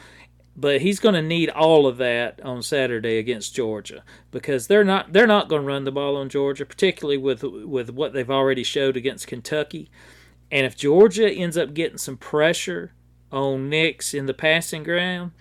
But 0.60 0.82
he's 0.82 1.00
going 1.00 1.14
to 1.14 1.22
need 1.22 1.48
all 1.48 1.86
of 1.86 1.96
that 1.96 2.40
on 2.42 2.62
Saturday 2.62 3.16
against 3.16 3.54
Georgia 3.54 4.04
because 4.30 4.66
they're 4.66 4.84
not 4.84 5.12
they're 5.12 5.26
not 5.26 5.48
going 5.48 5.62
to 5.62 5.68
run 5.68 5.84
the 5.84 5.92
ball 5.92 6.16
on 6.16 6.28
Georgia, 6.28 6.66
particularly 6.66 7.16
with 7.16 7.42
with 7.42 7.90
what 7.90 8.12
they've 8.12 8.30
already 8.30 8.62
showed 8.62 8.96
against 8.96 9.26
Kentucky. 9.26 9.90
And 10.52 10.66
if 10.66 10.76
Georgia 10.76 11.30
ends 11.30 11.56
up 11.56 11.72
getting 11.72 11.98
some 11.98 12.16
pressure 12.16 12.92
on 13.32 13.70
Nix 13.70 14.12
in 14.12 14.26
the 14.26 14.34
passing 14.34 14.82
ground, 14.82 15.32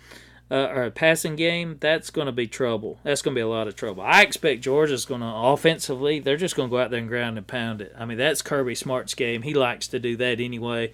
uh, 0.51 0.67
or 0.73 0.89
passing 0.89 1.35
game, 1.35 1.77
that's 1.79 2.09
going 2.09 2.25
to 2.25 2.31
be 2.31 2.47
trouble. 2.47 2.99
That's 3.03 3.21
going 3.21 3.35
to 3.35 3.39
be 3.39 3.43
a 3.43 3.47
lot 3.47 3.67
of 3.67 3.75
trouble. 3.75 4.03
I 4.03 4.21
expect 4.21 4.61
Georgia's 4.61 5.05
going 5.05 5.21
to 5.21 5.27
offensively, 5.27 6.19
they're 6.19 6.37
just 6.37 6.55
going 6.55 6.69
to 6.69 6.71
go 6.71 6.79
out 6.79 6.91
there 6.91 6.99
and 6.99 7.07
ground 7.07 7.37
and 7.37 7.45
pound 7.45 7.81
it. 7.81 7.93
I 7.97 8.05
mean, 8.05 8.17
that's 8.17 8.41
Kirby 8.41 8.75
Smart's 8.75 9.13
game. 9.13 9.43
He 9.43 9.53
likes 9.53 9.87
to 9.89 9.99
do 9.99 10.15
that 10.17 10.39
anyway. 10.39 10.91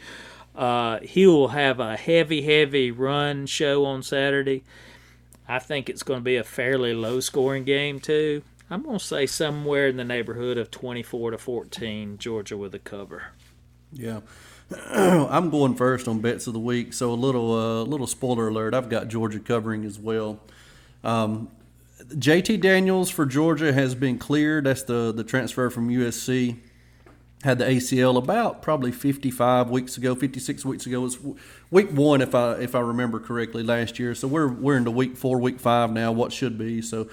Uh, 0.56 1.00
he 1.00 1.28
will 1.28 1.50
have 1.50 1.80
a 1.80 1.98
heavy, 1.98 2.42
heavy 2.42 2.92
run 2.92 3.46
show 3.46 3.86
on 3.86 4.02
Saturday. 4.04 4.64
I 5.48 5.60
think 5.60 5.90
it's 5.90 6.04
going 6.04 6.20
to 6.20 6.24
be 6.24 6.38
a 6.38 6.44
fairly 6.44 6.94
low 6.94 7.20
scoring 7.20 7.66
game, 7.66 8.00
too. 8.00 8.42
I'm 8.70 8.82
going 8.82 8.98
to 8.98 9.04
say 9.04 9.26
somewhere 9.26 9.88
in 9.88 9.98
the 9.98 10.04
neighborhood 10.04 10.58
of 10.58 10.72
24 10.72 11.32
to 11.32 11.38
14, 11.38 12.18
Georgia 12.18 12.58
with 12.58 12.74
a 12.74 12.80
cover. 12.80 13.26
Yeah. 13.92 14.22
I'm 14.92 15.52
going 15.52 15.76
first 15.76 16.08
on 16.08 16.20
bets 16.20 16.48
of 16.48 16.54
the 16.54 16.60
week, 16.60 16.94
so 16.94 17.12
a 17.12 17.14
little 17.14 17.54
uh, 17.54 17.84
little 17.84 18.08
spoiler 18.08 18.48
alert. 18.48 18.74
I've 18.74 18.90
got 18.90 19.08
Georgia 19.08 19.40
covering 19.40 19.86
as 19.86 20.00
well. 20.00 20.40
Um, 21.04 21.50
JT 22.02 22.62
Daniels 22.62 23.12
for 23.12 23.28
Georgia 23.28 23.72
has 23.74 23.94
been 23.94 24.18
cleared. 24.18 24.64
That's 24.64 24.82
the 24.82 25.14
the 25.16 25.24
transfer 25.24 25.70
from 25.70 25.90
USC. 25.90 26.58
Had 27.46 27.60
the 27.60 27.66
ACL 27.66 28.18
about 28.18 28.64
probably 28.64 28.92
55 28.92 29.70
weeks 29.70 29.98
ago, 29.98 30.16
56 30.16 30.66
weeks 30.66 30.88
ago. 30.88 30.98
It 30.98 31.04
was 31.04 31.20
week 31.70 31.92
one, 31.92 32.22
if 32.22 32.34
I 32.34 32.54
if 32.54 32.74
I 32.74 32.80
remember 32.80 33.20
correctly, 33.20 33.62
last 33.62 34.00
year. 34.00 34.16
So 34.16 34.28
we're 34.28 34.48
we're 34.48 34.78
into 34.78 34.90
week 34.90 35.16
four, 35.16 35.40
week 35.40 35.60
five 35.60 35.92
now. 35.92 36.12
What 36.12 36.34
should 36.34 36.58
be 36.58 36.82
so. 36.82 37.08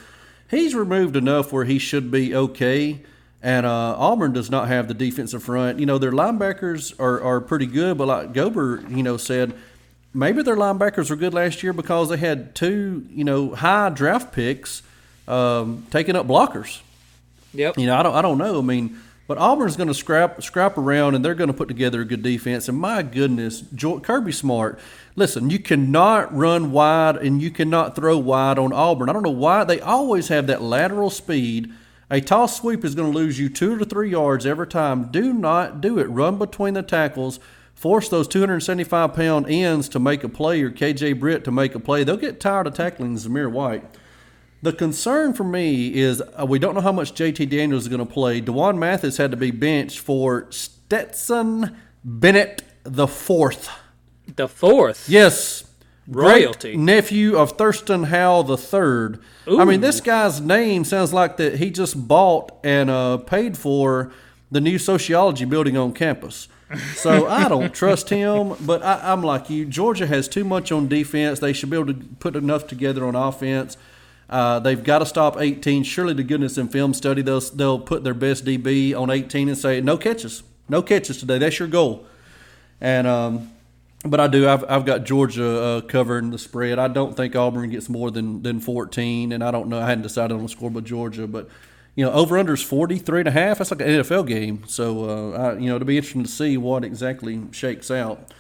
He's 0.51 0.75
removed 0.75 1.17
enough 1.17 1.53
where 1.53 1.67
he 1.67 1.79
should 1.79 2.11
be 2.11 2.35
okay. 2.35 3.03
And 3.43 3.67
uh, 3.67 3.95
Auburn 3.99 4.33
does 4.33 4.51
not 4.51 4.69
have 4.69 4.89
the 4.89 4.95
defensive 4.95 5.43
front. 5.43 5.79
You 5.79 5.85
know, 5.85 5.99
their 5.99 6.13
linebackers 6.13 6.99
are, 6.99 7.23
are 7.23 7.41
pretty 7.43 7.67
good, 7.67 7.99
but 7.99 8.09
like 8.09 8.33
Gober, 8.33 8.89
you 8.95 9.03
know, 9.03 9.19
said 9.19 9.53
maybe 10.15 10.43
their 10.43 10.57
linebackers 10.57 11.11
were 11.11 11.17
good 11.17 11.35
last 11.35 11.63
year 11.63 11.75
because 11.75 12.09
they 12.09 12.17
had 12.17 12.55
two, 12.55 13.07
you 13.11 13.25
know, 13.25 13.55
high 13.55 13.91
draft 13.91 14.33
picks 14.33 14.83
um, 15.29 15.87
taking 15.91 16.17
up 16.17 16.27
blockers. 16.27 16.81
Yep. 17.55 17.79
You 17.79 17.87
know, 17.87 17.97
I 17.97 18.03
don't, 18.03 18.15
I 18.15 18.23
don't 18.23 18.39
know. 18.39 18.59
I 18.59 18.63
mean, 18.63 18.99
but 19.27 19.39
Auburn's 19.39 19.77
going 19.77 19.89
to 19.89 19.95
scrap 19.95 20.43
scrap 20.43 20.77
around 20.77 21.15
and 21.15 21.25
they're 21.25 21.35
going 21.35 21.51
to 21.51 21.57
put 21.57 21.69
together 21.69 22.01
a 22.01 22.05
good 22.05 22.23
defense. 22.23 22.69
And 22.69 22.79
my 22.79 23.03
goodness, 23.03 23.65
Kirby 24.03 24.33
Smart. 24.33 24.79
Listen, 25.15 25.51
you 25.51 25.59
cannot 25.59 26.35
run 26.35 26.73
wide 26.73 27.17
and 27.17 27.41
you 27.41 27.51
cannot 27.51 27.95
throw 27.95 28.19
wide 28.19 28.59
on 28.59 28.73
Auburn. 28.73 29.09
I 29.09 29.13
don't 29.13 29.23
know 29.23 29.31
why 29.31 29.65
they 29.65 29.81
always 29.81 30.29
have 30.29 30.47
that 30.47 30.63
lateral 30.63 31.11
speed. 31.11 31.73
A 32.11 32.21
toss 32.21 32.59
sweep 32.59 32.85
is 32.85 32.95
going 32.95 33.11
to 33.11 33.19
lose 33.19 33.39
you 33.39 33.49
two 33.49 33.79
to 33.79 33.85
three 33.85 34.11
yards 34.11 34.45
every 34.45 34.67
time. 34.67 35.11
Do 35.11 35.33
not 35.33 35.81
do 35.81 35.99
it. 35.99 36.05
Run 36.05 36.37
between 36.37 36.75
the 36.75 36.83
tackles. 36.83 37.41
Force 37.75 38.09
those 38.09 38.29
275 38.29 39.15
pound 39.15 39.47
ends 39.49 39.89
to 39.89 39.99
make 39.99 40.23
a 40.23 40.29
play 40.29 40.63
or 40.63 40.71
KJ 40.71 41.19
Britt 41.19 41.43
to 41.45 41.51
make 41.51 41.75
a 41.75 41.81
play. 41.81 42.05
They'll 42.05 42.17
get 42.17 42.39
tired 42.39 42.67
of 42.67 42.75
tackling 42.75 43.17
Zamir 43.17 43.51
White. 43.51 43.85
The 44.63 44.73
concern 44.73 45.35
for 45.35 45.43
me 45.43 45.93
is 45.93 46.23
uh, 46.41 46.47
we 46.47 46.61
don't 46.61 46.75
know 46.75 46.81
how 46.81 46.93
much 46.93 47.15
JT 47.15 47.51
Daniels 47.51 47.83
is 47.83 47.89
going 47.89 48.07
to 48.07 48.11
play. 48.11 48.41
D'Wan 48.41 48.79
Mathis 48.79 49.17
had 49.17 49.33
to 49.33 49.37
be 49.37 49.51
benched 49.51 49.99
for 49.99 50.47
Stetson 50.51 51.77
Bennett 52.05 52.63
the 52.85 53.09
fourth. 53.09 53.69
The 54.37 54.47
fourth. 54.47 55.09
Yes. 55.09 55.65
Royalty. 56.07 56.73
Great 56.73 56.79
nephew 56.79 57.37
of 57.37 57.53
Thurston 57.53 58.05
Howell 58.05 58.45
the 58.45 58.57
third. 58.57 59.21
I 59.49 59.65
mean, 59.65 59.81
this 59.81 60.01
guy's 60.01 60.41
name 60.41 60.85
sounds 60.85 61.13
like 61.13 61.37
that 61.39 61.57
he 61.57 61.71
just 61.71 62.09
bought 62.09 62.53
and 62.65 62.91
uh, 62.91 63.19
paid 63.19 63.57
for 63.57 64.13
the 64.51 64.61
new 64.61 64.79
sociology 64.79 65.45
building 65.45 65.77
on 65.77 65.93
campus. 65.93 66.49
So 66.95 67.27
I 67.27 67.49
don't 67.49 67.73
trust 67.75 68.11
him, 68.11 68.55
but 68.61 68.83
I, 68.83 69.13
I'm 69.13 69.23
like 69.23 69.51
you. 69.51 69.65
Georgia 69.65 70.07
has 70.07 70.29
too 70.29 70.45
much 70.45 70.73
on 70.73 70.89
defense. 70.89 71.39
They 71.39 71.53
should 71.53 71.71
be 71.71 71.77
able 71.77 71.93
to 71.95 72.01
put 72.19 72.37
enough 72.37 72.67
together 72.67 73.05
on 73.07 73.15
offense. 73.15 73.77
Uh, 74.33 74.59
they've 74.59 74.83
got 74.83 75.01
to 75.01 75.07
stop 75.07 75.37
18. 75.39 75.83
Surely 75.83 76.15
to 76.15 76.23
goodness 76.23 76.57
in 76.57 76.69
film 76.69 76.95
study, 76.95 77.21
they'll 77.21 77.41
they'll 77.41 77.79
put 77.79 78.03
their 78.03 78.15
best 78.15 78.47
DB 78.47 78.99
on 78.99 79.11
18 79.11 79.51
and 79.51 79.59
say 79.59 79.83
no 79.83 79.99
catches, 79.99 80.43
no 80.71 80.81
catches 80.81 81.19
today. 81.19 81.37
That's 81.37 81.59
your 81.59 81.69
goal. 81.69 82.07
And 82.81 83.07
um, 83.07 83.53
but 84.07 84.21
I 84.21 84.29
do. 84.29 84.49
I've, 84.49 84.65
I've 84.71 84.87
got 84.87 85.05
Georgia 85.05 85.63
uh, 85.63 85.81
covering 85.83 86.31
the 86.31 86.39
spread. 86.39 86.79
I 86.79 86.89
don't 86.89 87.15
think 87.15 87.37
Auburn 87.37 87.69
gets 87.69 87.91
more 87.91 88.11
than, 88.11 88.43
than 88.43 88.59
14, 88.59 89.33
and 89.33 89.45
I 89.45 89.51
don't 89.51 89.69
know. 89.69 89.79
I 89.79 89.87
hadn't 89.87 90.03
decided 90.03 90.35
on 90.35 90.43
the 90.43 90.49
score, 90.49 90.71
but 90.71 90.85
Georgia. 90.85 91.27
But 91.27 91.51
you 91.95 92.07
know, 92.07 92.13
over 92.13 92.39
under 92.39 92.55
is 92.55 92.63
43 92.63 93.21
and 93.21 93.29
a 93.29 93.33
half. 93.33 93.59
That's 93.59 93.71
like 93.71 93.83
an 93.83 93.89
NFL 93.89 94.27
game. 94.27 94.65
So 94.67 95.11
uh, 95.11 95.31
I, 95.33 95.59
you 95.59 95.69
know, 95.69 95.77
it'll 95.77 95.87
be 95.87 95.99
interesting 95.99 96.23
to 96.23 96.29
see 96.31 96.57
what 96.57 96.85
exactly 96.85 97.39
shakes 97.53 97.91
out. 97.91 98.33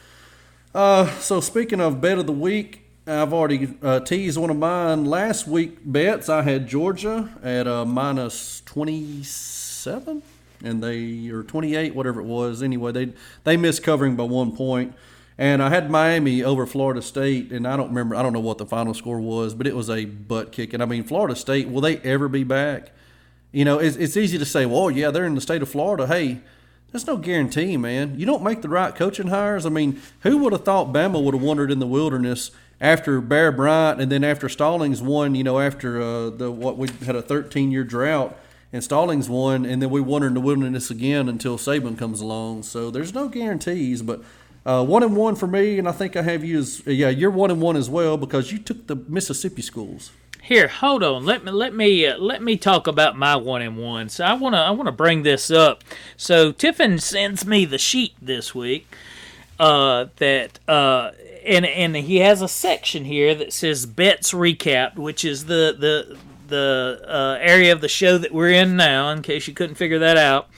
Uh, 0.74 1.06
so 1.18 1.40
speaking 1.40 1.80
of 1.80 2.00
bet 2.00 2.16
of 2.16 2.26
the 2.26 2.32
week, 2.32 2.81
I've 3.04 3.32
already 3.32 3.76
uh, 3.82 3.98
teased 3.98 4.38
one 4.38 4.50
of 4.50 4.56
mine 4.56 5.06
last 5.06 5.48
week 5.48 5.78
bets. 5.84 6.28
I 6.28 6.42
had 6.42 6.68
Georgia 6.68 7.30
at 7.42 7.66
uh, 7.66 7.84
minus 7.84 8.62
27, 8.66 10.22
and 10.62 10.84
they 10.84 11.28
or 11.28 11.42
28, 11.42 11.96
whatever 11.96 12.20
it 12.20 12.26
was. 12.26 12.62
Anyway, 12.62 12.92
they 12.92 13.12
they 13.42 13.56
missed 13.56 13.82
covering 13.82 14.14
by 14.14 14.22
one 14.22 14.54
point. 14.54 14.94
And 15.36 15.60
I 15.60 15.70
had 15.70 15.90
Miami 15.90 16.44
over 16.44 16.64
Florida 16.64 17.02
State, 17.02 17.50
and 17.50 17.66
I 17.66 17.76
don't 17.76 17.88
remember, 17.88 18.14
I 18.14 18.22
don't 18.22 18.34
know 18.34 18.38
what 18.38 18.58
the 18.58 18.66
final 18.66 18.94
score 18.94 19.18
was, 19.18 19.54
but 19.54 19.66
it 19.66 19.74
was 19.74 19.90
a 19.90 20.04
butt 20.04 20.52
kick. 20.52 20.72
And 20.72 20.80
I 20.80 20.86
mean, 20.86 21.02
Florida 21.02 21.34
State, 21.34 21.68
will 21.68 21.80
they 21.80 21.96
ever 21.98 22.28
be 22.28 22.44
back? 22.44 22.92
You 23.50 23.64
know, 23.64 23.80
it's, 23.80 23.96
it's 23.96 24.16
easy 24.16 24.38
to 24.38 24.44
say, 24.44 24.64
well, 24.66 24.90
yeah, 24.90 25.10
they're 25.10 25.24
in 25.24 25.34
the 25.34 25.40
state 25.40 25.62
of 25.62 25.68
Florida. 25.68 26.06
Hey, 26.06 26.40
there's 26.92 27.06
no 27.06 27.16
guarantee, 27.16 27.76
man. 27.76 28.18
You 28.20 28.26
don't 28.26 28.44
make 28.44 28.62
the 28.62 28.68
right 28.68 28.94
coaching 28.94 29.28
hires. 29.28 29.66
I 29.66 29.70
mean, 29.70 30.00
who 30.20 30.38
would 30.38 30.52
have 30.52 30.64
thought 30.64 30.92
Bama 30.92 31.20
would 31.24 31.34
have 31.34 31.42
wandered 31.42 31.72
in 31.72 31.80
the 31.80 31.86
wilderness 31.86 32.52
after 32.82 33.20
Bear 33.20 33.52
Bryant 33.52 34.00
and 34.00 34.10
then 34.10 34.24
after 34.24 34.48
Stallings 34.48 35.00
won, 35.00 35.36
you 35.36 35.44
know, 35.44 35.60
after 35.60 36.02
uh, 36.02 36.30
the 36.30 36.50
what 36.50 36.76
we 36.76 36.88
had 37.06 37.14
a 37.14 37.22
13 37.22 37.70
year 37.70 37.84
drought 37.84 38.36
and 38.72 38.82
Stallings 38.82 39.28
won, 39.28 39.64
and 39.64 39.80
then 39.80 39.88
we 39.88 40.00
won 40.00 40.24
in 40.24 40.34
the 40.34 40.40
wilderness 40.40 40.90
again 40.90 41.28
until 41.28 41.56
Saban 41.56 41.96
comes 41.96 42.20
along. 42.20 42.64
So 42.64 42.90
there's 42.90 43.14
no 43.14 43.28
guarantees, 43.28 44.02
but 44.02 44.22
uh, 44.66 44.84
one 44.84 45.02
and 45.02 45.16
one 45.16 45.36
for 45.36 45.46
me, 45.46 45.78
and 45.78 45.88
I 45.88 45.92
think 45.92 46.16
I 46.16 46.22
have 46.22 46.42
you 46.42 46.58
as 46.58 46.84
yeah, 46.86 47.08
you're 47.08 47.30
one 47.30 47.50
and 47.52 47.60
one 47.60 47.76
as 47.76 47.88
well 47.88 48.16
because 48.16 48.50
you 48.50 48.58
took 48.58 48.88
the 48.88 48.96
Mississippi 48.96 49.62
schools. 49.62 50.10
Here, 50.42 50.66
hold 50.66 51.04
on. 51.04 51.24
Let 51.24 51.44
me 51.44 51.52
let 51.52 51.72
me 51.72 52.04
uh, 52.04 52.18
let 52.18 52.42
me 52.42 52.56
talk 52.56 52.88
about 52.88 53.16
my 53.16 53.36
one 53.36 53.62
and 53.62 53.78
one. 53.78 54.08
So 54.08 54.24
I 54.24 54.32
wanna 54.32 54.58
I 54.58 54.70
wanna 54.72 54.90
bring 54.90 55.22
this 55.22 55.52
up. 55.52 55.84
So 56.16 56.50
Tiffin 56.50 56.98
sends 56.98 57.46
me 57.46 57.64
the 57.64 57.78
sheet 57.78 58.14
this 58.20 58.52
week. 58.52 58.88
Uh, 59.60 60.06
that 60.16 60.58
uh, 60.66 61.12
and 61.44 61.66
and 61.66 61.96
he 61.96 62.16
has 62.18 62.42
a 62.42 62.48
section 62.48 63.04
here 63.04 63.34
that 63.34 63.52
says 63.52 63.86
bets 63.86 64.32
recapped, 64.32 64.96
which 64.96 65.24
is 65.24 65.46
the 65.46 65.76
the 65.78 66.18
the 66.48 67.04
uh, 67.08 67.38
area 67.40 67.72
of 67.72 67.80
the 67.80 67.88
show 67.88 68.18
that 68.18 68.32
we're 68.32 68.50
in 68.50 68.76
now. 68.76 69.10
In 69.10 69.22
case 69.22 69.48
you 69.48 69.54
couldn't 69.54 69.76
figure 69.76 69.98
that 69.98 70.16
out. 70.16 70.48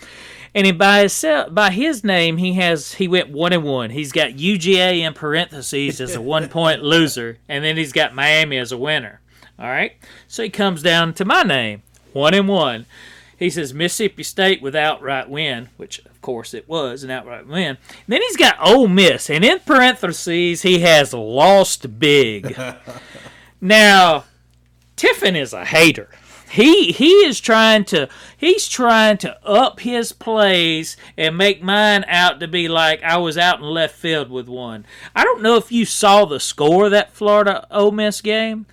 And 0.56 0.66
he, 0.66 0.72
by 0.72 1.02
his 1.02 1.24
by 1.50 1.70
his 1.70 2.04
name, 2.04 2.36
he 2.36 2.54
has 2.54 2.94
he 2.94 3.08
went 3.08 3.30
one 3.30 3.52
and 3.52 3.64
one. 3.64 3.90
He's 3.90 4.12
got 4.12 4.30
UGA 4.30 5.00
in 5.00 5.12
parentheses 5.12 6.00
as 6.00 6.14
a 6.14 6.20
one 6.22 6.48
point 6.48 6.82
loser, 6.82 7.38
and 7.48 7.64
then 7.64 7.76
he's 7.76 7.92
got 7.92 8.14
Miami 8.14 8.58
as 8.58 8.70
a 8.70 8.78
winner. 8.78 9.20
All 9.58 9.66
right. 9.66 9.92
So 10.28 10.42
he 10.44 10.50
comes 10.50 10.82
down 10.82 11.14
to 11.14 11.24
my 11.24 11.42
name, 11.42 11.82
one 12.12 12.34
and 12.34 12.48
one. 12.48 12.86
He 13.38 13.50
says 13.50 13.74
Mississippi 13.74 14.22
State 14.22 14.62
with 14.62 14.76
outright 14.76 15.28
win, 15.28 15.68
which 15.76 15.98
of 16.06 16.20
course 16.20 16.54
it 16.54 16.68
was 16.68 17.02
an 17.02 17.10
outright 17.10 17.46
win. 17.46 17.78
Then 18.06 18.22
he's 18.22 18.36
got 18.36 18.56
Ole 18.60 18.88
Miss, 18.88 19.28
and 19.28 19.44
in 19.44 19.60
parentheses 19.60 20.62
he 20.62 20.80
has 20.80 21.12
lost 21.12 21.98
big. 21.98 22.56
now, 23.60 24.24
Tiffin 24.96 25.36
is 25.36 25.52
a 25.52 25.64
hater. 25.64 26.08
He 26.54 26.92
he 26.92 27.10
is 27.26 27.40
trying 27.40 27.84
to 27.86 28.08
he's 28.36 28.68
trying 28.68 29.18
to 29.18 29.44
up 29.44 29.80
his 29.80 30.12
plays 30.12 30.96
and 31.16 31.36
make 31.36 31.60
mine 31.64 32.04
out 32.06 32.38
to 32.38 32.46
be 32.46 32.68
like 32.68 33.02
I 33.02 33.16
was 33.16 33.36
out 33.36 33.58
in 33.58 33.64
left 33.64 33.96
field 33.96 34.30
with 34.30 34.48
one. 34.48 34.86
I 35.16 35.24
don't 35.24 35.42
know 35.42 35.56
if 35.56 35.72
you 35.72 35.84
saw 35.84 36.24
the 36.24 36.38
score 36.38 36.84
of 36.84 36.90
that 36.92 37.12
Florida 37.12 37.66
Ole 37.72 37.90
Miss 37.90 38.20
game. 38.20 38.66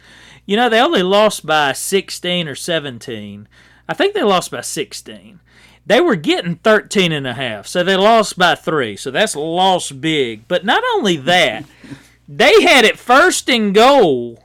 You 0.46 0.58
know, 0.58 0.70
they 0.70 0.80
only 0.80 1.02
lost 1.02 1.44
by 1.44 1.74
16 1.74 2.48
or 2.48 2.54
17. 2.54 3.48
I 3.92 3.94
think 3.94 4.14
they 4.14 4.24
lost 4.24 4.52
by 4.52 4.62
16. 4.62 5.42
They 5.86 6.00
were 6.00 6.16
getting 6.16 6.56
13 6.56 7.12
and 7.12 7.28
a 7.28 7.34
half, 7.34 7.68
so 7.68 7.84
they 7.84 7.98
lost 7.98 8.38
by 8.38 8.56
3. 8.56 8.96
So 8.96 9.12
that's 9.12 9.36
lost 9.36 10.00
big. 10.00 10.48
But 10.48 10.64
not 10.64 10.82
only 10.94 11.18
that, 11.18 11.66
they 12.30 12.62
had 12.62 12.86
it 12.86 12.98
first 12.98 13.50
and 13.50 13.76
goal 13.76 14.42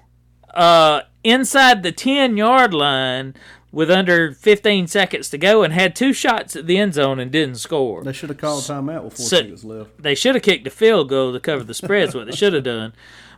uh, 0.53 1.03
inside 1.23 1.85
the 1.85 1.93
10-yard 1.93 2.75
line 2.75 3.35
with 3.71 3.89
under 3.91 4.33
15 4.33 4.89
seconds 4.89 5.29
to 5.31 5.39
go 5.39 5.63
and 5.63 5.73
had 5.73 5.95
two 5.95 6.13
shots 6.13 6.57
at 6.57 6.67
the 6.67 6.79
end 6.79 6.95
zone 6.95 7.21
and 7.21 7.31
didn't 7.31 7.57
score. 7.57 8.03
They 8.03 8.13
should 8.13 8.31
have 8.31 8.39
called 8.39 8.65
timeout 8.65 9.05
with 9.05 9.17
four 9.17 9.27
So- 9.27 9.37
seconds 9.37 9.65
left. 9.65 10.03
They 10.03 10.17
should 10.17 10.35
have 10.35 10.43
kicked 10.43 10.67
a 10.67 10.71
field 10.71 11.09
goal 11.11 11.33
to 11.33 11.39
cover 11.39 11.63
the 11.63 11.75
spreads. 11.75 12.15
what 12.17 12.27
they 12.27 12.33
should 12.35 12.55
have 12.55 12.65
done, 12.65 12.93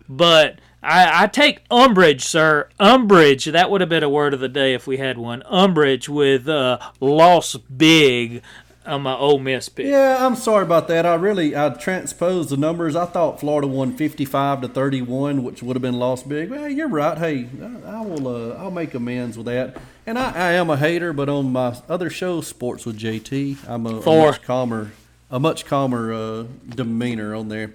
but 0.09 0.61
I, 0.83 1.25
I 1.25 1.27
take 1.27 1.65
umbrage, 1.71 2.25
sir. 2.25 2.69
Umbrage. 2.79 3.47
That 3.47 3.71
would 3.71 3.81
have 3.81 3.91
been 3.91 4.03
a 4.03 4.09
word 4.09 4.35
of 4.35 4.41
the 4.41 4.49
day 4.49 4.75
if 4.75 4.87
we 4.87 4.99
had 4.99 5.19
one. 5.19 5.43
Umbrage 5.47 6.09
with 6.09 6.49
uh, 6.49 6.79
loss 7.01 7.57
big 7.57 8.43
on 8.89 9.03
my 9.03 9.15
Ole 9.15 9.39
Miss 9.39 9.69
pick. 9.69 9.87
Yeah, 9.87 10.25
I'm 10.25 10.35
sorry 10.35 10.63
about 10.63 10.89
that. 10.89 11.05
I 11.05 11.15
really 11.15 11.55
I 11.55 11.69
transposed 11.71 12.49
the 12.51 12.57
numbers. 12.57 12.97
I 12.97 13.05
thought 13.05 13.39
Florida 13.39 13.67
won 13.69 13.97
55 13.97 14.63
to 14.63 14.69
31, 14.69 15.45
which 15.45 15.63
would 15.63 15.77
have 15.77 15.83
been 15.83 15.99
lost 15.99 16.29
big. 16.29 16.51
Well, 16.51 16.69
you're 16.69 16.89
right. 16.89 17.19
Hey, 17.19 17.49
I, 17.63 17.99
I 17.99 18.01
will. 18.01 18.29
Uh, 18.29 18.55
I'll 18.55 18.71
make 18.71 18.95
amends 18.95 19.37
with 19.37 19.47
that. 19.47 19.77
And 20.07 20.19
I, 20.19 20.33
I 20.33 20.53
am 20.53 20.71
a 20.71 20.77
hater, 20.77 21.13
but 21.13 21.29
on 21.29 21.53
my 21.53 21.77
other 21.89 22.09
show, 22.09 22.41
Sports 22.41 22.87
with 22.87 22.99
JT, 22.99 23.69
I'm 23.69 23.87
a, 23.87 24.01
a 24.01 24.05
much 24.05 24.43
calmer, 24.43 24.93
a 25.31 25.39
much 25.39 25.67
calmer 25.67 26.13
uh, 26.13 26.45
demeanor 26.69 27.35
on 27.35 27.49
there. 27.49 27.75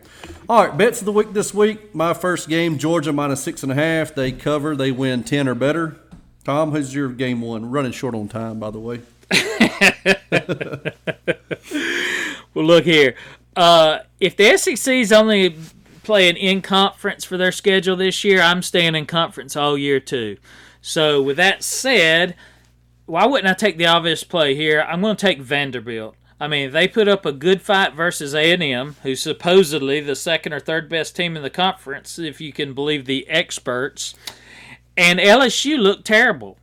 All 0.50 0.66
right, 0.66 0.78
bets 0.78 1.00
of 1.00 1.06
the 1.06 1.12
week 1.12 1.34
this 1.34 1.54
week. 1.54 1.94
My 1.94 2.14
first 2.14 2.50
game, 2.50 2.78
Georgia 2.78 3.14
minus 3.14 3.44
six 3.44 3.64
and 3.64 3.72
a 3.72 3.76
half. 3.76 4.16
They 4.16 4.32
cover. 4.32 4.76
They 4.76 4.92
win 4.92 5.24
10 5.24 5.48
or 5.48 5.56
better. 5.56 5.98
Tom, 6.44 6.72
who's 6.72 6.94
your 6.94 7.10
game 7.10 7.42
one? 7.42 7.72
Running 7.72 7.92
short 7.92 8.16
on 8.16 8.28
time, 8.28 8.60
by 8.60 8.72
the 8.72 8.80
way. 8.80 9.02
Well, 12.54 12.66
look 12.66 12.86
here. 12.86 13.16
Uh, 13.56 14.00
if 14.20 14.38
the 14.38 14.58
SEC's 14.58 15.12
only 15.12 15.56
playing 16.04 16.38
in 16.38 16.62
conference 16.62 17.24
for 17.24 17.38
their 17.38 17.52
schedule 17.52 17.96
this 17.96 18.24
year, 18.24 18.42
I'm 18.42 18.62
staying 18.62 18.96
in 18.96 19.06
conference 19.06 19.56
all 19.56 19.78
year 19.78 20.00
too. 20.00 20.38
So, 20.82 21.22
with 21.22 21.38
that 21.38 21.64
said, 21.64 22.36
why 23.06 23.26
wouldn't 23.26 23.50
I 23.50 23.54
take 23.54 23.78
the 23.78 23.88
obvious 23.88 24.24
play 24.24 24.56
here? 24.56 24.82
I'm 24.82 25.02
going 25.02 25.16
to 25.16 25.26
take 25.26 25.40
Vanderbilt. 25.40 26.16
I 26.44 26.48
mean, 26.50 26.72
they 26.72 26.90
put 26.90 27.08
up 27.08 27.26
a 27.26 27.32
good 27.32 27.62
fight 27.62 27.94
versus 27.94 28.36
A&M, 28.36 28.98
who's 29.02 29.22
supposedly 29.22 30.02
the 30.02 30.14
second 30.14 30.52
or 30.52 30.60
third 30.60 30.90
best 30.90 31.16
team 31.16 31.38
in 31.38 31.42
the 31.42 31.50
conference, 31.50 32.20
if 32.20 32.42
you 32.42 32.52
can 32.52 32.74
believe 32.74 33.06
the 33.06 33.26
experts. 33.30 34.14
And 34.98 35.20
LSU 35.20 35.78
looked 35.80 36.04
terrible. 36.04 36.58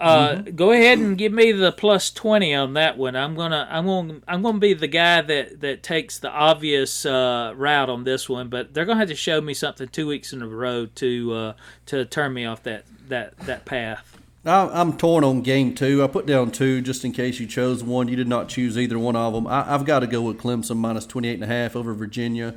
Uh, 0.00 0.36
Go 0.36 0.72
ahead 0.72 0.98
and 0.98 1.18
give 1.18 1.32
me 1.32 1.52
the 1.52 1.72
plus 1.72 2.10
twenty 2.10 2.54
on 2.54 2.72
that 2.72 2.96
one. 2.96 3.16
I'm 3.16 3.34
gonna, 3.34 3.68
I'm 3.70 3.84
gonna, 3.84 4.20
I'm 4.26 4.40
gonna 4.40 4.58
be 4.60 4.72
the 4.72 4.86
guy 4.86 5.20
that 5.20 5.60
that 5.60 5.82
takes 5.82 6.18
the 6.20 6.30
obvious 6.30 7.04
uh, 7.04 7.52
route 7.54 7.90
on 7.90 8.04
this 8.04 8.30
one. 8.30 8.48
But 8.48 8.72
they're 8.72 8.86
gonna 8.86 9.00
have 9.00 9.08
to 9.08 9.14
show 9.14 9.42
me 9.42 9.52
something 9.52 9.88
two 9.88 10.06
weeks 10.06 10.32
in 10.32 10.40
a 10.40 10.48
row 10.48 10.86
to 10.86 11.32
uh, 11.34 11.52
to 11.86 12.06
turn 12.06 12.32
me 12.32 12.46
off 12.46 12.62
that 12.62 12.84
that 13.08 13.36
that 13.40 13.66
path. 13.66 14.17
I'm 14.44 14.96
torn 14.96 15.24
on 15.24 15.42
game 15.42 15.74
two. 15.74 16.02
I 16.02 16.06
put 16.06 16.26
down 16.26 16.50
two 16.50 16.80
just 16.80 17.04
in 17.04 17.12
case 17.12 17.40
you 17.40 17.46
chose 17.46 17.82
one. 17.82 18.08
You 18.08 18.16
did 18.16 18.28
not 18.28 18.48
choose 18.48 18.78
either 18.78 18.98
one 18.98 19.16
of 19.16 19.32
them. 19.32 19.46
I, 19.46 19.74
I've 19.74 19.84
got 19.84 20.00
to 20.00 20.06
go 20.06 20.22
with 20.22 20.38
Clemson 20.38 20.76
minus 20.76 21.06
28 21.06 21.34
and 21.34 21.44
a 21.44 21.46
half 21.46 21.74
over 21.74 21.92
Virginia. 21.92 22.54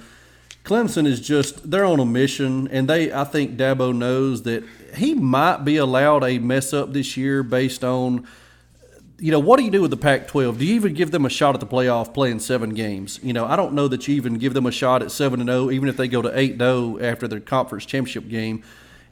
Clemson 0.64 1.08
is 1.08 1.20
just 1.20 1.72
they're 1.72 1.86
on 1.86 2.00
a 2.00 2.06
mission, 2.06 2.68
and 2.68 2.88
they 2.88 3.12
I 3.12 3.24
think 3.24 3.58
Dabo 3.58 3.96
knows 3.96 4.44
that 4.44 4.64
he 4.96 5.16
might 5.16 5.66
be 5.66 5.78
allowed 5.78 6.24
a 6.24 6.38
mess 6.38 6.72
up 6.72 6.94
this 6.94 7.18
year 7.18 7.42
based 7.42 7.84
on 7.84 8.28
you 9.22 9.30
know, 9.30 9.40
what 9.40 9.60
do 9.60 9.64
you 9.64 9.70
do 9.70 9.84
with 9.84 9.92
the 9.92 9.98
Pac 9.98 10.28
12? 10.28 10.58
Do 10.58 10.66
you 10.66 10.74
even 10.74 10.96
give 10.96 11.12
them 11.12 11.28
a 11.28 11.30
shot 11.30 11.54
at 11.54 11.60
the 11.60 11.68
playoff 11.68 12.12
playing 12.12 12.40
seven 12.40 12.72
games? 12.72 13.20
You 13.22 13.34
know, 13.34 13.46
I 13.46 13.56
don't 13.56 13.74
know 13.74 13.88
that 13.88 14.08
you 14.08 14.16
even 14.16 14.40
give 14.40 14.56
them 14.56 14.66
a 14.66 14.72
shot 14.72 15.04
at 15.04 15.12
7 15.12 15.40
and 15.40 15.48
0, 15.48 15.70
even 15.70 15.88
if 15.88 15.96
they 15.96 16.08
go 16.08 16.24
to 16.24 16.38
8 16.38 16.58
0 16.58 16.98
after 17.00 17.28
their 17.28 17.40
conference 17.40 17.86
championship 17.86 18.28
game. 18.30 18.64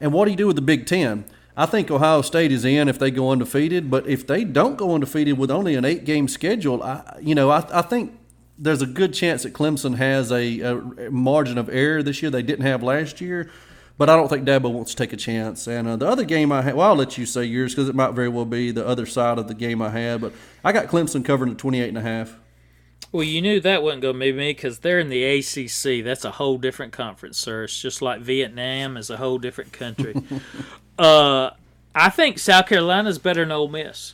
And 0.02 0.12
what 0.12 0.26
do 0.26 0.32
you 0.32 0.38
do 0.38 0.48
with 0.48 0.56
the 0.56 0.64
Big 0.64 0.88
Ten? 0.88 1.26
I 1.60 1.66
think 1.66 1.92
Ohio 1.92 2.22
State 2.22 2.54
is 2.54 2.64
in 2.64 2.88
if 2.88 2.98
they 3.00 3.12
go 3.12 3.32
undefeated, 3.32 3.92
but 3.92 4.08
if 4.08 4.26
they 4.26 4.46
don't 4.46 4.78
go 4.78 4.96
undefeated 4.96 5.38
with 5.38 5.52
only 5.52 5.76
an 5.76 5.84
eight 5.84 6.06
game 6.06 6.30
schedule, 6.30 6.82
I, 6.82 7.20
you 7.20 7.36
know, 7.36 7.50
I, 7.50 7.66
I 7.74 7.82
think 7.82 8.18
there's 8.58 8.82
a 8.82 8.86
good 8.86 9.14
chance 9.14 9.44
that 9.44 9.52
Clemson 9.52 9.98
has 9.98 10.32
a, 10.32 10.62
a 10.62 11.12
margin 11.12 11.58
of 11.58 11.68
error 11.68 12.02
this 12.02 12.22
year 12.22 12.32
they 12.32 12.44
didn't 12.44 12.66
have 12.66 12.82
last 12.82 13.20
year. 13.20 13.52
But 13.98 14.10
I 14.10 14.16
don't 14.16 14.30
think 14.30 14.48
Dabo 14.48 14.72
wants 14.72 14.92
to 14.92 14.98
take 14.98 15.12
a 15.12 15.18
chance. 15.18 15.68
And 15.68 15.86
uh, 15.86 15.98
the 15.98 16.08
other 16.08 16.24
game 16.24 16.54
I 16.54 16.62
had, 16.62 16.76
well, 16.76 16.92
I'll 16.92 16.96
let 16.96 17.18
you 17.18 17.26
say 17.26 17.44
yours 17.44 17.76
because 17.76 17.90
it 17.90 17.96
might 17.96 18.14
very 18.14 18.30
well 18.30 18.46
be 18.46 18.72
the 18.72 18.88
other 18.88 19.06
side 19.06 19.38
of 19.38 19.50
the 19.50 19.54
game 19.54 19.82
I 19.82 19.90
had. 19.90 20.22
But 20.22 20.32
I 20.64 20.72
got 20.72 20.88
Clemson 20.88 21.26
covering 21.26 21.52
at 21.52 21.58
28 21.58 21.90
and 21.90 21.98
a 21.98 22.02
half. 22.02 22.40
Well, 23.12 23.24
you 23.24 23.42
knew 23.42 23.60
that 23.62 23.82
wasn't 23.82 24.04
going 24.04 24.14
to 24.16 24.20
be 24.20 24.32
me 24.32 24.52
because 24.52 24.80
they're 24.80 25.00
in 25.00 25.10
the 25.10 25.24
ACC. 25.24 26.04
That's 26.06 26.26
a 26.26 26.32
whole 26.32 26.58
different 26.58 26.94
conference, 26.94 27.38
sir. 27.38 27.64
It's 27.64 27.82
just 27.82 28.02
like 28.02 28.22
Vietnam 28.22 28.98
is 28.98 29.10
a 29.10 29.18
whole 29.18 29.40
different 29.40 29.74
country. 29.74 30.14
uh, 31.00 31.50
I 31.96 32.10
think 32.10 32.38
South 32.38 32.68
Carolina's 32.68 33.18
better 33.18 33.42
than 33.42 33.52
Ole 33.52 33.68
Miss. 33.68 34.14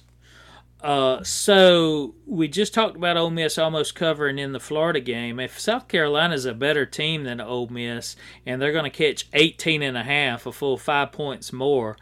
Uh, 0.81 1.23
so 1.23 2.13
we 2.27 2.47
just 2.47 2.73
talked 2.73 2.95
about 2.95 3.17
Ole 3.17 3.31
Miss 3.31 3.57
almost 3.57 3.95
covering 3.95 4.37
in 4.37 4.51
the 4.51 4.59
Florida 4.59 4.99
game. 4.99 5.39
If 5.39 5.59
South 5.59 5.87
Carolina 5.87 6.35
is 6.35 6.45
a 6.45 6.53
better 6.53 6.85
team 6.85 7.23
than 7.23 7.41
Ole 7.41 7.67
Miss 7.67 8.15
and 8.45 8.61
they're 8.61 8.71
going 8.71 8.83
to 8.83 8.89
catch 8.91 9.27
18 9.33 9.81
and 9.81 9.97
a 9.97 10.03
half, 10.03 10.45
a 10.45 10.51
full 10.51 10.77
five 10.77 11.11
points 11.11 11.51
more, 11.51 11.97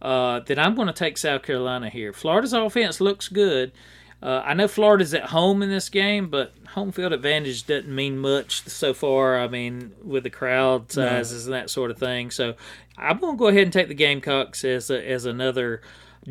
uh, 0.00 0.40
then 0.40 0.58
I'm 0.58 0.76
going 0.76 0.86
to 0.86 0.92
take 0.94 1.18
South 1.18 1.42
Carolina 1.42 1.90
here. 1.90 2.12
Florida's 2.12 2.52
offense 2.52 3.00
looks 3.00 3.28
good. 3.28 3.72
Uh, 4.20 4.42
I 4.44 4.54
know 4.54 4.66
Florida's 4.66 5.14
at 5.14 5.26
home 5.26 5.62
in 5.62 5.68
this 5.68 5.88
game, 5.88 6.28
but 6.28 6.52
home 6.70 6.90
field 6.90 7.12
advantage 7.12 7.66
doesn't 7.66 7.94
mean 7.94 8.18
much 8.18 8.62
so 8.68 8.92
far. 8.92 9.38
I 9.38 9.46
mean, 9.46 9.92
with 10.02 10.24
the 10.24 10.30
crowd 10.30 10.90
sizes 10.90 11.46
and 11.46 11.54
that 11.54 11.70
sort 11.70 11.90
of 11.92 11.98
thing. 11.98 12.30
So 12.32 12.54
I'm 12.96 13.18
going 13.18 13.36
to 13.36 13.38
go 13.38 13.46
ahead 13.46 13.62
and 13.62 13.72
take 13.72 13.88
the 13.88 13.94
Gamecocks 13.94 14.64
as 14.64 14.90
a, 14.90 15.08
as 15.08 15.24
another 15.24 15.82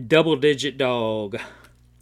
double 0.06 0.36
digit 0.36 0.78
dog. 0.78 1.38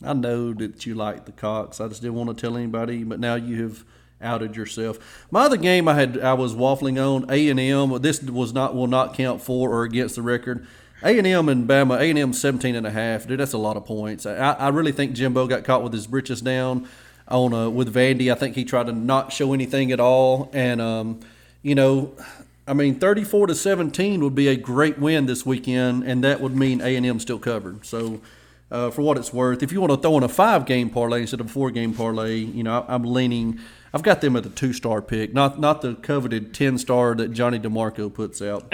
I 0.03 0.13
know 0.13 0.53
that 0.53 0.85
you 0.85 0.95
like 0.95 1.25
the 1.25 1.31
Cox. 1.31 1.79
I 1.79 1.87
just 1.87 2.01
didn't 2.01 2.15
want 2.15 2.35
to 2.35 2.41
tell 2.41 2.57
anybody, 2.57 3.03
but 3.03 3.19
now 3.19 3.35
you 3.35 3.61
have 3.63 3.85
outed 4.21 4.55
yourself. 4.55 5.25
My 5.29 5.43
other 5.43 5.57
game 5.57 5.87
I 5.87 5.93
had 5.93 6.19
I 6.19 6.33
was 6.33 6.55
waffling 6.55 6.97
on 6.97 7.29
A 7.29 7.49
and 7.49 7.59
M. 7.59 8.01
This 8.01 8.21
was 8.23 8.53
not 8.53 8.75
will 8.75 8.87
not 8.87 9.13
count 9.13 9.41
for 9.41 9.69
or 9.69 9.83
against 9.83 10.15
the 10.15 10.21
record. 10.21 10.65
A 11.05 11.19
and 11.19 11.69
Bama. 11.69 11.99
A 11.99 12.09
and 12.09 12.17
M 12.17 12.33
17 12.33 12.75
and 12.75 12.87
a 12.87 12.91
half. 12.91 13.27
Dude, 13.27 13.39
that's 13.39 13.53
a 13.53 13.59
lot 13.59 13.77
of 13.77 13.85
points. 13.85 14.25
I, 14.25 14.53
I 14.53 14.69
really 14.69 14.91
think 14.91 15.13
Jimbo 15.13 15.45
got 15.45 15.63
caught 15.63 15.83
with 15.83 15.93
his 15.93 16.07
britches 16.07 16.41
down 16.41 16.87
on 17.27 17.53
uh, 17.53 17.69
with 17.69 17.93
Vandy. 17.93 18.31
I 18.31 18.35
think 18.35 18.55
he 18.55 18.65
tried 18.65 18.87
to 18.87 18.91
not 18.91 19.31
show 19.31 19.53
anything 19.53 19.91
at 19.91 19.99
all, 19.99 20.49
and 20.51 20.81
um, 20.81 21.19
you 21.61 21.75
know. 21.75 22.13
I 22.67 22.73
mean, 22.73 22.95
34 22.95 23.45
to 23.45 23.53
17 23.53 24.23
would 24.23 24.33
be 24.33 24.47
a 24.47 24.55
great 24.55 24.97
win 24.97 25.27
this 25.27 25.45
weekend, 25.45 26.03
and 26.03 26.23
that 26.23 26.41
would 26.41 26.55
mean 26.55 26.81
A&M 26.81 27.19
still 27.19 27.37
covered. 27.37 27.85
So, 27.85 28.21
uh, 28.71 28.89
for 28.89 29.03
what 29.03 29.19
it's 29.19 29.31
worth, 29.31 29.61
if 29.61 29.71
you 29.71 29.79
want 29.79 29.93
to 29.93 29.97
throw 29.97 30.17
in 30.17 30.23
a 30.23 30.27
five-game 30.27 30.89
parlay 30.89 31.21
instead 31.21 31.41
of 31.41 31.45
a 31.45 31.49
four-game 31.49 31.93
parlay, 31.93 32.37
you 32.37 32.63
know, 32.63 32.81
I, 32.81 32.95
I'm 32.95 33.03
leaning. 33.03 33.59
I've 33.93 34.01
got 34.01 34.21
them 34.21 34.35
at 34.35 34.41
the 34.41 34.49
two-star 34.49 35.03
pick, 35.03 35.31
not 35.31 35.59
not 35.59 35.83
the 35.83 35.93
coveted 35.93 36.53
10-star 36.53 37.13
that 37.13 37.33
Johnny 37.33 37.59
DeMarco 37.59 38.11
puts 38.11 38.41
out. 38.41 38.73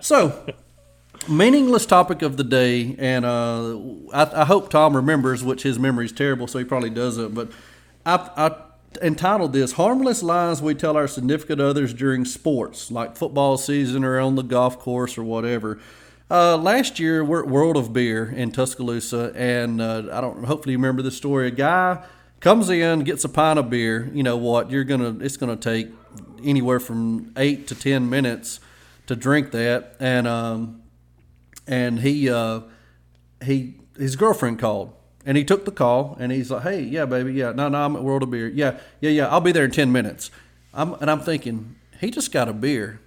so, 0.00 0.46
meaningless 1.28 1.86
topic 1.86 2.22
of 2.22 2.36
the 2.36 2.44
day, 2.44 2.96
and 2.98 3.24
uh, 3.24 3.78
I, 4.12 4.42
I 4.42 4.44
hope 4.44 4.70
Tom 4.70 4.94
remembers, 4.96 5.42
which 5.42 5.62
his 5.62 5.78
memory 5.78 6.06
is 6.06 6.12
terrible, 6.12 6.46
so 6.46 6.58
he 6.58 6.64
probably 6.64 6.90
doesn't. 6.90 7.34
But 7.34 7.50
I, 8.04 8.30
I 8.36 8.56
entitled 9.02 9.52
this 9.52 9.72
Harmless 9.72 10.22
Lies 10.22 10.62
We 10.62 10.74
Tell 10.74 10.96
Our 10.96 11.08
Significant 11.08 11.60
Others 11.60 11.94
During 11.94 12.24
Sports, 12.24 12.90
like 12.90 13.16
football 13.16 13.56
season 13.56 14.04
or 14.04 14.18
on 14.20 14.34
the 14.36 14.42
golf 14.42 14.78
course 14.78 15.18
or 15.18 15.24
whatever. 15.24 15.80
Uh, 16.30 16.56
last 16.56 16.98
year, 16.98 17.24
we're 17.24 17.42
at 17.42 17.48
World 17.48 17.76
of 17.76 17.92
Beer 17.92 18.30
in 18.30 18.50
Tuscaloosa, 18.50 19.32
and 19.34 19.80
uh, 19.80 20.04
I 20.12 20.20
don't. 20.20 20.44
Hopefully, 20.44 20.72
you 20.72 20.78
remember 20.78 21.02
this 21.02 21.16
story. 21.16 21.48
A 21.48 21.50
guy 21.50 22.04
comes 22.40 22.70
in, 22.70 23.00
gets 23.00 23.24
a 23.24 23.28
pint 23.28 23.58
of 23.58 23.68
beer. 23.68 24.10
You 24.12 24.22
know 24.22 24.36
what? 24.36 24.70
You're 24.70 24.84
gonna. 24.84 25.16
It's 25.20 25.36
gonna 25.36 25.56
take 25.56 25.88
anywhere 26.42 26.80
from 26.80 27.32
eight 27.36 27.66
to 27.68 27.74
ten 27.74 28.08
minutes 28.08 28.60
to 29.06 29.14
drink 29.14 29.50
that, 29.50 29.96
and 30.00 30.26
um, 30.26 30.82
and 31.66 32.00
he 32.00 32.30
uh, 32.30 32.60
he 33.44 33.76
his 33.96 34.16
girlfriend 34.16 34.58
called 34.58 34.92
and 35.26 35.36
he 35.36 35.44
took 35.44 35.64
the 35.64 35.72
call 35.72 36.16
and 36.20 36.32
he's 36.32 36.50
like, 36.50 36.62
"Hey, 36.62 36.82
yeah, 36.82 37.04
baby, 37.04 37.32
yeah, 37.32 37.52
no, 37.52 37.68
no, 37.68 37.84
I'm 37.84 37.96
at 37.96 38.02
World 38.02 38.22
of 38.22 38.30
Beer. 38.30 38.48
Yeah, 38.48 38.78
yeah, 39.00 39.10
yeah, 39.10 39.28
I'll 39.28 39.40
be 39.40 39.52
there 39.52 39.64
in 39.64 39.70
ten 39.70 39.92
minutes." 39.92 40.30
I'm 40.72 40.94
and 40.94 41.10
I'm 41.10 41.20
thinking 41.20 41.76
he 42.00 42.10
just 42.10 42.32
got 42.32 42.48
a 42.48 42.52
beer. 42.52 43.00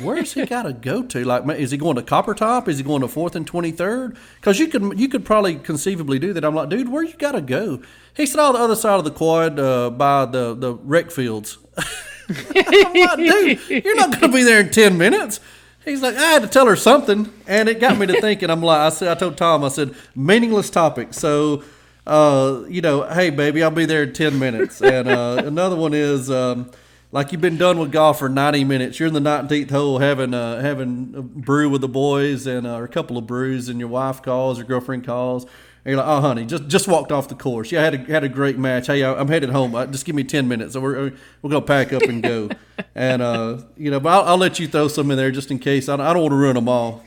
Where's 0.00 0.34
he 0.34 0.44
got 0.46 0.64
to 0.64 0.72
go 0.72 1.02
to? 1.02 1.24
Like, 1.24 1.48
is 1.58 1.70
he 1.70 1.78
going 1.78 1.96
to 1.96 2.02
Copper 2.02 2.34
Top? 2.34 2.68
Is 2.68 2.78
he 2.78 2.84
going 2.84 3.00
to 3.00 3.08
Fourth 3.08 3.34
and 3.34 3.46
Twenty 3.46 3.72
Third? 3.72 4.16
Because 4.36 4.58
you 4.58 4.68
could 4.68 4.98
you 4.98 5.08
could 5.08 5.24
probably 5.24 5.56
conceivably 5.56 6.18
do 6.18 6.32
that. 6.32 6.44
I'm 6.44 6.54
like, 6.54 6.68
dude, 6.68 6.88
where 6.88 7.02
you 7.02 7.14
got 7.14 7.32
to 7.32 7.40
go? 7.40 7.82
He 8.14 8.26
said, 8.26 8.40
"On 8.40 8.54
the 8.54 8.60
other 8.60 8.76
side 8.76 8.98
of 8.98 9.04
the 9.04 9.10
quad 9.10 9.58
uh, 9.58 9.90
by 9.90 10.26
the 10.26 10.54
the 10.54 10.74
rec 10.74 11.10
fields." 11.10 11.58
I'm 12.28 12.94
like, 12.94 13.16
dude, 13.18 13.84
you're 13.84 13.96
not 13.96 14.10
going 14.10 14.32
to 14.32 14.36
be 14.36 14.42
there 14.42 14.60
in 14.60 14.70
ten 14.70 14.98
minutes. 14.98 15.40
He's 15.86 16.02
like, 16.02 16.16
I 16.16 16.32
had 16.32 16.42
to 16.42 16.48
tell 16.48 16.66
her 16.66 16.74
something, 16.74 17.32
and 17.46 17.68
it 17.68 17.78
got 17.78 17.96
me 17.96 18.06
to 18.06 18.20
thinking. 18.20 18.50
I'm 18.50 18.60
like, 18.60 18.80
I 18.80 18.88
said, 18.88 19.08
I 19.08 19.14
told 19.14 19.36
Tom, 19.36 19.62
I 19.62 19.68
said, 19.68 19.94
meaningless 20.16 20.68
topic. 20.68 21.14
So, 21.14 21.62
uh, 22.06 22.64
you 22.68 22.80
know, 22.80 23.04
hey, 23.04 23.30
baby, 23.30 23.62
I'll 23.62 23.70
be 23.70 23.86
there 23.86 24.02
in 24.02 24.12
ten 24.12 24.38
minutes. 24.38 24.82
And 24.82 25.08
uh, 25.08 25.42
another 25.46 25.76
one 25.76 25.94
is. 25.94 26.30
Um, 26.30 26.70
like 27.12 27.30
you've 27.30 27.40
been 27.40 27.56
done 27.56 27.78
with 27.78 27.92
golf 27.92 28.18
for 28.18 28.28
90 28.28 28.64
minutes. 28.64 28.98
You're 28.98 29.06
in 29.06 29.14
the 29.14 29.20
19th 29.20 29.70
hole 29.70 30.00
having 30.00 30.34
uh, 30.34 30.60
having 30.60 31.14
a 31.16 31.22
brew 31.22 31.70
with 31.70 31.80
the 31.80 31.88
boys 31.88 32.46
and 32.46 32.66
uh, 32.66 32.74
or 32.74 32.84
a 32.84 32.88
couple 32.88 33.16
of 33.16 33.26
brews, 33.26 33.68
and 33.68 33.78
your 33.78 33.88
wife 33.88 34.22
calls, 34.22 34.58
your 34.58 34.66
girlfriend 34.66 35.06
calls, 35.06 35.46
and 35.86 35.92
you're 35.92 36.02
like, 36.02 36.08
"Oh, 36.08 36.20
honey, 36.20 36.44
just 36.44 36.66
just 36.66 36.88
walked 36.88 37.12
off 37.12 37.28
the 37.28 37.36
course. 37.36 37.70
Yeah, 37.70 37.82
I 37.82 37.84
had 37.84 37.94
a, 37.94 37.98
had 37.98 38.24
a 38.24 38.28
great 38.28 38.58
match. 38.58 38.88
Hey, 38.88 39.04
I'm 39.04 39.28
headed 39.28 39.50
home. 39.50 39.72
Uh, 39.72 39.86
just 39.86 40.04
give 40.04 40.16
me 40.16 40.24
10 40.24 40.48
minutes, 40.48 40.72
so 40.72 40.80
we're 40.80 41.12
we're 41.42 41.50
gonna 41.50 41.62
pack 41.62 41.92
up 41.92 42.02
and 42.02 42.24
go." 42.24 42.50
and 42.96 43.22
uh, 43.22 43.58
you 43.76 43.92
know, 43.92 44.00
but 44.00 44.08
I'll, 44.08 44.30
I'll, 44.30 44.36
let 44.36 44.58
you 44.58 44.66
throw 44.66 44.88
some 44.88 45.12
in 45.12 45.16
there 45.16 45.30
just 45.30 45.52
in 45.52 45.60
case. 45.60 45.88
I, 45.88 45.94
I 45.94 46.12
don't 46.12 46.22
want 46.22 46.32
to 46.32 46.36
ruin 46.36 46.56
them 46.56 46.68
all. 46.68 47.04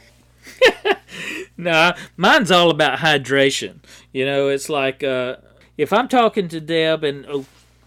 no, 1.57 1.91
mine's 2.15 2.51
all 2.51 2.69
about 2.69 2.99
hydration. 2.99 3.79
You 4.13 4.25
know, 4.25 4.47
it's 4.47 4.69
like 4.69 5.03
uh, 5.03 5.35
if 5.77 5.91
I'm 5.91 6.07
talking 6.07 6.47
to 6.47 6.61
Deb 6.61 7.03
and 7.03 7.25
oh, 7.27 7.45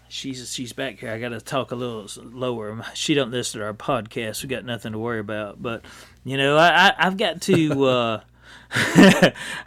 she's 0.09 0.53
she's 0.53 0.73
back 0.73 0.99
here. 0.99 1.09
I 1.09 1.19
got 1.19 1.29
to 1.29 1.41
talk 1.41 1.71
a 1.71 1.75
little 1.75 2.07
lower. 2.23 2.85
She 2.93 3.15
don't 3.15 3.31
listen 3.31 3.61
to 3.61 3.65
our 3.65 3.73
podcast. 3.73 4.43
We 4.43 4.49
got 4.49 4.63
nothing 4.63 4.91
to 4.91 4.99
worry 4.99 5.21
about. 5.21 5.59
But 5.59 5.85
you 6.23 6.37
know, 6.37 6.55
I, 6.55 6.93
I 6.95 7.03
have 7.05 7.17
got 7.17 7.41
to. 7.41 7.83
Uh, 7.83 8.21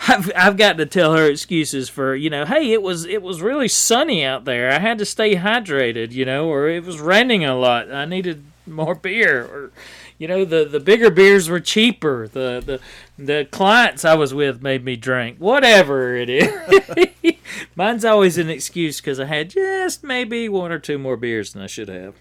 I've 0.09 0.33
I've 0.35 0.57
got 0.57 0.79
to 0.79 0.87
tell 0.87 1.15
her 1.15 1.27
excuses 1.27 1.89
for 1.89 2.17
you 2.17 2.29
know, 2.29 2.45
hey, 2.45 2.73
it 2.73 2.83
was 2.83 3.05
it 3.05 3.23
was 3.23 3.41
really 3.41 3.69
sunny 3.69 4.25
out 4.25 4.45
there. 4.45 4.73
I 4.73 4.81
had 4.81 4.99
to 4.99 5.05
stay 5.05 5.37
hydrated, 5.37 6.11
you 6.11 6.25
know, 6.25 6.49
or 6.49 6.69
it 6.69 6.85
was 6.85 6.99
raining 6.99 7.45
a 7.45 7.57
lot. 7.57 7.93
I 7.93 8.05
needed 8.05 8.45
more 8.67 8.97
beer, 8.97 9.45
or 9.45 9.71
you 10.19 10.27
know, 10.27 10.45
the 10.45 10.65
the 10.65 10.81
bigger 10.81 11.11
beers 11.11 11.49
were 11.49 11.61
cheaper. 11.61 12.27
The 12.27 12.61
the 12.65 12.81
the 13.17 13.47
clients 13.53 14.05
I 14.05 14.15
was 14.15 14.35
with 14.35 14.61
made 14.61 14.85
me 14.85 14.97
drink. 14.97 15.39
Whatever 15.39 16.17
it 16.17 16.29
is, 16.29 17.37
mine's 17.77 18.05
always 18.05 18.39
an 18.39 18.51
excuse 18.51 19.01
because 19.01 19.21
I 19.21 19.27
had 19.27 19.51
just 19.51 20.03
maybe 20.03 20.49
one 20.49 20.73
or 20.73 20.81
two 20.81 20.99
more 20.99 21.17
beers 21.17 21.53
than 21.53 21.63
I 21.63 21.69
should 21.69 21.89
have. 21.89 22.17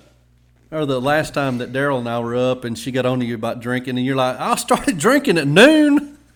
or 0.70 0.86
the 0.86 1.00
last 1.00 1.34
time 1.34 1.58
that 1.58 1.72
Daryl 1.72 1.98
and 1.98 2.08
I 2.08 2.18
were 2.18 2.36
up 2.36 2.64
and 2.64 2.78
she 2.78 2.90
got 2.90 3.06
on 3.06 3.20
to 3.20 3.26
you 3.26 3.34
about 3.34 3.60
drinking, 3.60 3.96
and 3.96 4.06
you're 4.06 4.16
like, 4.16 4.38
I 4.38 4.56
started 4.56 4.98
drinking 4.98 5.38
at 5.38 5.46
noon. 5.46 6.18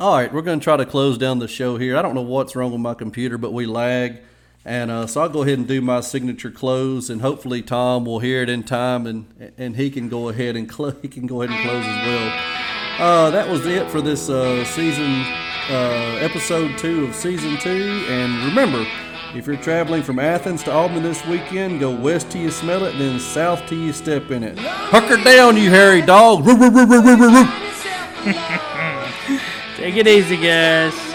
All 0.00 0.16
right, 0.16 0.30
we're 0.32 0.42
going 0.42 0.60
to 0.60 0.64
try 0.64 0.76
to 0.76 0.84
close 0.84 1.16
down 1.16 1.38
the 1.38 1.48
show 1.48 1.78
here. 1.78 1.96
I 1.96 2.02
don't 2.02 2.14
know 2.14 2.20
what's 2.20 2.54
wrong 2.54 2.72
with 2.72 2.80
my 2.80 2.94
computer, 2.94 3.38
but 3.38 3.52
we 3.52 3.64
lag. 3.64 4.18
And 4.64 4.90
uh, 4.90 5.06
so 5.06 5.20
I'll 5.20 5.28
go 5.28 5.42
ahead 5.42 5.58
and 5.58 5.68
do 5.68 5.80
my 5.80 6.00
signature 6.00 6.50
close, 6.50 7.10
and 7.10 7.20
hopefully 7.20 7.62
Tom 7.62 8.04
will 8.04 8.18
hear 8.18 8.42
it 8.42 8.48
in 8.48 8.62
time, 8.64 9.06
and 9.06 9.52
and 9.58 9.76
he 9.76 9.90
can 9.90 10.08
go 10.08 10.30
ahead 10.30 10.56
and 10.56 10.72
cl- 10.74 10.96
he 11.02 11.08
can 11.08 11.26
go 11.26 11.42
ahead 11.42 11.54
and 11.54 11.68
close 11.68 11.84
as 11.86 12.06
well. 12.06 12.32
Uh, 12.98 13.30
that 13.30 13.48
was 13.48 13.66
it 13.66 13.90
for 13.90 14.00
this 14.00 14.30
uh, 14.30 14.64
season, 14.64 15.24
uh, 15.70 16.18
episode 16.20 16.76
two 16.78 17.04
of 17.04 17.14
season 17.14 17.56
two. 17.58 18.04
And 18.08 18.44
remember, 18.44 18.86
if 19.34 19.46
you're 19.46 19.56
traveling 19.56 20.02
from 20.02 20.18
Athens 20.18 20.62
to 20.64 20.72
Albany 20.72 21.00
this 21.00 21.24
weekend, 21.26 21.80
go 21.80 21.94
west 21.94 22.30
till 22.30 22.42
you 22.42 22.50
smell 22.50 22.84
it, 22.84 22.96
then 22.98 23.18
south 23.18 23.66
till 23.66 23.78
you 23.78 23.92
step 23.92 24.30
in 24.30 24.44
it. 24.44 24.58
Hunker 24.58 25.22
down, 25.22 25.56
you 25.56 25.70
hairy 25.70 26.02
dog! 26.02 26.44
Take 29.76 29.96
it 29.96 30.06
easy, 30.06 30.36
guys. 30.36 31.13